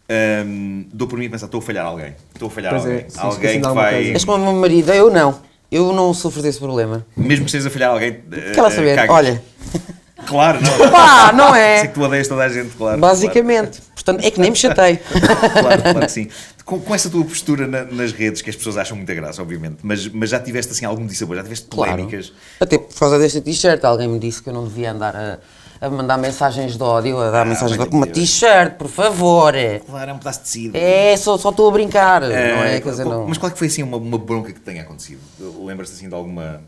Ahm, 0.07 0.85
dou 0.93 1.09
por 1.09 1.19
mim 1.19 1.25
a 1.25 1.29
pensar, 1.31 1.47
estou 1.47 1.59
a 1.59 1.61
falhar 1.61 1.85
alguém. 1.85 2.13
Estou 2.33 2.47
a 2.47 2.51
falhar 2.51 2.71
Pois 2.71 2.85
é, 2.85 2.89
alguém. 2.93 3.09
sim, 3.09 3.19
alguém 3.19 3.61
que 3.61 3.67
vai... 3.69 4.11
És 4.11 4.23
como 4.23 4.37
o 4.41 4.53
meu 4.53 4.61
marido, 4.61 4.93
eu 4.93 5.11
não. 5.11 5.41
Eu 5.71 5.91
não 5.93 6.13
sofro 6.13 6.41
desse 6.41 6.59
problema. 6.59 7.05
Mesmo 7.17 7.45
que 7.45 7.49
estejas 7.49 7.67
a 7.67 7.69
falhar 7.69 7.91
alguém... 7.91 8.21
Quer 8.53 8.61
lá 8.61 8.67
eh, 8.67 8.71
saber? 8.71 8.95
cagas. 8.95 9.15
Olha, 9.15 9.43
Claro, 10.25 10.59
não. 10.61 10.91
pá, 10.91 11.31
não 11.33 11.51
Sei 11.53 11.61
é? 11.61 11.87
que 11.87 11.93
tu 11.93 12.01
odeias 12.01 12.27
toda 12.27 12.43
a 12.43 12.49
gente, 12.49 12.75
claro. 12.75 12.99
Basicamente. 12.99 13.79
Portanto, 13.93 14.23
é 14.25 14.31
que 14.31 14.39
nem 14.39 14.49
me 14.49 14.55
chatei. 14.55 14.97
Claro, 14.97 15.51
claro, 15.61 15.81
claro 15.81 15.99
que 15.99 16.11
sim. 16.11 16.27
Com, 16.63 16.79
com 16.79 16.95
essa 16.95 17.09
tua 17.11 17.23
postura 17.23 17.67
na- 17.67 17.83
nas 17.83 18.11
redes, 18.11 18.41
que 18.41 18.49
as 18.49 18.55
pessoas 18.55 18.77
acham 18.77 18.97
muita 18.97 19.13
graça, 19.13 19.41
obviamente, 19.41 19.77
mas, 19.83 20.07
mas 20.07 20.31
já 20.31 20.39
tiveste 20.39 20.71
assim 20.71 20.83
algum 20.85 21.05
dissabor, 21.05 21.35
já 21.35 21.43
tiveste 21.43 21.67
polémicas. 21.67 22.33
Até 22.59 22.77
por 22.79 22.97
causa 22.97 23.19
desta 23.19 23.39
t-shirt, 23.39 23.83
alguém 23.83 24.07
me 24.07 24.17
disse 24.17 24.41
que 24.41 24.49
eu 24.49 24.53
não 24.53 24.65
devia 24.67 24.91
andar 24.91 25.15
a, 25.15 25.37
a 25.81 25.89
mandar 25.89 26.17
mensagens 26.17 26.75
de 26.77 26.83
ódio, 26.83 27.19
a 27.19 27.29
dar 27.29 27.45
mensagens 27.45 27.77
de 27.77 27.81
ódio. 27.83 27.95
Uma 27.97 28.07
t-shirt, 28.07 28.73
por 28.75 28.87
favor. 28.87 29.53
Claro, 29.85 30.11
é 30.11 30.13
um 30.13 30.17
pedaço 30.17 30.39
de 30.39 30.45
tecido. 30.45 30.75
É, 30.75 31.15
só 31.17 31.37
só 31.37 31.49
estou 31.49 31.69
a 31.69 31.71
brincar, 31.71 32.21
não 32.21 32.31
Eh, 32.31 32.75
é? 32.77 32.81
Quer 32.81 32.89
dizer, 32.89 33.05
não. 33.05 33.27
Mas 33.27 33.37
qual 33.37 33.49
é 33.49 33.53
que 33.53 33.57
foi 33.59 33.67
assim 33.67 33.83
uma, 33.83 33.97
uma 33.97 34.17
bronca 34.17 34.51
que 34.53 34.59
tenha 34.59 34.81
acontecido? 34.83 35.19
Lembras-te 35.63 35.93
assim 35.95 36.09
de 36.09 36.15
alguma. 36.15 36.61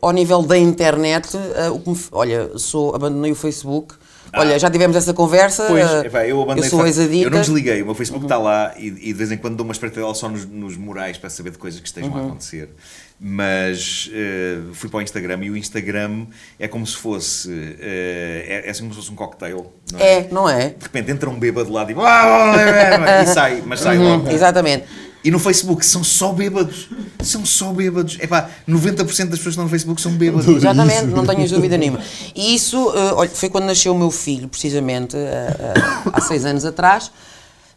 Ao 0.00 0.10
nível 0.12 0.42
da 0.42 0.56
internet, 0.56 1.36
o 1.72 1.78
que 1.80 1.90
me 1.90 1.94
f- 1.96 2.08
olha, 2.12 2.50
sou, 2.56 2.94
abandonei 2.94 3.32
o 3.32 3.34
Facebook. 3.36 3.94
Olha, 4.34 4.58
já 4.58 4.70
tivemos 4.70 4.96
essa 4.96 5.12
conversa. 5.14 5.64
Ah. 5.64 5.68
Pois, 5.68 6.04
epá, 6.04 6.26
eu 6.26 6.40
abandonei. 6.42 6.68
sou 6.70 6.80
de 6.82 6.88
ex-adicta. 6.88 7.26
Eu 7.26 7.30
não 7.30 7.40
desliguei, 7.40 7.82
o 7.82 7.86
meu 7.86 7.94
Facebook 7.94 8.24
está 8.24 8.38
lá 8.38 8.74
e, 8.78 8.86
e 8.88 8.92
de 8.92 9.12
vez 9.14 9.30
em 9.32 9.36
quando 9.36 9.56
dou 9.56 9.64
uma 9.64 9.72
espreitadela 9.72 10.14
só 10.14 10.28
nos, 10.28 10.44
nos 10.46 10.76
murais 10.76 11.18
para 11.18 11.28
saber 11.30 11.50
de 11.50 11.58
coisas 11.58 11.80
que 11.80 11.86
estejam 11.88 12.10
Uhum. 12.10 12.18
a 12.18 12.26
acontecer. 12.26 12.68
Mas 13.22 14.10
eh, 14.14 14.58
fui 14.72 14.88
para 14.88 14.98
o 14.98 15.02
Instagram 15.02 15.38
e 15.44 15.50
o 15.50 15.56
Instagram 15.56 16.26
é 16.58 16.66
como 16.66 16.86
se 16.86 16.96
fosse. 16.96 17.50
eh, 17.78 18.62
é, 18.64 18.66
é 18.66 18.70
assim 18.70 18.80
como 18.82 18.94
se 18.94 19.00
fosse 19.00 19.12
um 19.12 19.14
cocktail. 19.14 19.70
Não 19.92 20.00
é? 20.00 20.12
É, 20.14 20.28
não 20.32 20.48
é? 20.48 20.68
De 20.70 20.82
repente 20.84 21.10
entra 21.10 21.28
um 21.28 21.38
bêbado 21.38 21.70
lá 21.70 21.84
tipo, 21.84 22.00
e 22.02 23.26
sai, 23.32 23.62
mas 23.66 23.80
sai 23.80 23.98
logo. 23.98 24.24
Uhum, 24.24 24.30
Exatamente. 24.30 24.84
E 25.22 25.30
no 25.30 25.38
Facebook 25.38 25.84
são 25.84 26.02
só 26.02 26.32
bêbados. 26.32 26.88
São 27.22 27.44
só 27.44 27.72
bêbados. 27.72 28.16
Epá, 28.20 28.48
90% 28.68 29.04
das 29.04 29.14
pessoas 29.16 29.36
que 29.42 29.48
estão 29.50 29.64
no 29.64 29.70
Facebook 29.70 30.00
são 30.00 30.12
bêbados. 30.12 30.48
Exatamente, 30.48 31.06
não 31.06 31.26
tenho 31.26 31.46
dúvida 31.48 31.76
nenhuma. 31.76 32.00
E 32.34 32.54
isso, 32.54 32.92
eh, 32.96 33.12
olha, 33.14 33.28
foi 33.30 33.48
quando 33.50 33.64
nasceu 33.64 33.92
o 33.94 33.98
meu 33.98 34.10
filho, 34.10 34.48
precisamente, 34.48 35.16
eh, 35.16 35.56
eh, 35.58 35.74
há 36.12 36.20
seis 36.22 36.44
anos 36.44 36.64
atrás. 36.64 37.10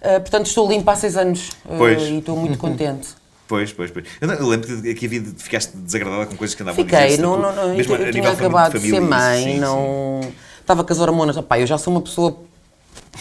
Portanto, 0.01 0.47
estou 0.47 0.67
limpa 0.69 0.91
há 0.91 0.95
seis 0.97 1.15
anos 1.15 1.51
Pois. 1.77 2.01
e 2.03 2.17
estou 2.17 2.35
muito 2.35 2.57
contente. 2.57 3.07
Pois, 3.47 3.71
pois, 3.71 3.89
pois. 3.91 4.05
Eu, 4.19 4.27
não- 4.27 4.35
eu 4.35 4.47
lembro 4.47 4.67
que 4.95 5.05
havia, 5.05 5.19
de- 5.21 5.33
ficaste 5.41 5.75
desagradada 5.77 6.25
com 6.25 6.35
coisas 6.35 6.53
que 6.55 6.61
andavam 6.63 6.81
a 6.81 6.85
Fiquei, 6.85 7.07
dizer 7.07 7.21
não, 7.21 7.39
não, 7.39 7.55
não, 7.55 7.63
eu, 7.69 7.75
mesmo 7.75 7.93
a 7.95 7.97
eu 7.99 8.11
tinha 8.11 8.23
de 8.23 8.27
acabado 8.29 8.77
de 8.79 8.89
ser 8.89 8.99
mãe, 8.99 9.43
sim, 9.43 9.53
sim. 9.55 9.59
não. 9.59 10.19
Estava 10.59 10.83
com 10.83 10.91
as 10.93 10.99
hormonas. 10.99 11.37
Opá, 11.37 11.59
eu 11.59 11.67
já 11.67 11.77
sou 11.77 11.93
uma 11.93 12.01
pessoa. 12.01 12.37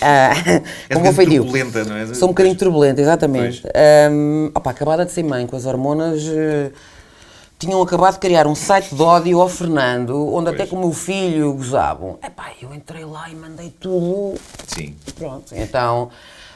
Ah, 0.00 0.33
És 0.88 0.98
com 1.00 1.09
um 1.09 1.12
feitio. 1.12 1.42
turbulenta, 1.42 1.85
não 1.85 1.96
é? 1.96 2.07
Sou 2.14 2.28
um 2.28 2.33
bocadinho 2.33 2.57
turbulenta, 2.57 3.00
exatamente. 3.00 3.62
Um, 4.11 4.50
opá, 4.55 4.70
acabada 4.70 5.05
de 5.05 5.12
ser 5.12 5.22
mãe 5.22 5.46
com 5.46 5.57
as 5.57 5.66
hormonas. 5.66 6.22
eh, 6.26 6.70
tinham 7.59 7.81
acabado 7.81 8.14
de 8.14 8.18
criar 8.18 8.46
um 8.48 8.57
site 8.57 8.92
de 8.92 9.00
ódio 9.00 9.40
ao 9.40 9.48
Fernando, 9.48 10.35
onde 10.35 10.48
até 10.48 10.59
Pois. 10.66 10.70
com 10.70 10.76
o 10.76 10.81
meu 10.81 10.92
filho 10.92 11.52
gozavam. 11.55 12.18
Epá, 12.20 12.46
eu 12.61 12.74
entrei 12.74 13.05
lá 13.05 13.28
e 13.31 13.37
mandei 13.37 13.70
tudo 13.78 14.35
Sim. 14.66 14.96
Pronto, 15.16 15.55
então, 15.55 16.11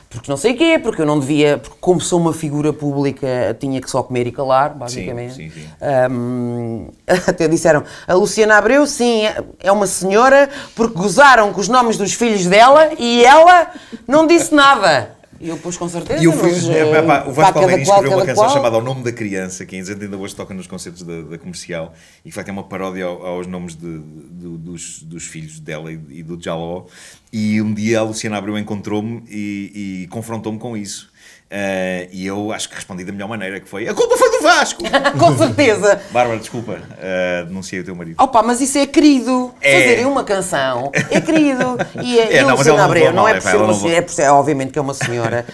porque 0.09 0.31
não 0.31 0.37
sei 0.37 0.53
o 0.53 0.57
quê, 0.57 0.79
porque 0.83 1.03
eu 1.03 1.07
não 1.07 1.19
devia, 1.19 1.59
porque 1.59 1.77
como 1.81 2.01
sou 2.01 2.19
uma 2.21 2.33
figura 2.33 2.73
pública, 2.73 3.57
tinha 3.59 3.81
que 3.81 3.91
só 3.91 4.03
comer 4.03 4.27
e 4.27 4.33
calar, 4.33 4.75
basicamente. 4.75 5.35
sim, 5.35 5.51
sim. 5.51 5.67
Ahm, 5.81 6.89
até 7.27 7.49
disseram, 7.49 7.83
a 8.07 8.15
Luciana 8.15 8.57
Abreu, 8.57 8.87
sim, 8.87 9.27
é- 9.27 9.43
é 9.65 9.73
uma 9.73 9.87
senhora, 9.87 10.49
porque 10.75 10.97
gozaram 10.97 11.53
com 11.53 11.61
os 11.61 11.69
nomes 11.69 11.97
dos 11.97 12.13
filhos 12.15 12.47
dela 12.47 12.91
e 12.99 13.25
ela 13.25 13.69
não 14.07 14.27
disse 14.27 14.55
nada. 14.55 15.16
E 15.41 15.49
eu 15.49 15.57
pus 15.59 15.77
com 15.77 15.89
certeza, 15.89 16.21
E 16.23 16.25
eu 16.25 16.33
fui, 16.33 16.51
mas, 16.51 16.69
é, 16.69 16.91
eh, 16.91 17.03
pá, 17.03 17.25
o 17.27 17.33
Vasco 17.33 17.53
qual, 17.85 17.97
escreveu 17.97 18.19
uma 18.19 18.27
canção 18.27 18.45
qual. 18.45 18.55
chamada 18.57 18.77
Ao 18.77 18.83
Nome 18.83 19.03
da 19.03 19.13
Criança, 19.13 19.65
que 19.67 19.77
ainda 19.77 20.17
hoje 20.17 20.35
toca 20.35 20.55
nos 20.55 20.67
concertos 20.67 21.03
da, 21.03 21.23
da 21.23 21.39
comercial, 21.39 21.93
e 22.25 22.31
que 22.31 22.35
ter 22.45 22.51
uma 22.51 22.65
paródia 22.65 23.05
ao- 23.05 23.25
aos 23.27 23.47
nomes 23.47 23.75
de- 23.75 23.99
de- 23.99 24.57
dos, 24.59 25.03
dos 25.03 25.25
filhos 25.25 25.61
dela 25.61 25.93
e, 25.93 26.01
e 26.11 26.23
do 26.23 26.41
Jaló. 26.43 26.85
E 27.33 27.61
um 27.61 27.75
dia 27.75 28.01
a 28.01 28.03
Luciana 28.03 28.39
Abreu 28.39 28.59
encontrou-me 28.59 29.23
e, 29.29 30.03
e 30.05 30.07
confrontou-me 30.09 30.59
com 30.59 30.77
isso. 30.77 31.11
Eh, 31.49 32.09
e 32.13 32.27
eu 32.27 32.53
acho 32.53 32.69
que 32.69 32.75
respondi 32.75 33.05
da 33.05 33.13
melhor 33.13 33.29
maneira, 33.29 33.61
que 33.61 33.69
foi 33.69 33.87
A 33.89 33.95
culpa 33.95 34.17
foi 34.17 34.31
do 34.31 34.43
Vasco! 34.43 34.83
com 35.17 35.37
certeza. 35.37 36.01
Bárbara, 36.11 36.39
desculpa, 36.39 36.81
eh, 36.99 37.45
denunciei 37.47 37.81
o 37.81 37.85
teu 37.85 37.95
marido. 37.95 38.21
Opa, 38.21 38.43
mas 38.43 38.61
isso 38.61 38.77
é 38.79 38.87
querido. 38.87 39.55
É. 39.61 39.81
Fazerem 39.81 40.07
uma 40.07 40.25
canção 40.25 40.91
é 41.11 41.21
querido. 41.21 41.79
E 42.03 42.19
É, 42.19 42.33
e 42.35 42.39
a 42.41 42.47
não, 42.47 42.57
mas 42.57 42.67
ela 42.67 42.79
não 42.79 42.85
Abreu, 42.85 43.13
não 43.13 43.23
mal, 43.23 43.29
é 43.29 43.33
é 43.33 43.35
por 43.41 43.43
ser 43.43 43.57
uma 43.57 43.67
não 43.69 43.75
senhora, 43.75 43.97
é 43.97 44.03
por 44.03 44.13
ser, 44.13 44.29
obviamente 44.29 44.73
que 44.73 44.79
é 44.79 44.83
uma 44.83 44.95
senhora. 44.95 45.47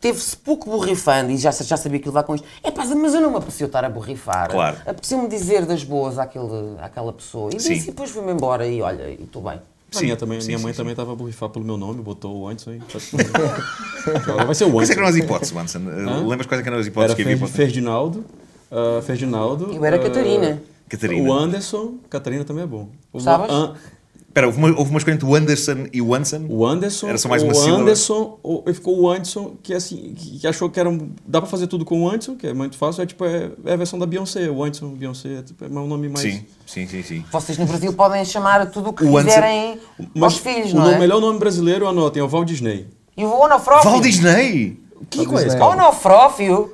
Teve-se 0.00 0.36
pouco 0.36 0.70
borrifando 0.70 1.30
e 1.32 1.36
já, 1.36 1.50
já 1.50 1.76
sabia 1.76 1.98
que 1.98 2.06
levar 2.06 2.22
com 2.22 2.34
isto. 2.34 2.46
É 2.62 2.70
pá, 2.70 2.84
mas 2.84 3.14
eu 3.14 3.20
não 3.20 3.30
me 3.30 3.36
apeteceu 3.36 3.66
estar 3.66 3.84
a 3.84 3.88
borrifar. 3.90 4.48
Claro. 4.48 4.76
Apeteceu-me 4.86 5.28
dizer 5.28 5.66
das 5.66 5.82
boas 5.82 6.18
àquele, 6.18 6.76
àquela 6.80 7.12
pessoa. 7.12 7.50
E 7.52 7.60
Sim. 7.60 7.74
disse, 7.74 7.88
e 7.88 7.90
depois 7.90 8.08
fui-me 8.10 8.32
embora 8.32 8.66
e 8.66 8.80
olha, 8.80 9.10
estou 9.10 9.42
bem. 9.42 9.60
A 9.96 10.00
minha, 10.02 10.16
também, 10.16 10.40
sim, 10.40 10.48
minha 10.48 10.58
sim, 10.58 10.64
mãe 10.64 10.72
sim. 10.72 10.76
também 10.76 10.90
estava 10.92 11.12
a 11.12 11.14
borrifar 11.14 11.48
pelo 11.48 11.64
meu 11.64 11.76
nome, 11.78 12.02
botou 12.02 12.40
o 12.42 12.48
Anderson 12.48 12.70
aí. 12.72 12.82
Agora 14.28 14.44
vai 14.44 14.54
ser 14.54 14.64
o 14.64 14.70
Quais 14.72 14.90
é 14.90 14.94
que 14.94 14.98
eram 15.00 15.08
Anderson. 15.08 15.24
as 15.34 15.48
hipóteses? 15.50 15.74
Eh, 15.76 16.26
Lembras 16.26 16.46
quais 16.46 16.60
é 16.60 16.62
que 16.62 16.68
eram 16.68 16.78
as 16.78 16.86
hipóteses 16.86 17.14
Era 17.14 17.24
que 17.24 17.32
havia? 17.34 17.46
Fer- 17.46 17.56
Ferdinaldo, 17.56 18.24
ah, 18.70 19.00
Ferdinaldo. 19.02 19.72
Eu 19.72 19.84
era 19.84 19.96
ah, 19.96 19.98
Catarina. 19.98 20.62
Catarina. 20.88 21.28
O 21.28 21.32
Anderson, 21.32 21.94
Catarina 22.10 22.44
também 22.44 22.64
é 22.64 22.66
bom. 22.66 22.88
O? 23.12 23.18
An- 23.18 23.74
Espera, 24.38 24.46
houve 24.46 24.58
uma, 24.58 24.68
houve 24.78 24.90
uma 24.90 24.98
escolha 24.98 25.14
entre 25.14 25.26
o 25.26 25.34
Anderson 25.34 25.86
e 25.92 26.00
o 26.00 26.14
Anson? 26.14 26.46
O 26.48 26.64
Anderson, 26.64 27.08
Era 27.08 27.18
só 27.18 27.28
mais 27.28 27.42
uma 27.42 27.52
o 27.52 27.54
sílaba? 27.56 27.82
Anderson, 27.82 28.38
o, 28.42 28.62
e 28.66 28.72
ficou 28.72 29.00
o 29.00 29.10
Anderson, 29.10 29.56
que 29.62 29.74
assim, 29.74 30.14
que 30.16 30.38
que 30.38 30.46
achou 30.46 30.70
que 30.70 30.78
era 30.78 30.88
um, 30.88 31.10
dá 31.26 31.40
pra 31.40 31.50
fazer 31.50 31.66
tudo 31.66 31.84
com 31.84 32.02
o 32.04 32.08
Anderson, 32.08 32.36
que 32.36 32.46
é 32.46 32.54
muito 32.54 32.76
fácil, 32.78 33.02
é 33.02 33.06
tipo, 33.06 33.24
é, 33.24 33.50
é 33.64 33.72
a 33.72 33.76
versão 33.76 33.98
da 33.98 34.06
Beyoncé, 34.06 34.48
o 34.48 34.62
Anderson, 34.62 34.88
Beyoncé, 34.94 35.38
é, 35.38 35.42
tipo, 35.42 35.64
é 35.64 35.68
um 35.68 35.86
nome 35.88 36.08
mais... 36.08 36.20
Sim, 36.20 36.44
sim, 36.64 36.86
sim, 36.86 37.02
sim. 37.02 37.24
Vocês 37.32 37.58
no 37.58 37.66
Brasil 37.66 37.92
podem 37.92 38.24
chamar 38.24 38.66
tudo 38.70 38.90
o 38.90 38.92
que 38.92 39.04
O 39.04 39.16
quiserem 39.16 39.80
Mas 40.14 40.22
aos 40.34 40.36
filhos, 40.38 40.72
o 40.72 40.76
não 40.76 40.82
nome- 40.84 40.94
é? 40.94 40.98
melhor 41.00 41.20
nome 41.20 41.38
brasileiro, 41.40 41.86
anotem, 41.88 42.20
é 42.20 42.24
o 42.24 42.28
Walt 42.28 42.46
Disney. 42.46 42.86
E 43.16 43.24
o 43.24 43.32
Onofrófio. 43.40 43.90
Val 43.90 44.00
Disney! 44.00 44.78
Que 45.10 45.20
é 45.20 45.22
esse, 45.24 45.34
Disney. 45.34 45.58
cara? 45.58 45.66
Onofrófio. 45.72 46.72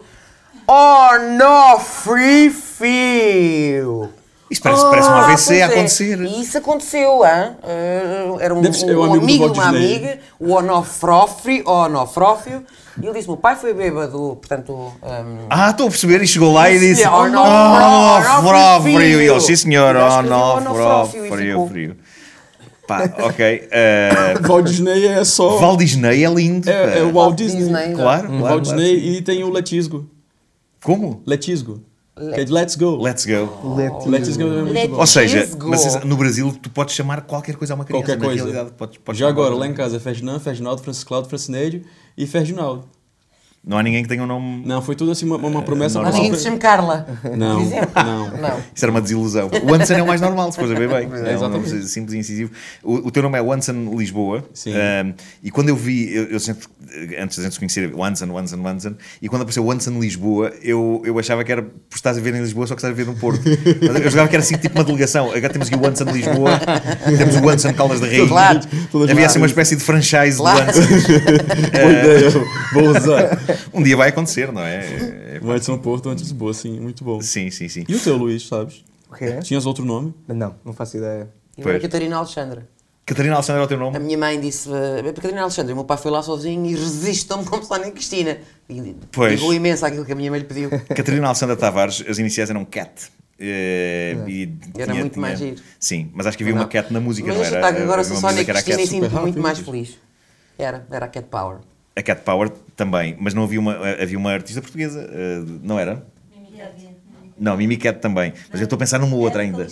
Onofrífio. 2.75 4.09
Isso 4.51 4.61
parece, 4.63 4.83
parece 4.85 5.09
um 5.09 5.13
AVC 5.15 5.33
a 5.33 5.47
pois 5.47 5.51
é. 5.61 5.65
acontecer. 5.65 6.21
E 6.21 6.41
isso 6.43 6.59
aconteceu, 6.59 7.25
hein? 7.25 7.57
Eh, 7.63 8.27
era 8.41 8.55
um, 8.55 8.73
ser 8.73 8.97
um 8.97 9.01
o 9.01 9.15
amigo 9.15 9.47
uma 9.47 9.53
Disney. 9.55 9.67
amiga, 9.95 10.19
o 10.39 10.53
Onofrófio, 10.53 11.67
Onofrófio, 11.69 12.63
e 13.01 13.05
ele 13.07 13.15
disse: 13.15 13.27
meu 13.27 13.39
pai 13.39 13.57
foi 13.57 13.73
bêbado, 13.73 14.37
portanto. 14.41 14.93
ehm, 15.03 15.47
Ah, 15.49 15.71
estou 15.71 15.87
a 15.87 15.91
perceber. 15.91 16.23
E 16.23 16.27
chegou 16.27 16.53
lá 16.53 16.71
e 16.71 16.79
disse: 16.79 17.03
é, 17.03 17.09
Oh, 17.11 17.23
Onofrófio. 17.23 18.93
frio. 18.95 19.21
E 19.23 19.27
ele, 19.29 19.41
sim 19.41 19.57
senhor, 19.57 19.97
Eu 19.97 20.03
oh, 20.03 20.09
escrevi 20.09 20.29
não, 20.29 20.57
Onofrófio 20.57 21.27
e 21.27 21.31
frio, 21.31 21.49
ficou. 21.53 21.69
frio. 21.69 21.97
Pá, 22.87 23.11
ok. 23.21 23.69
eh, 23.73 24.35
Walt 24.47 24.67
Disney 24.67 25.07
é 25.07 25.25
só... 25.25 25.59
Walt 25.59 25.79
Disney 25.79 26.23
é 26.23 26.29
lindo. 26.29 26.69
é, 26.69 26.99
é 26.99 27.03
o 27.03 27.13
Walt 27.15 27.35
Disney. 27.35 27.61
Disney. 27.63 27.95
Claro, 27.95 28.27
O 28.27 28.39
claro. 28.41 28.43
Walt 28.43 28.63
Disney 28.65 29.17
e 29.17 29.23
tem 29.23 29.43
o 29.43 29.51
Letisgo. 29.51 30.07
Como? 30.85 31.23
Letisgo. 31.27 31.81
É 32.17 32.45
de 32.45 32.53
Let's 32.53 32.77
Go. 32.77 32.97
Let's 33.03 33.27
go. 33.27 33.49
O 33.65 34.09
Letisgo 34.09 34.43
é 34.45 34.47
muito 34.63 34.73
Let- 34.73 34.89
bom. 34.91 34.99
Ou 35.01 35.07
seja, 35.07 35.41
Let's 35.41 35.55
go. 35.55 35.69
mas 35.69 36.05
no 36.05 36.17
Brasil 36.17 36.57
tu 36.63 36.71
podes 36.71 36.95
chamar 36.95 37.23
qualquer 37.23 37.57
coisa 37.57 37.75
a 37.75 37.77
uma 37.77 37.85
criança. 37.85 38.05
Qualquer 38.05 38.19
Na 38.21 38.25
coisa. 38.25 38.43
realidade, 38.45 38.71
podes, 38.77 38.99
podes 38.99 39.19
Já 39.19 39.29
agora, 39.29 39.55
lá 39.55 39.67
em 39.67 39.75
casa 39.75 39.97
é 39.97 40.01
Ferdinand, 40.01 40.39
Ferdinaldo, 40.39 40.81
Francisco 40.83 41.09
Cláudio, 41.09 41.29
Francinédio 41.29 41.83
e 42.17 42.25
Ferdinaldo. 42.27 42.85
Não 43.67 43.79
há 43.79 43.83
ninguém 43.83 44.03
que 44.03 44.09
tenha 44.09 44.23
um 44.23 44.27
nome. 44.27 44.63
Não, 44.67 44.83
foi 44.83 44.95
tudo 44.95 45.11
assim 45.11 45.25
uma, 45.25 45.37
uma 45.37 45.63
promessa. 45.63 45.99
não, 45.99 46.07
Há 46.09 46.13
ninguém 46.13 46.31
que 46.31 46.37
se 46.37 46.45
chame 46.45 46.59
Carla. 46.59 47.07
Não, 47.37 47.61
não. 47.65 48.31
Não. 48.39 48.59
Isso 48.75 48.85
era 48.85 48.91
uma 48.91 49.01
desilusão. 49.01 49.51
O 49.63 49.75
Anson 49.75 49.95
é 49.95 50.03
o 50.03 50.07
mais 50.07 50.21
normal, 50.21 50.53
se 50.53 50.59
fores 50.59 50.73
a 50.73 50.79
ver 50.79 50.89
bem. 50.89 51.05
É, 51.05 51.07
um 51.07 51.27
exatamente. 51.31 51.71
nome 51.73 51.83
simples 51.85 52.15
e 52.15 52.19
incisivo. 52.19 52.51
O, 52.83 53.07
o 53.07 53.11
teu 53.11 53.23
nome 53.23 53.39
é 53.39 53.43
Anson 53.43 53.95
Lisboa. 53.97 54.45
Sim. 54.53 54.75
Um, 54.75 55.15
e 55.43 55.51
quando 55.51 55.71
eu 55.71 55.77
vi, 55.77 56.15
eu, 56.15 56.25
eu 56.25 56.41
sempre, 56.41 56.67
antes 57.19 57.39
da 57.39 57.45
gente 57.45 57.53
se 57.53 57.59
conhecer, 57.59 57.91
Anson, 57.99 58.27
o 58.27 58.39
Anson, 58.39 58.95
e 59.23 59.29
quando 59.31 59.43
apareceu 59.43 59.65
o 59.65 59.71
Anson 59.73 59.99
Lisboa, 59.99 60.53
eu, 60.63 61.03
eu 61.07 61.19
achava 61.19 61.43
que 61.43 61.51
era 61.51 61.63
por 61.63 61.97
estás 61.97 62.19
a 62.19 62.21
ver 62.21 62.35
em 62.35 62.41
Lisboa, 62.41 62.67
só 62.67 62.75
que 62.75 62.81
estás 62.81 62.93
a 62.93 62.97
ver 62.97 63.07
no 63.07 63.15
Porto. 63.15 63.41
Eu 64.05 64.11
jogava 64.11 64.29
que 64.29 64.37
era 64.37 64.43
assim 64.43 64.57
tipo 64.59 64.77
uma 64.79 64.85
delegação. 64.85 65.31
Agora 65.33 65.51
temos 65.51 65.69
aqui 65.69 65.77
o 65.77 65.87
Anson 65.87 66.05
Lisboa, 66.05 66.61
temos 67.17 67.37
o 67.37 67.49
Anson 67.49 67.73
Caldas 67.73 68.01
da 68.01 68.07
Rainha. 68.07 68.29
Claro. 68.29 68.61
Havia 69.11 69.27
assim 69.27 69.39
uma 69.39 69.47
espécie 69.47 69.77
de 69.77 69.83
franchise 69.83 70.37
Claro. 70.37 70.65
do 70.65 70.69
Anson. 70.71 70.81
Boa 71.73 71.93
ideia, 71.93 72.31
vou 72.75 72.89
usar. 72.91 73.41
Um 73.73 73.83
dia 73.83 73.97
vai 73.97 74.09
acontecer, 74.09 74.53
não 74.53 74.63
é? 74.63 74.77
É- 74.77 75.41
é- 75.43 75.47
O 75.47 75.55
Edson 75.55 75.79
Porto, 75.79 76.09
antes 76.09 76.23
Lisboa, 76.25 76.53
sim, 76.55 76.79
muito 76.81 77.05
bom. 77.05 77.21
Sim, 77.21 77.51
sim, 77.51 77.69
sim. 77.69 77.85
E 77.89 77.95
o 77.95 78.01
teu, 78.01 78.17
Luís, 78.17 78.47
sabes? 78.47 78.85
O 79.11 79.15
quê? 79.15 79.39
Tinhas 79.43 79.67
outro 79.67 79.85
nome? 79.85 80.13
Não, 80.29 80.55
não 80.65 80.73
faço 80.73 80.97
ideia. 80.97 81.29
Eu 81.57 81.69
era. 81.69 81.79
Catarina 81.81 82.17
Alexandra. 82.17 82.67
Catarina 83.07 83.35
Alexandre 83.35 83.61
é 83.61 83.65
o 83.65 83.69
teu 83.69 83.77
A 83.77 83.81
nome? 83.81 83.99
minha 83.99 84.17
mãe 84.17 84.41
disse, 84.41 84.69
eh, 84.73 85.03
Catarina 85.13 85.43
Alexandra, 85.43 85.73
o 85.73 85.77
meu 85.77 85.85
pai 85.85 85.99
foi 85.99 86.11
lá 86.11 86.23
sozinho 86.23 86.65
e 86.65 86.75
resistam-me 86.75 87.45
como 87.45 87.63
Sónia 87.63 87.91
Cristina. 87.91 88.39
E 88.69 88.97
Pois. 89.13 89.35
ligou 89.35 89.53
imenso 89.53 89.85
àquilo 89.85 90.07
que 90.07 90.13
a 90.13 90.15
minha 90.15 90.31
mãe 90.31 90.41
lhe 90.41 90.47
pediu. 90.47 90.71
Catarina 90.89 91.27
Alexandra 91.27 91.55
Tavares, 91.55 92.03
as 92.09 92.19
iniciais 92.19 92.49
eram 92.49 92.65
Cat. 92.65 93.11
Eh, 93.39 94.17
e 94.27 94.53
Era 94.75 94.93
tinha- 94.93 95.01
muito 95.01 95.21
mais 95.21 95.39
tinha- 95.39 95.51
giro. 95.51 95.63
Sim, 95.79 96.11
mas 96.15 96.27
acho 96.27 96.39
que 96.39 96.45
havia 96.45 96.55
uma. 96.55 96.67
Cat 96.67 96.91
na 96.93 97.01
música, 97.01 97.29
Mas 97.29 97.37
não 97.37 97.45
era? 97.59 97.73
que 97.75 97.83
agora 97.83 98.03
sou 98.05 98.17
Sónia 98.17 98.41
era 98.41 98.59
a 98.59 98.63
Cristina 98.63 98.81
e 98.81 98.87
sinto-me 98.87 99.21
muito 99.21 99.39
mais 99.41 99.59
feliz. 99.59 99.99
Era, 100.59 100.87
era 100.91 101.05
a 101.05 101.09
Cat 101.09 101.27
Power. 101.29 101.59
A 101.97 102.03
Cat 102.03 102.23
Power 102.23 102.51
também, 102.77 103.17
mas 103.21 103.35
não 103.35 103.45
havia 103.45 103.61
uma, 103.61 103.77
havia 104.01 104.19
uma 104.19 104.33
artista 104.33 104.61
portuguesa, 104.61 105.09
eh, 105.13 105.43
não 105.63 105.79
era? 105.79 106.05
Não, 107.39 107.57
Mimi 107.57 107.77
Cat 107.77 107.99
também, 108.01 108.33
mas 108.53 108.61
eu 108.61 108.65
estou 108.65 108.77
a 108.77 108.79
pensar 108.79 108.99
numa 108.99 109.17
outra 109.17 109.43
ainda. 109.43 109.67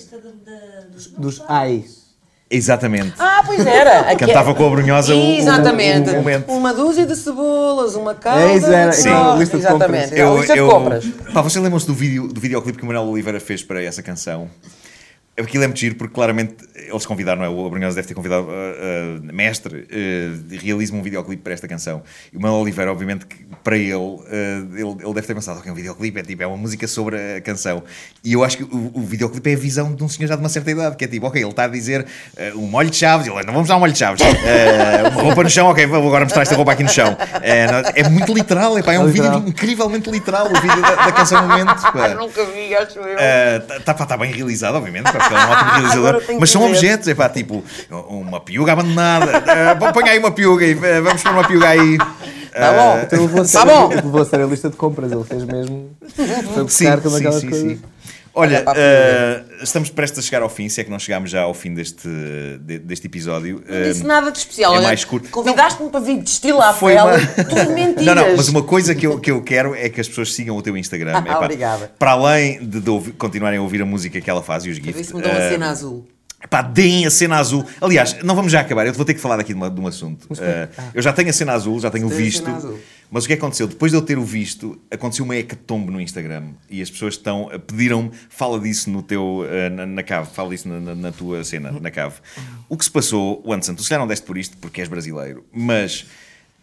Dos 1.16 1.42
ais. 1.48 2.02
Exatamente. 2.50 3.14
Ah, 3.18 3.42
pois 3.46 3.64
era. 3.64 4.12
Cantava 4.16 4.54
com 4.54 4.66
a 4.66 4.70
Brunhosa 4.70 5.14
o- 5.14 5.18
o- 5.18 5.38
Exatamente. 5.38 6.10
o 6.10 6.14
momento. 6.16 6.52
Uma 6.52 6.74
dúzia 6.74 7.06
de 7.06 7.16
cebolas, 7.16 7.94
uma 7.94 8.14
calda. 8.14 8.42
É, 8.42 8.56
isso 8.56 8.70
era, 8.70 8.92
Sim. 8.92 9.08
aquela 9.08 9.36
lista 9.36 9.56
de 9.56 9.62
Exatamente. 9.62 10.02
compras. 10.10 10.18
Eu, 10.18 10.36
lista 10.38 10.54
de 10.54 10.60
compras. 10.60 11.04
Pá, 11.32 11.40
vocês 11.40 11.62
lembram-se 11.62 11.86
do, 11.86 11.94
vídeo, 11.94 12.28
do 12.28 12.38
videoclipe 12.40 12.76
que 12.76 12.84
o 12.84 12.86
Manuel 12.86 13.06
Oliveira 13.08 13.40
fez 13.40 13.62
para 13.62 13.82
essa 13.82 14.02
canção? 14.02 14.50
Aquilo 15.38 15.64
é 15.64 15.66
muito 15.66 15.80
giro 15.80 15.94
porque 15.94 16.12
claramente 16.12 16.56
eles 16.74 17.06
convidaram, 17.06 17.40
não 17.40 17.46
é? 17.46 17.48
O 17.48 17.66
Abrunhosa 17.66 17.96
deve 17.96 18.06
ter 18.06 18.12
convidado 18.12 18.42
uh, 18.48 18.50
uh, 18.50 19.32
mestre, 19.32 19.78
uh, 19.90 20.60
realiza-me 20.62 20.98
um 20.98 21.02
videoclipe 21.02 21.42
para 21.42 21.54
esta 21.54 21.66
canção. 21.66 22.02
E 22.30 22.36
o 22.36 22.40
Manuel 22.40 22.60
Oliveira, 22.60 22.92
obviamente, 22.92 23.24
que 23.24 23.36
para 23.64 23.78
ele, 23.78 23.94
uh, 23.94 24.26
ele, 24.74 25.02
ele 25.02 25.14
deve 25.14 25.26
ter 25.26 25.34
pensado, 25.34 25.58
ok, 25.60 25.72
um 25.72 25.74
videoclipe 25.74 26.20
é 26.20 26.22
tipo, 26.22 26.42
é 26.42 26.46
uma 26.46 26.58
música 26.58 26.86
sobre 26.86 27.16
a 27.36 27.40
canção. 27.40 27.82
E 28.22 28.34
eu 28.34 28.44
acho 28.44 28.58
que 28.58 28.64
o, 28.64 28.90
o 28.92 29.00
videoclipe 29.00 29.50
é 29.50 29.54
a 29.54 29.56
visão 29.56 29.94
de 29.94 30.04
um 30.04 30.08
senhor 30.08 30.28
já 30.28 30.34
de 30.36 30.42
uma 30.42 30.50
certa 30.50 30.70
idade, 30.70 30.96
que 30.96 31.04
é 31.06 31.08
tipo, 31.08 31.26
ok, 31.26 31.40
ele 31.40 31.48
está 31.50 31.64
a 31.64 31.68
dizer 31.68 32.02
uh, 32.36 32.58
um 32.58 32.66
molho 32.66 32.90
de 32.90 32.96
chaves, 32.96 33.26
ele, 33.26 33.42
não 33.46 33.54
vamos 33.54 33.68
dar 33.68 33.76
um 33.76 33.80
molho 33.80 33.92
de 33.92 33.98
chaves, 33.98 34.20
Uh, 34.22 35.08
uma 35.12 35.22
roupa 35.22 35.42
no 35.44 35.50
chão, 35.50 35.66
ok, 35.68 35.86
vou 35.86 36.06
agora 36.08 36.24
mostrar 36.24 36.42
esta 36.42 36.54
roupa 36.54 36.72
aqui 36.72 36.82
no 36.82 36.88
chão. 36.90 37.16
É, 37.40 37.66
não- 37.70 37.90
é 37.94 38.08
muito 38.08 38.34
literal, 38.34 38.78
epá, 38.78 38.92
é 38.92 38.98
um 38.98 39.06
Literal. 39.06 39.34
vídeo 39.40 39.48
incrivelmente 39.48 40.10
literal, 40.10 40.46
o 40.46 40.60
vídeo 40.60 40.82
da, 40.82 40.94
da 41.06 41.12
canção 41.12 41.46
Momento. 41.46 41.80
pá. 41.80 42.08
Nunca 42.20 42.44
vi, 42.46 42.74
acho 42.74 42.98
eu. 42.98 43.16
Está 43.78 43.94
tá, 43.94 44.16
bem 44.16 44.32
realizado, 44.32 44.74
obviamente, 44.74 45.08
ele 45.08 45.21
é 45.30 45.34
um 45.46 45.50
ótimo 45.50 45.70
realizador. 45.72 46.22
Mas 46.40 46.50
são 46.50 46.62
ver. 46.62 46.68
objetos, 46.68 47.08
é 47.08 47.14
pá, 47.14 47.28
tipo 47.28 47.62
uma 48.08 48.40
piuga 48.40 48.72
abandonada. 48.72 49.32
Uh, 49.38 49.92
põe 49.92 50.08
aí 50.08 50.18
uma 50.18 50.30
piuga 50.30 50.64
e 50.66 50.74
uh, 50.74 51.02
vamos 51.02 51.22
pôr 51.22 51.32
uma 51.32 51.46
piuga 51.46 51.68
aí. 51.68 51.98
Tá 51.98 52.72
bom. 52.72 52.96
Uh, 52.96 53.02
Então 53.04 53.20
levou 53.22 53.40
a 53.40 53.42
Tá 53.44 53.48
sério- 53.48 54.02
bom. 54.10 54.18
a 54.20 54.24
sério 54.24 54.46
a 54.46 54.48
lista 54.48 54.68
de 54.70 54.76
compras, 54.76 55.10
ele 55.12 55.24
fez 55.24 55.44
mesmo. 55.44 55.90
Foi 56.16 56.26
Sim, 56.68 56.86
buscar 56.86 57.00
como 57.00 57.10
sim, 57.16 57.16
aquelas 57.18 57.40
sim, 57.40 57.48
coisas. 57.50 57.70
sim. 57.72 57.80
Olha, 58.34 58.62
Olha, 58.66 58.80
uh, 58.80 59.51
estamos 59.62 59.90
prestes 59.90 60.18
a 60.18 60.22
chegar 60.22 60.42
ao 60.42 60.48
fim, 60.48 60.68
se 60.68 60.80
é 60.80 60.84
que 60.84 60.90
não 60.90 60.98
chegámos 60.98 61.30
já 61.30 61.42
ao 61.42 61.54
fim 61.54 61.72
deste, 61.74 62.08
de- 62.60 62.78
deste 62.80 63.06
episódio. 63.06 63.62
Não 63.68 63.82
disse 63.90 64.02
Uh, 64.02 64.06
nada 64.06 64.30
de 64.30 64.38
especial. 64.38 64.74
é 64.74 64.78
olha, 64.78 64.86
mais 64.86 65.04
curto. 65.04 65.28
Convidaste-me 65.30 65.90
para 65.90 66.00
vir 66.00 66.20
de 66.22 66.28
estilo 66.30 66.60
à 66.60 66.72
Foi 66.72 66.94
pele. 66.94 67.06
uma- 67.08 67.44
Tudo 67.44 67.70
mentiras. 67.72 68.04
Não, 68.06 68.14
não, 68.14 68.36
mas 68.36 68.48
uma 68.48 68.62
coisa 68.62 68.94
que 68.94 69.06
eu, 69.06 69.18
que 69.20 69.30
eu 69.30 69.42
quero 69.42 69.74
é 69.74 69.88
que 69.88 70.00
as 70.00 70.08
pessoas 70.08 70.32
sigam 70.34 70.56
o 70.56 70.62
teu 70.62 70.76
Instagram. 70.76 71.12
Ah, 71.28 71.38
obrigada. 71.38 71.92
Para 71.98 72.12
além 72.12 72.58
de, 72.64 72.80
de 72.80 72.90
ouvir- 72.90 73.12
continuarem 73.12 73.58
a 73.58 73.62
ouvir 73.62 73.80
a 73.82 73.86
música 73.86 74.20
que 74.20 74.28
ela 74.28 74.42
faz 74.42 74.64
e 74.64 74.70
os 74.70 74.78
Para 74.78 74.86
ver 74.86 74.92
GIFs. 74.98 75.06
se 75.08 75.16
me 75.16 75.22
dão 75.22 75.30
a 75.32 75.34
uh, 75.34 75.48
cena 75.50 75.70
azul. 75.70 76.06
Pá, 76.50 76.60
deem 76.60 77.06
a 77.06 77.10
cena 77.10 77.38
azul. 77.38 77.64
Aliás, 77.80 78.16
não 78.24 78.34
vamos 78.34 78.50
já 78.50 78.60
acabar, 78.60 78.84
eu 78.84 78.92
vou 78.92 79.04
ter 79.04 79.14
que 79.14 79.20
falar 79.20 79.38
aqui 79.38 79.52
de, 79.52 79.58
uma- 79.58 79.70
de 79.70 79.80
um 79.80 79.86
assunto. 79.86 80.24
Uh, 80.24 80.68
eu 80.92 81.00
já 81.00 81.12
tenho 81.12 81.30
a 81.30 81.32
cena 81.32 81.52
azul, 81.52 81.78
já 81.78 81.88
tenho 81.90 82.06
o 82.06 82.10
visto. 82.10 82.44
Mas 83.14 83.24
o 83.24 83.26
que 83.28 83.34
aconteceu? 83.34 83.66
Depois 83.68 83.92
de 83.92 83.98
eu 83.98 84.02
ter 84.02 84.16
o 84.18 84.24
visto, 84.24 84.78
aconteceu 84.90 85.22
uma 85.24 85.36
hecatombe 85.36 85.90
no 85.92 86.00
Instagram 86.00 86.44
e 86.70 86.80
as 86.80 86.90
pessoas 86.90 87.14
estão 87.14 87.50
pediram-me, 87.66 88.10
fala 88.30 88.58
disso 88.58 88.88
no 88.88 89.02
teu, 89.02 89.40
uh, 89.40 89.70
na, 89.70 89.84
na 89.84 90.02
cave, 90.02 90.30
fala 90.32 90.48
disso 90.48 90.66
na, 90.68 90.80
na- 90.80 90.94
na 90.94 91.12
tua 91.12 91.44
cena, 91.44 91.70
na 91.78 91.90
cave. 91.90 92.14
O 92.70 92.76
que 92.76 92.84
se 92.84 92.90
passou, 92.90 93.42
o 93.44 93.52
Anderson, 93.52 93.74
tu 93.74 93.82
se 93.82 93.88
calhar 93.90 94.00
não 94.00 94.08
deste 94.08 94.24
por 94.24 94.38
isto 94.38 94.56
porque 94.56 94.80
és 94.80 94.88
brasileiro, 94.88 95.44
mas 95.52 96.06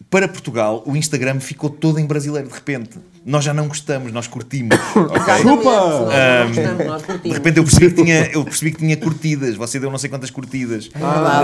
para 0.08 0.26
Portugal 0.26 0.82
o 0.86 0.96
Instagram 0.96 1.38
ficou 1.40 1.70
todo 1.70 2.00
em 2.00 2.06
brasileiro 2.06 2.48
de 2.48 2.54
repente. 2.54 2.98
Nós 3.24 3.44
já 3.44 3.52
não 3.54 3.68
gostamos, 3.68 4.10
nós 4.12 4.26
curtimos. 4.26 4.74
ok? 4.96 5.14
Exatamente. 5.18 5.44
Nós 5.44 5.44
não 5.44 5.56
gostamos, 6.54 6.86
nós 6.86 7.22
De 7.22 7.28
repente 7.32 7.58
eu 7.58 7.64
percebi, 7.64 7.90
que 7.94 8.02
tinha, 8.02 8.24
eu 8.32 8.42
percebi 8.44 8.72
que 8.72 8.78
tinha 8.78 8.96
curtidas. 8.96 9.54
Você 9.56 9.78
deu 9.78 9.90
não 9.90 9.98
sei 9.98 10.08
quantas 10.10 10.30
curtidas. 10.30 10.90
Ah, 10.94 11.42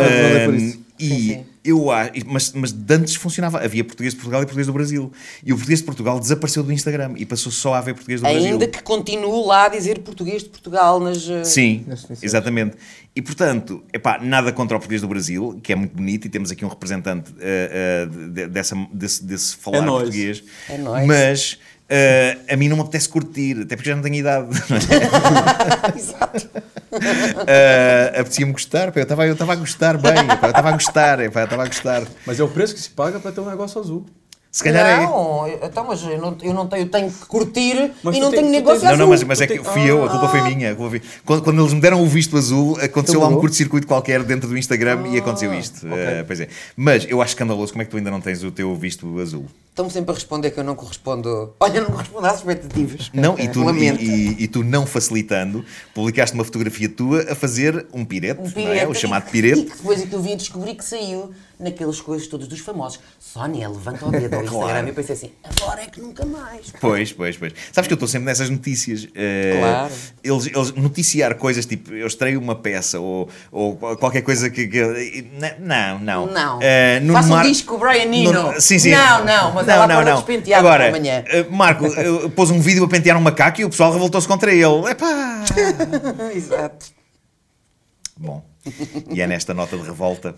Ahm, 0.78 0.84
e 0.98 1.08
Sim, 1.08 1.16
sim. 1.28 1.46
eu 1.64 1.90
acho, 1.90 2.12
mas, 2.26 2.52
mas 2.52 2.72
de 2.72 2.94
antes 2.94 3.14
funcionava. 3.16 3.58
Havia 3.62 3.84
português 3.84 4.12
de 4.14 4.18
Portugal 4.18 4.42
e 4.42 4.44
português 4.46 4.66
do 4.66 4.72
Brasil. 4.72 5.12
E 5.44 5.52
o 5.52 5.56
português 5.56 5.80
de 5.80 5.84
Portugal 5.86 6.18
desapareceu 6.20 6.62
do 6.62 6.72
Instagram 6.72 7.14
e 7.16 7.26
passou 7.26 7.50
só 7.52 7.74
a 7.74 7.78
haver 7.78 7.94
português 7.94 8.20
do 8.20 8.24
Brasil. 8.24 8.52
Ainda 8.52 8.66
que 8.66 8.82
continue 8.82 9.46
lá 9.46 9.66
a 9.66 9.68
dizer 9.68 9.98
português 10.00 10.42
de 10.42 10.48
Portugal 10.48 10.98
nas. 11.00 11.26
uh, 11.28 11.44
Sim, 11.44 11.84
Nas 11.86 12.06
exatamente. 12.22 12.76
E 13.14 13.22
portanto, 13.22 13.82
epá, 13.92 14.18
nada 14.18 14.52
contra 14.52 14.76
o 14.76 14.80
português 14.80 15.00
do 15.00 15.08
Brasil, 15.08 15.58
que 15.62 15.72
é 15.72 15.76
muito 15.76 15.96
bonito, 15.96 16.26
e 16.26 16.28
temos 16.28 16.50
aqui 16.50 16.64
um 16.64 16.68
representante 16.68 17.32
eh, 17.40 18.06
eh, 18.12 18.28
de- 18.30 18.46
dessa, 18.48 18.76
desse, 18.92 19.24
desse 19.24 19.56
falar 19.56 19.78
É 19.78 19.80
nóis. 19.80 20.02
português. 20.02 20.44
É 20.68 20.76
nóis. 20.78 21.06
Mas 21.06 21.58
eh, 21.88 22.38
a 22.50 22.56
mim 22.56 22.68
não 22.68 22.76
me 22.76 22.82
apetece 22.82 23.08
curtir, 23.08 23.60
até 23.62 23.76
porque 23.76 23.88
já 23.90 23.96
não 23.96 24.02
tenho 24.02 24.16
idade. 24.16 24.48
Exato. 25.96 26.48
uh, 26.92 28.20
apetecia-me 28.20 28.52
gostar, 28.52 28.92
pá, 28.92 29.00
eu 29.00 29.02
estava 29.04 29.26
eu 29.26 29.32
estava 29.34 29.52
a 29.52 29.56
gostar 29.56 29.98
bem, 29.98 30.14
pá, 30.26 30.38
eu 30.42 30.48
estava 30.50 30.68
a 30.68 30.72
gostar, 30.72 31.16
pá, 31.30 31.40
eu 31.40 31.44
estava 31.44 31.62
a 31.62 31.66
gostar. 31.66 32.02
Mas 32.26 32.40
é 32.40 32.42
o 32.44 32.48
preço 32.48 32.74
que 32.74 32.80
se 32.80 32.90
paga 32.90 33.18
para 33.20 33.32
ter 33.32 33.40
um 33.40 33.48
negócio 33.48 33.80
azul. 33.80 34.06
Se 34.50 34.64
calhar 34.64 34.86
é. 34.88 35.04
não, 35.04 35.46
eu- 35.46 35.60
então, 35.64 35.84
mas 35.86 36.02
eu 36.02 36.18
não, 36.18 36.34
eu 36.42 36.54
não 36.54 36.66
tenho, 36.66 36.84
eu 36.84 36.88
tenho 36.88 37.10
que 37.10 37.26
curtir 37.26 37.90
Mas 38.02 38.16
e 38.16 38.20
não 38.20 38.30
tem- 38.30 38.40
tenho 38.40 38.50
negócio 38.52 38.80
tens- 38.80 38.90
Não, 38.92 38.96
não, 39.06 39.12
azul. 39.12 39.26
mas, 39.28 39.38
mas 39.38 39.40
é 39.42 39.46
que 39.46 39.62
fui 39.62 39.82
eu, 39.90 40.02
a 40.02 40.08
culpa 40.08 40.28
foi 40.30 40.40
minha. 40.42 40.72
a 40.72 40.74
culpa 40.74 40.90
foi- 40.92 41.02
Quando, 41.26 41.42
quando 41.42 41.60
eles 41.60 41.74
me 41.74 41.80
deram 41.80 42.02
o 42.02 42.06
visto 42.06 42.38
azul, 42.38 42.78
aconteceu 42.80 43.20
lá 43.20 43.28
um 43.28 43.38
curto-circuito 43.38 43.86
qualquer 43.86 44.22
dentro 44.22 44.48
do 44.48 44.56
Instagram 44.56 45.08
e 45.08 45.18
aconteceu 45.18 45.52
isto. 45.52 45.86
Uh, 45.86 46.24
pois 46.26 46.40
é. 46.40 46.48
Mas 46.74 47.04
eu 47.06 47.20
acho 47.20 47.32
escandaloso 47.32 47.70
como 47.72 47.82
é 47.82 47.84
que 47.84 47.90
tu 47.90 47.98
ainda 47.98 48.10
não 48.10 48.20
tens 48.20 48.42
o 48.44 48.50
teu 48.50 48.74
visto 48.74 49.20
azul. 49.20 49.44
Estão-me 49.76 49.92
sempre 49.92 50.10
a 50.12 50.14
responder 50.14 50.50
que 50.52 50.58
eu 50.58 50.64
não 50.64 50.74
correspondo. 50.74 51.54
Olha, 51.60 51.82
não 51.82 51.90
correspondo 51.90 52.26
às 52.26 52.36
expectativas. 52.36 53.10
Não, 53.12 53.38
e 53.38 53.46
tu, 53.46 53.68
e, 53.76 53.88
e- 53.90 54.36
e 54.44 54.48
tu 54.48 54.64
não 54.64 54.86
facilitando, 54.86 55.62
publicaste 55.94 56.34
uma 56.34 56.44
fotografia 56.44 56.88
tua 56.88 57.30
a 57.30 57.34
fazer 57.34 57.86
um 57.92 58.02
pirete, 58.02 58.40
Um 58.40 58.46
é? 58.46 58.50
pirete. 58.50 58.86
o 58.86 58.94
chamado 58.94 59.28
E 59.28 59.30
pirete. 59.32 59.62
que 59.66 59.76
depois 59.76 60.00
é 60.00 60.06
que 60.06 60.14
eu 60.14 60.22
vim 60.22 60.34
descobrir 60.34 60.74
que 60.76 60.82
saiu 60.84 61.30
naquelas 61.60 62.00
coisas 62.00 62.26
todas 62.26 62.48
dos 62.48 62.60
famosos. 62.60 63.00
Sónia, 63.18 63.68
levanta 63.68 64.06
o 64.06 64.10
dedo 64.10 64.34
ao 64.34 64.44
Instagram 64.44 64.66
Claro. 64.68 64.88
e 64.88 64.92
pensei 64.92 65.14
assim, 65.14 65.30
agora 65.44 65.82
é 65.82 65.86
que 65.86 66.00
nunca 66.00 66.24
mais. 66.24 66.72
Pois, 66.80 67.12
pois, 67.12 67.36
pois. 67.36 67.52
Sabes 67.70 67.86
que 67.86 67.92
eu 67.92 67.96
estou 67.96 68.08
sempre 68.08 68.24
nessas 68.26 68.48
notícias. 68.48 69.04
Uh, 69.04 69.10
Claro. 69.58 69.92
Eles, 70.24 70.46
eles 70.46 70.72
noticiar 70.72 71.34
coisas 71.36 71.66
tipo, 71.66 71.92
eu 71.92 72.06
estreio 72.06 72.40
uma 72.40 72.54
peça 72.56 72.98
ou, 72.98 73.28
ou 73.52 73.76
qualquer 73.76 74.22
coisa 74.22 74.48
que. 74.48 74.66
que- 74.66 75.26
não, 75.60 75.98
não. 75.98 76.26
Não. 76.26 76.58
Uh, 76.58 76.60
Nuno 77.02 77.12
Faça 77.12 77.34
um 77.34 77.42
disco 77.42 77.76
Brian 77.78 78.02
Eno. 78.04 78.32
Nuno- 78.32 78.60
Sim, 78.60 78.78
sim. 78.78 78.90
Não, 78.90 79.24
não, 79.24 79.52
mas 79.54 79.65
ela 79.68 79.88
pode 79.88 80.12
despentear 80.12 80.60
Agora, 80.60 80.88
amanhã. 80.88 81.24
uh, 81.48 81.52
Marco, 81.54 81.84
pôs 82.34 82.50
um 82.50 82.60
vídeo 82.60 82.84
a 82.84 82.88
pentear 82.88 83.16
um 83.16 83.20
macaco 83.20 83.60
e 83.60 83.64
o 83.64 83.70
pessoal 83.70 83.92
revoltou-se 83.92 84.26
contra 84.26 84.52
ele. 84.52 84.90
Epá! 84.90 85.44
Exato. 86.34 86.86
Bom, 88.18 88.42
e 89.10 89.20
é 89.20 89.26
nesta 89.26 89.52
nota 89.52 89.76
de 89.76 89.82
revolta 89.82 90.34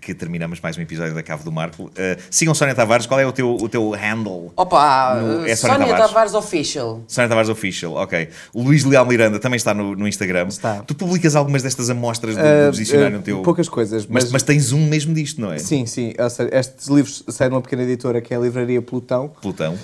que 0.00 0.14
terminamos 0.14 0.60
mais 0.60 0.76
um 0.76 0.80
episódio 0.80 1.14
da 1.14 1.22
Cave 1.22 1.44
do 1.44 1.52
Marco. 1.52 1.84
Uh, 1.84 1.90
sigam 2.30 2.54
Sónia 2.54 2.74
Tavares, 2.74 3.06
qual 3.06 3.18
é 3.20 3.26
o 3.26 3.32
teu, 3.32 3.54
o 3.54 3.68
teu 3.68 3.90
handle? 3.90 4.52
Opa, 4.56 5.14
No- 5.20 5.42
uh, 5.42 5.46
é 5.46 5.54
Sónia 5.56 5.76
Sónia 5.76 5.86
Tavares. 5.88 6.06
Tavares. 6.08 6.34
Official. 6.34 7.02
Sónia 7.06 7.28
Tavares 7.28 7.48
Official, 7.50 7.92
ok. 7.94 8.28
O 8.52 8.62
Luís 8.62 8.84
Leal 8.84 9.06
Miranda 9.06 9.38
também 9.38 9.56
está 9.56 9.72
no, 9.74 9.94
no 9.94 10.06
Instagram. 10.08 10.48
Está. 10.48 10.82
Tu 10.82 10.94
publicas 10.94 11.36
algumas 11.36 11.62
destas 11.62 11.88
amostras 11.90 12.34
do, 12.36 12.40
Ah, 12.42 12.70
do 12.70 12.76
dicionário 12.76 13.16
ah, 13.16 13.18
no 13.18 13.24
teu. 13.24 13.42
poucas 13.42 13.68
coisas, 13.68 14.06
Mas, 14.06 14.24
mas- 14.24 14.32
mas 14.32 14.42
tens 14.42 14.72
um 14.72 14.86
mesmo 14.88 15.14
disto, 15.14 15.40
não 15.40 15.52
é? 15.52 15.58
Sim, 15.58 15.86
sim. 15.86 16.12
Ou 16.18 16.30
seja, 16.30 16.50
estes 16.52 16.86
livros 16.88 17.22
saem 17.28 17.50
de 17.50 17.54
uma 17.56 17.62
pequena 17.62 17.82
editora 17.82 18.20
que 18.20 18.32
é 18.34 18.36
a 18.36 18.40
Livraria 18.40 18.80
Plutão 18.82 19.28
Plutão. 19.40 19.78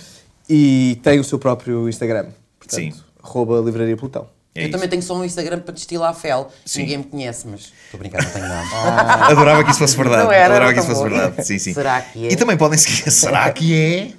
e 0.49 0.99
tem 1.03 1.19
o 1.21 1.25
seu 1.25 1.39
próprio 1.39 1.89
Instagram. 1.89 2.27
Portanto, 2.59 2.81
Sim. 2.81 2.93
arroba 3.23 3.61
Livraria 3.61 3.97
Plutão. 3.97 4.27
É 4.53 4.61
eu 4.61 4.63
isso. 4.65 4.73
também 4.73 4.89
tenho 4.89 5.03
só 5.03 5.15
um 5.17 5.25
Instagram 5.25 5.61
para 5.61 5.73
destilar 5.73 6.11
a 6.11 6.15
fel. 6.15 6.51
Sim. 6.67 6.81
Ninguém 6.81 6.99
me 6.99 7.05
conhece, 7.05 7.47
mas 7.47 7.61
estou 7.85 7.95
a 7.95 7.97
brincar, 7.99 8.21
não 8.23 8.31
tenho 8.31 8.49
nada. 8.49 9.27
Adorava 9.31 9.63
que 9.65 9.71
isso 9.71 9.79
fosse 9.79 9.97
verdade. 9.97 10.25
Não 10.25 10.33
era, 10.33 10.47
Adorava 10.47 10.65
era 10.71 10.75
que 10.75 10.79
isso 10.81 10.89
tão 10.89 10.97
fosse 10.97 11.09
bom. 11.11 11.17
verdade. 11.17 11.47
Sim, 11.47 11.59
sim. 11.61 11.73
Será 11.75 12.01
que 12.01 12.27
é? 12.27 12.33
E 12.33 12.37
também 12.37 12.57
podem 12.57 12.77
seguir. 12.77 13.09
Será 13.13 13.51
que 13.53 13.75
é? 13.77 14.11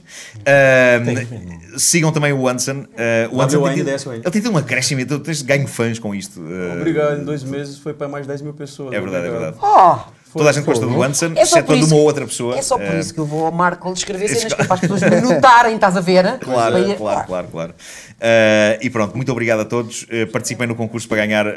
Ahm, 0.46 1.78
sigam 1.78 2.12
também 2.14 2.32
o 2.32 2.48
Anderson. 2.48 2.86
Ah, 2.98 3.30
o 3.32 3.42
Anderson 3.42 3.64
tem 3.66 3.76
tido, 3.76 3.88
WNDSON. 3.90 4.14
ele 4.14 4.22
tem 4.24 4.32
tido 4.42 4.52
um 4.54 4.58
acréscimo. 4.58 5.06
Tu 5.06 5.20
tens 5.20 5.42
ganho 5.42 5.68
fãs 5.68 6.00
com 6.00 6.16
isto. 6.16 6.42
Ah, 6.42 6.76
Obrigado, 6.80 7.22
em 7.22 7.26
dois 7.26 7.44
meses 7.44 7.78
foi 7.78 7.94
para 7.94 8.08
mais 8.08 8.26
10 8.26 8.42
mil 8.42 8.54
pessoas. 8.54 8.94
É 8.94 9.00
verdade, 9.02 9.26
é 9.28 9.30
Obrigado. 9.30 9.60
verdade. 9.60 10.08
Oh, 10.08 10.12
Toda 10.34 10.50
a 10.50 10.54
gente 10.54 10.64
gosta 10.66 10.86
do 10.86 11.04
Anderson, 11.04 11.32
é 11.36 11.46
só 11.46 11.58
exceto 11.58 11.66
por 11.68 11.76
de 11.76 11.82
isso 11.82 11.90
uma 11.94 12.00
que- 12.02 12.06
outra 12.08 12.26
pessoa. 12.26 12.58
É 12.58 12.62
só 12.62 12.78
por 12.78 12.88
Ah, 12.88 13.00
isso 13.00 13.14
que 13.14 13.20
eu 13.20 13.26
vou 13.26 13.46
ao 13.46 13.52
Marco 13.52 13.92
escrever 13.94 14.28
cenas 14.30 14.54
que 14.54 14.62
é 14.62 14.66
para 14.66 14.74
as 14.76 14.80
pessoas 14.80 15.02
me 15.02 15.20
notarem, 15.22 15.76
estás 15.76 15.98
a 15.98 16.02
ver? 16.02 16.38
Claro, 16.40 16.78
ir- 16.80 16.96
claro, 16.96 17.28
claro, 17.28 17.48
claro. 17.52 17.74
Uh, 18.22 18.78
e 18.82 18.90
pronto, 18.90 19.16
muito 19.16 19.32
obrigado 19.32 19.62
a 19.62 19.66
todos. 19.66 20.04
Uh, 20.04 20.28
participem 20.32 20.68
no 20.68 20.76
concurso 20.76 21.08
para 21.08 21.18
ganhar 21.18 21.48
uh, 21.48 21.52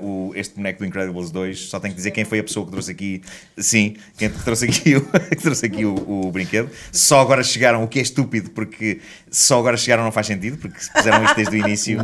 o, 0.00 0.32
este 0.34 0.56
boneco 0.56 0.80
do 0.80 0.84
Incredibles 0.86 1.30
2. 1.30 1.68
Só 1.68 1.78
tenho 1.78 1.92
que 1.94 1.96
dizer 1.98 2.10
quem 2.10 2.24
foi 2.24 2.40
a 2.40 2.42
pessoa 2.42 2.66
que 2.66 2.72
trouxe 2.72 2.90
aqui. 2.90 3.22
Sim, 3.56 3.94
quem 4.18 4.28
trouxe 4.28 4.64
aqui, 4.64 4.96
o, 4.96 5.00
que 5.30 5.36
trouxe 5.36 5.64
aqui 5.66 5.84
o, 5.84 5.94
o 6.26 6.30
brinquedo. 6.32 6.68
Só 6.90 7.20
agora 7.20 7.42
chegaram, 7.44 7.82
o 7.84 7.88
que 7.88 7.98
é 8.00 8.02
estúpido, 8.02 8.50
porque 8.50 9.00
só 9.30 9.60
agora 9.60 9.76
chegaram 9.76 10.02
não 10.02 10.10
faz 10.12 10.26
sentido, 10.26 10.58
porque 10.58 10.80
se 10.80 10.90
fizeram 10.92 11.22
isto 11.24 11.36
desde 11.36 11.54
o 11.56 11.58
início. 11.58 11.98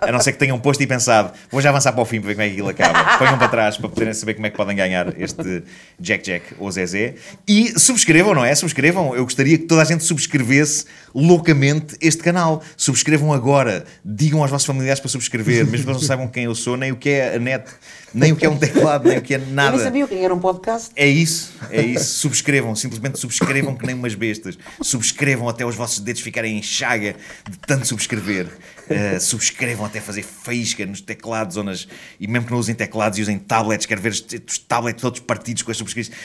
A 0.00 0.10
não 0.10 0.18
ser 0.20 0.32
que 0.32 0.38
tenham 0.38 0.58
posto 0.58 0.82
e 0.82 0.86
pensado, 0.86 1.32
vou 1.50 1.60
já 1.60 1.70
avançar 1.70 1.92
para 1.92 2.02
o 2.02 2.04
fim 2.04 2.20
para 2.20 2.28
ver 2.28 2.34
como 2.34 2.42
é 2.42 2.46
que 2.48 2.52
aquilo 2.54 2.68
acaba. 2.68 3.18
Ponham 3.18 3.38
para 3.38 3.48
trás 3.48 3.76
para 3.76 3.88
poderem 3.88 4.12
saber 4.14 4.34
como 4.34 4.46
é 4.46 4.50
que 4.50 4.56
podem 4.56 4.76
ganhar 4.76 5.06
este 5.24 5.62
Jack 5.98 6.24
Jack 6.24 6.54
ou 6.58 6.70
Zezé. 6.70 7.14
E 7.46 7.78
subscrevam, 7.78 8.34
não 8.34 8.44
é? 8.44 8.54
Subscrevam. 8.54 9.14
Eu 9.14 9.24
gostaria 9.24 9.56
que 9.58 9.64
toda 9.64 9.82
a 9.82 9.84
gente 9.84 10.04
subscrevesse 10.04 10.84
loucamente 11.14 11.96
este 12.00 12.22
canal. 12.22 12.62
Subscrevam 12.76 13.32
agora. 13.32 13.84
Digam 14.04 14.40
aos 14.42 14.50
vossos 14.50 14.66
familiares 14.66 15.00
para 15.00 15.08
subscrever, 15.08 15.66
mesmo 15.66 15.84
que 15.84 15.90
eles 15.90 16.00
não 16.00 16.06
saibam 16.06 16.28
quem 16.28 16.44
eu 16.44 16.54
sou, 16.54 16.76
nem 16.76 16.92
o 16.92 16.96
que 16.96 17.08
é 17.08 17.36
a 17.36 17.38
net, 17.38 17.70
nem 18.14 18.32
o 18.32 18.36
que 18.36 18.44
é 18.44 18.48
um 18.48 18.56
teclado, 18.56 19.08
nem 19.08 19.18
o 19.18 19.22
que 19.22 19.34
é 19.34 19.38
Eu 19.38 19.46
nada. 19.46 19.76
nem 19.76 19.80
sabia 19.84 20.04
o 20.04 20.08
que 20.08 20.14
era 20.14 20.34
um 20.34 20.38
podcast. 20.38 20.90
É 20.96 21.06
isso, 21.06 21.52
é 21.70 21.82
isso. 21.82 22.18
Subscrevam, 22.20 22.74
simplesmente 22.74 23.18
subscrevam 23.18 23.74
que 23.74 23.86
nem 23.86 23.94
umas 23.94 24.14
bestas. 24.14 24.58
Subscrevam 24.80 25.48
até 25.48 25.64
os 25.64 25.74
vossos 25.74 26.00
dedos 26.00 26.22
ficarem 26.22 26.58
em 26.58 26.62
chaga 26.62 27.14
de 27.48 27.58
tanto 27.58 27.86
subscrever. 27.86 28.46
Eh, 28.92 29.18
subscrevam 29.18 29.86
até 29.86 30.00
fazer 30.00 30.22
faísca 30.22 30.84
nos 30.86 31.00
teclados 31.00 31.56
ou 31.56 31.64
nas... 31.64 31.88
E 32.20 32.26
mesmo 32.26 32.46
que 32.46 32.52
não 32.52 32.58
usem 32.58 32.74
teclados 32.74 33.18
e 33.18 33.22
usem 33.22 33.38
tablets, 33.38 33.86
quero 33.86 34.00
ver 34.00 34.12
os, 34.12 34.24
os 34.48 34.58
tablets 34.58 35.00
todos 35.00 35.20
partidos 35.20 35.62
com 35.62 35.70
as 35.70 35.76
subscrições. 35.76 36.16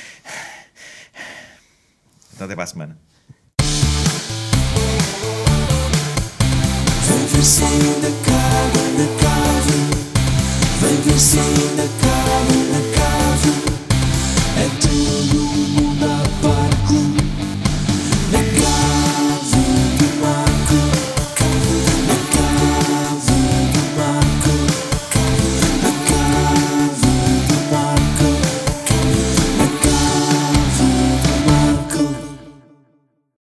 Então 2.33 2.45
até 2.45 2.53
para 2.53 2.63
a 2.65 2.67
semana. 2.67 2.97
Vem 7.07 7.25
ver 7.25 7.43
se 7.43 7.63
ainda 7.63 8.11
cabe, 8.25 8.79
na 8.97 9.07
cabe 9.21 9.77
Vem 10.81 11.01
ver 11.01 11.19
se 11.19 11.39
ainda 11.39 11.87
cabe, 12.01 12.57
na 12.71 12.81
cabe 12.95 13.51
É 14.57 14.69
tudo 14.81 15.36